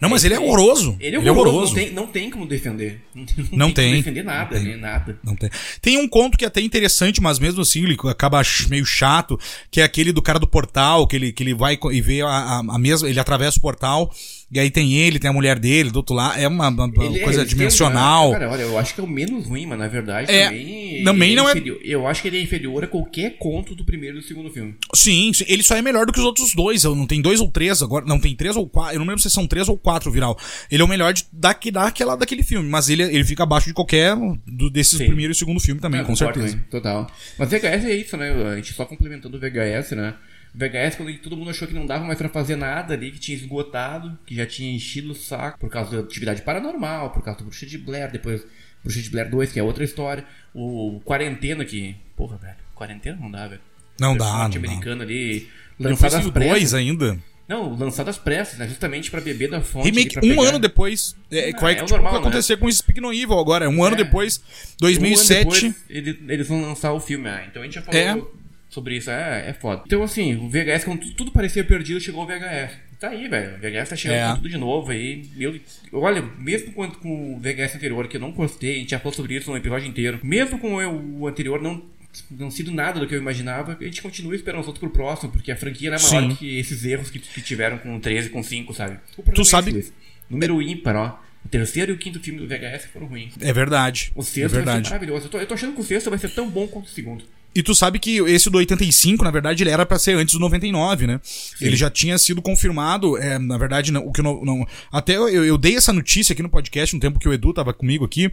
[0.00, 0.96] Não, mas ele é horroroso.
[1.00, 3.00] Ele é horroroso, Não, tem, não tem como defender.
[3.12, 3.86] Não tem, Não tem.
[3.90, 4.70] como defender nada, Não tem.
[4.72, 4.76] né?
[4.76, 5.18] Nada.
[5.24, 5.50] Não tem.
[5.82, 9.36] Tem um conto que é até interessante, mas mesmo assim ele acaba meio chato,
[9.72, 12.28] que é aquele do cara do portal, que ele, que ele vai e vê a,
[12.28, 13.08] a, a mesma.
[13.08, 14.14] Ele atravessa o portal,
[14.50, 16.38] e aí tem ele, tem a mulher dele, do outro lado.
[16.38, 18.32] É uma, uma- Ele é- coisa dimensional.
[18.32, 21.04] Cara, olha, eu acho que é o menos ruim, mas na verdade É, também.
[21.04, 24.16] também não é- inferior- Eu acho que ele é inferior a qualquer conto do primeiro
[24.18, 24.74] e do segundo filme.
[24.94, 26.84] Sim, sim, ele só é melhor do que os outros dois.
[26.84, 28.04] Não tem dois ou três agora.
[28.06, 28.94] Não tem três ou quatro.
[28.94, 30.38] Eu não lembro se são três ou quatro viral.
[30.70, 33.74] Ele é o melhor de, daqui, daquela, daquele filme, mas ele, ele fica abaixo de
[33.74, 35.06] qualquer do, desses Sim.
[35.06, 36.56] primeiro e segundo filme também, Ah, com concordo, certeza.
[36.56, 36.62] né?
[36.70, 37.10] Total.
[37.38, 38.30] Mas VHS é isso, né?
[38.52, 40.14] A gente só complementando o VHS, né?
[40.54, 43.36] VHS, quando todo mundo achou que não dava mais pra fazer nada ali, que tinha
[43.36, 47.44] esgotado, que já tinha enchido o saco por causa da atividade paranormal, por causa do
[47.46, 48.44] Bruxa de Blair, depois
[48.82, 50.24] Bruxa de Blair 2, que é outra história.
[50.54, 51.94] O Quarentena, que.
[52.16, 52.56] Porra, velho.
[52.74, 53.60] Quarentena não dá, velho.
[54.00, 54.68] Não dá, Personagem não dá.
[54.68, 55.48] americano ali.
[55.78, 56.74] Eu Lançado às o pressas.
[56.74, 57.18] ainda.
[57.48, 58.68] Não, lançado às pressas, né?
[58.68, 59.86] Justamente pra beber da fonte.
[59.90, 61.16] Remake ali, um pegar- ano depois.
[61.30, 62.26] É, Ah, que vai, é o tipo, normal, vai né?
[62.28, 63.68] acontecer com Speak No Evil agora.
[63.70, 63.98] Um ano É.
[63.98, 65.44] depois, Um ano 2007.
[65.62, 68.22] depois, ele- eles vão lançar o filme, ah, então a gente já falou É.
[68.68, 69.82] sobre isso, é, é foda.
[69.86, 72.72] Então, assim, o VHS, quando tu- tudo parecia perdido, chegou o VHS.
[73.00, 73.54] Tá aí, velho.
[73.56, 74.34] O VHS tá chegando É.
[74.34, 75.24] tudo de novo aí.
[75.36, 75.58] Meu,
[75.92, 79.14] olha, mesmo com, com o VHS anterior, que eu não gostei, a gente já falou
[79.14, 81.82] sobre isso no episódio inteiro, mesmo com o, o anterior não.
[82.30, 85.56] Não sido nada do que eu imaginava, a gente continua esperançoso pro próximo, porque a
[85.56, 86.34] franquia era maior Sim.
[86.34, 88.96] que esses erros que, que tiveram com o 13 com o 5, sabe?
[89.34, 89.92] Tu é sabe- esse.
[90.28, 91.20] Número ímpar, ó.
[91.44, 93.34] O terceiro e o quinto filme do VHS foram ruins.
[93.40, 94.10] É verdade.
[94.16, 94.88] O é sexto vai ser verdade.
[94.88, 95.26] maravilhoso.
[95.26, 97.24] Eu tô, eu tô achando que o sexto vai ser tão bom quanto o segundo.
[97.54, 100.38] E tu sabe que esse do 85, na verdade, ele era pra ser antes do
[100.38, 101.20] 99, né?
[101.60, 105.28] Ele já tinha sido confirmado, é, na verdade, não, o que não, não- até eu,
[105.44, 108.30] eu dei essa notícia aqui no podcast no tempo que o Edu tava comigo aqui,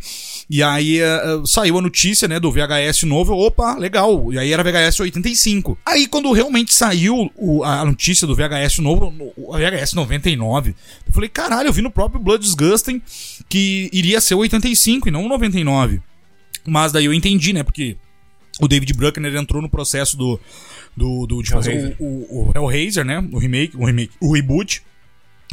[0.50, 4.62] e aí eh, saiu a notícia, né, do VHS novo, opa, legal, e aí era
[4.64, 5.78] VHS 85.
[5.86, 10.76] Aí quando realmente saiu o- a notícia do VHS novo, o VHS 99,
[11.08, 13.02] eu falei, caralho, eu vi no próprio Blood Disgusting
[13.50, 16.00] que iria ser o 85 e não o 99.
[16.68, 17.96] Mas daí eu entendi, né, porque
[18.61, 20.40] o David Bruckner entrou no processo do,
[20.95, 23.27] do, do de fazer o, o, o Hellraiser, né?
[23.32, 24.82] O remake, o remake, o reboot.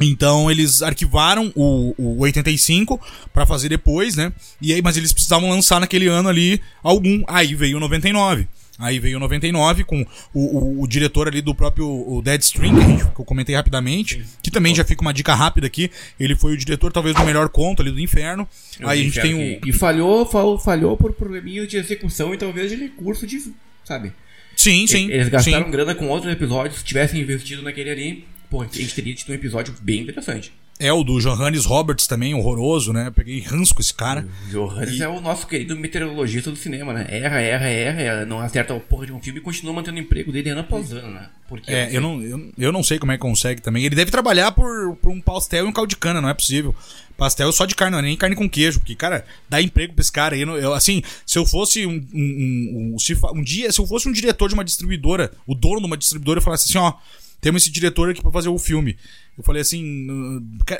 [0.01, 3.01] Então eles arquivaram o, o 85
[3.33, 4.33] pra fazer depois, né?
[4.61, 7.23] E aí, mas eles precisavam lançar naquele ano ali algum.
[7.27, 8.49] Aí veio o 99.
[8.83, 10.03] Aí veio o 99 com
[10.35, 13.55] o, o, o diretor ali do próprio o Deadstream, que, a gente- que eu comentei
[13.55, 15.91] rapidamente, que também já fica uma dica rápida aqui.
[16.19, 18.47] Ele foi o diretor, talvez, do melhor conto ali do Inferno.
[18.83, 19.61] Aí a gente tem o.
[19.61, 23.41] que- E falhou, fal- falhou por probleminha de execução e talvez de recurso de.
[23.85, 24.13] Sabe?
[24.57, 25.11] Sim, sim.
[25.11, 25.71] Eles gastaram sim.
[25.71, 26.79] grana com outros episódios.
[26.81, 30.53] Se tivessem investido naquele ali, pô, a gente teria tido um episódio bem interessante.
[30.85, 33.11] É o do Johannes Roberts também, horroroso, né?
[33.15, 34.27] Peguei ranço com esse cara.
[34.51, 37.07] Johannes é o nosso querido meteorologista do cinema, né?
[37.09, 40.01] Erra, erra, erra, erra, não acerta a porra de um filme e continua mantendo o
[40.01, 41.29] emprego dele ano após ano, né?
[41.49, 43.85] Porque É, eu não, eu, eu não sei como é que consegue também.
[43.85, 46.75] Ele deve trabalhar por, por um pastel e um caldo de cana, não é possível.
[47.17, 50.01] Pastel só de carne, não é nem carne com queijo, porque, cara, dá emprego pra
[50.03, 50.37] esse cara.
[50.37, 54.09] Eu, eu, assim, se eu fosse um, um, um- se um dia, se eu fosse
[54.09, 56.95] um diretor de uma distribuidora, o dono de uma distribuidora, eu falasse assim, ó,
[57.41, 58.97] temos esse diretor aqui pra fazer o filme.
[59.37, 60.07] Eu falei assim,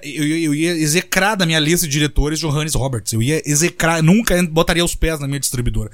[0.05, 3.11] eu, eu- eu ia execrar da minha lista de diretores Johannes Roberts.
[3.13, 5.91] Eu ia execrar, nunca botaria os pés na minha distribuidora.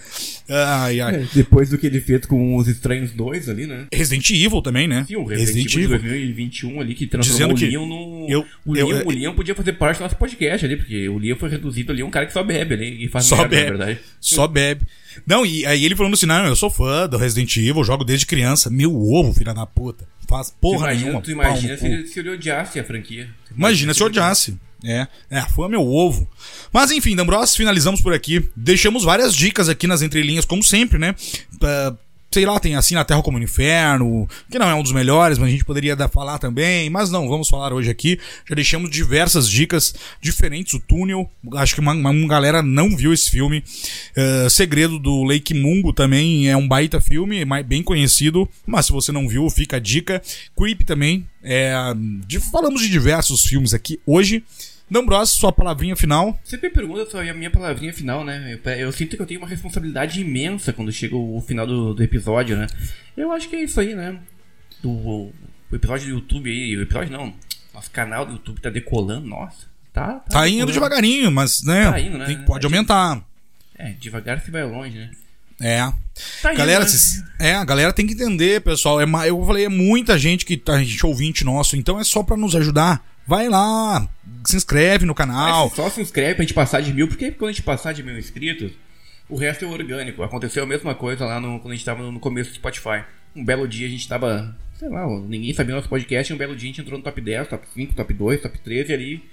[0.49, 1.15] Ai, ai.
[1.17, 3.87] É, depois do que ele fez com os Estranhos 2 ali, né?
[3.93, 5.05] Resident Evil também, né?
[5.07, 8.27] Sim, o Resident, Evil de 2021 ali que Dizendo transformou que o Leon no.
[8.29, 11.09] eu- o, eu- Leon, eu- o Leon podia fazer parte do nosso podcast ali, porque
[11.09, 13.37] o Leon foi reduzido ali a um cara que só bebe ali e faz Só
[13.37, 13.71] merda, bebe.
[13.71, 14.01] na verdade.
[14.21, 14.83] Só bebe.
[15.27, 18.27] Não, e aí ele falando assim: não, eu sou fã do Resident Evil, jogo desde
[18.27, 18.69] criança.
[18.71, 20.05] Meu ovo, filha da puta.
[20.29, 21.23] Faz Tu porra imagina, nenhuma.
[21.23, 23.29] tu imagina se, ele, se ele odiasse a franquia.
[23.57, 24.59] Imagina se odiasse.
[24.85, 26.29] É, é, fã é meu ovo.
[26.73, 28.49] Mas enfim, D'Ambros, finalizamos por aqui.
[28.55, 31.15] Deixamos várias dicas aqui nas entrelinhas, como sempre, né?
[31.63, 31.95] Ah,
[32.31, 35.39] sei lá, tem assim na Terra como no Inferno, que não é um dos melhores,
[35.39, 36.91] mas a gente poderia dar, falar também.
[36.91, 38.19] Mas não, vamos falar hoje aqui.
[38.49, 40.75] Já deixamos diversas dicas diferentes.
[40.75, 43.65] O Túnel, acho que uma, uma galera não viu esse filme.
[44.17, 48.49] Ah, Segredo do Lake Mungo também é um baita filme, bem conhecido.
[48.67, 50.21] Mas se você não viu, fica a dica.
[50.57, 51.27] Creep também.
[51.43, 51.73] É,
[52.27, 54.43] de- falamos de diversos filmes aqui hoje.
[54.91, 56.39] D'Ambros, sua palavrinha final.
[56.45, 58.59] Sempre pergunta só a minha palavrinha final, né?
[58.65, 62.03] Eu, eu sinto que eu tenho uma responsabilidade imensa quando chega o final do, do
[62.03, 62.67] episódio, né?
[63.17, 64.19] Eu acho que é isso aí, né?
[64.83, 65.33] Do, o
[65.73, 67.35] episódio do YouTube aí, o episódio não,
[67.75, 69.67] nosso canal do YouTube tá decolando, nossa.
[69.93, 70.73] Tá, Tá indo decolando.
[70.73, 72.27] devagarinho, mas né, Tá indo, né?
[72.27, 73.23] tem- pode aumentar.
[73.77, 75.11] É, devagar se vai longe, né?
[75.61, 75.81] É.
[76.41, 76.87] Tá indo, Galera, né?
[76.87, 79.01] cês- é, a galera tem que entender, pessoal.
[79.01, 82.37] É, eu falei, é muita gente que tá gente ouvinte nosso, então é só pra
[82.37, 83.05] nos ajudar.
[83.29, 84.09] Vai lá,
[84.43, 85.67] se inscreve no canal.
[85.67, 88.03] Mas só se inscreve pra gente passar de mil, porque quando a gente passar de
[88.03, 88.73] mil inscritos,
[89.29, 90.23] o resto é orgânico.
[90.23, 93.05] Aconteceu a mesma coisa lá no, quando a gente tava no começo do Spotify.
[93.37, 96.57] Um belo dia a gente tava, sei lá, ninguém sabia nosso podcast, e um belo
[96.57, 99.25] dia a gente entrou no top 10, top 5, top 2, top 13 e ali.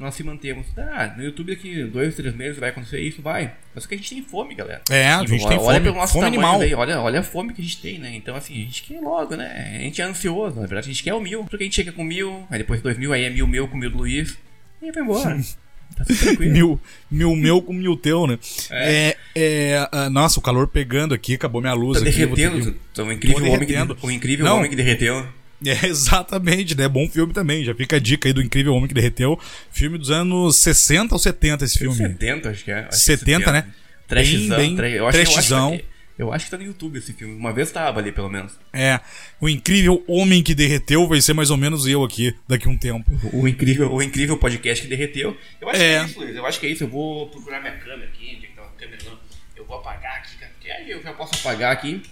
[0.00, 0.66] Nós se mantemos.
[0.78, 3.52] Ah, no YouTube daqui dois, três meses vai acontecer isso, vai.
[3.74, 4.80] Mas que a gente tem fome, galera.
[4.90, 6.58] É, a E gente tem olha fome, pelo nosso fome animal.
[6.62, 8.10] aí, olha, olha a fome que a gente tem, né?
[8.16, 9.76] Então, assim, a gente quer logo, né?
[9.78, 11.44] A gente é ansioso, na verdade, a gente quer o mil.
[11.44, 13.76] Porque a gente chega com mil, aí depois dois mil, aí é mil meu com
[13.76, 14.38] mil do Luiz.
[14.80, 15.38] E aí vai embora.
[15.94, 16.50] tá tudo tranquilo.
[16.50, 18.38] Mil, mil meu com mil teu, né?
[18.70, 19.16] É.
[19.36, 22.16] é, ah, nossa, o calor pegando aqui, acabou minha luz Tá aqui.
[22.18, 22.72] ter derretendo.
[22.72, 24.56] que- Então, o incrível, homem que, o incrível Não.
[24.56, 25.26] homem que derreteu.
[25.64, 26.88] É, exatamente, né?
[26.88, 27.64] Bom filme também.
[27.64, 29.38] Já fica a dica aí do Incrível Homem que Derreteu.
[29.70, 31.96] Filme dos anos 60 ou 70 esse filme.
[31.96, 32.78] 70, acho que é.
[32.80, 33.66] Acho que é 70, né?
[34.08, 34.56] Trashzão.
[34.56, 35.76] Bem, bem eu, acho, que- eu, acho trashzão.
[35.78, 35.84] que,
[36.18, 37.34] eu acho que tá no YouTube esse filme.
[37.34, 38.52] Uma vez tava ali, pelo menos.
[38.72, 38.98] É,
[39.40, 42.76] o incrível homem que derreteu vai ser mais ou menos eu aqui daqui a um
[42.76, 43.10] tempo.
[43.32, 45.36] O incrível, o incrível podcast que derreteu.
[45.60, 45.98] Eu acho É.
[45.98, 46.36] que é isso, Luiz.
[46.36, 46.84] Eu acho que é isso.
[46.84, 48.34] Eu vou procurar minha câmera aqui.
[48.36, 48.98] Onde é que tá a câmera?
[49.04, 49.18] Não.
[49.56, 50.52] Eu vou apagar aqui, cara.
[50.58, 52.02] Porque aí eu já posso apagar aqui.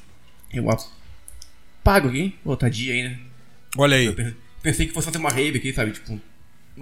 [0.53, 2.35] Eu apago aqui.
[2.45, 3.19] Ô, tadinha aí, né?
[3.77, 4.07] Olha aí.
[4.07, 5.93] Eu pe- pensei que fosse fazer uma rave aqui, sabe?
[5.93, 6.21] Tipo,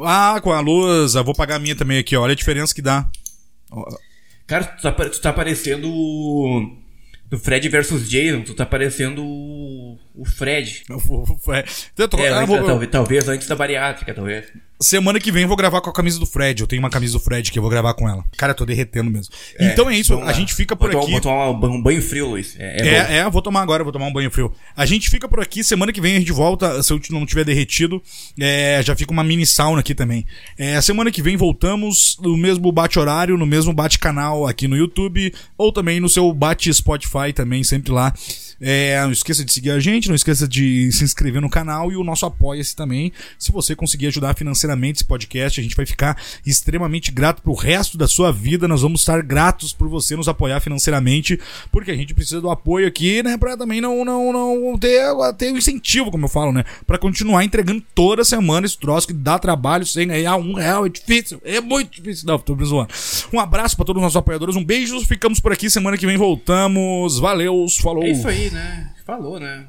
[0.01, 2.23] Ah, com a luz, eu vou pagar a minha também aqui, ó.
[2.23, 3.09] olha a diferença que dá.
[4.47, 6.77] Cara, tu tá, tu tá parecendo o.
[7.29, 10.85] Do Fred versus Jason, tu tá parecendo o, O Fred.
[11.99, 14.47] Eu tô- É, ah, antes- vou- talvez, talvez antes da bariátrica, talvez.
[14.78, 16.61] Semana que vem eu vou gravar com a camisa do Fred.
[16.61, 18.23] Eu tenho uma camisa do Fred que eu vou gravar com ela.
[18.36, 19.32] Cara, eu tô derretendo mesmo.
[19.59, 21.20] então é isso, a gente fica por Vou aqui.
[21.20, 22.55] tomar- Vou tomar um banho frio, Luiz.
[22.59, 22.89] É, é.
[22.89, 24.53] É, é, vou tomar agora, vou tomar um banho frio.
[24.77, 27.44] A gente fica por aqui, semana que vem a gente volta, se eu não tiver
[27.44, 28.03] derretido,
[28.39, 30.27] é, já fica uma mini sauna aqui também.
[30.59, 35.73] É, semana que vem voltamos no mesmo bate-horário, no mesmo bate-canal aqui no YouTube, ou
[35.73, 38.12] também no seu bate-Spotify também, sempre lá.
[38.61, 41.97] É, não esqueça de seguir a gente, não esqueça de se inscrever no canal e
[41.97, 43.12] o nosso apoia-se também.
[43.39, 47.99] Se você conseguir ajudar financeiramente esse podcast, a gente vai ficar extremamente grato pro resto
[47.99, 48.66] da sua vida.
[48.66, 51.39] Nós vamos estar gratos por você nos apoiar financeiramente,
[51.70, 55.03] porque a gente precisa do apoio aqui, né, pra também não não não ter
[55.37, 59.12] ter um incentivo, como eu falo, né, Pra continuar entregando toda semana esse troço que
[59.12, 62.27] dá trabalho sem ganhar um real, é difícil, é muito difícil.
[62.27, 62.89] Não, tô zoando.
[63.33, 66.16] Um abraço pra todos os nossos apoiadores, um beijo, ficamos por aqui, semana que vem
[66.16, 67.19] voltamos.
[67.19, 68.03] Valeu, falou.
[68.03, 68.93] É isso né?
[69.05, 69.64] Falou, né?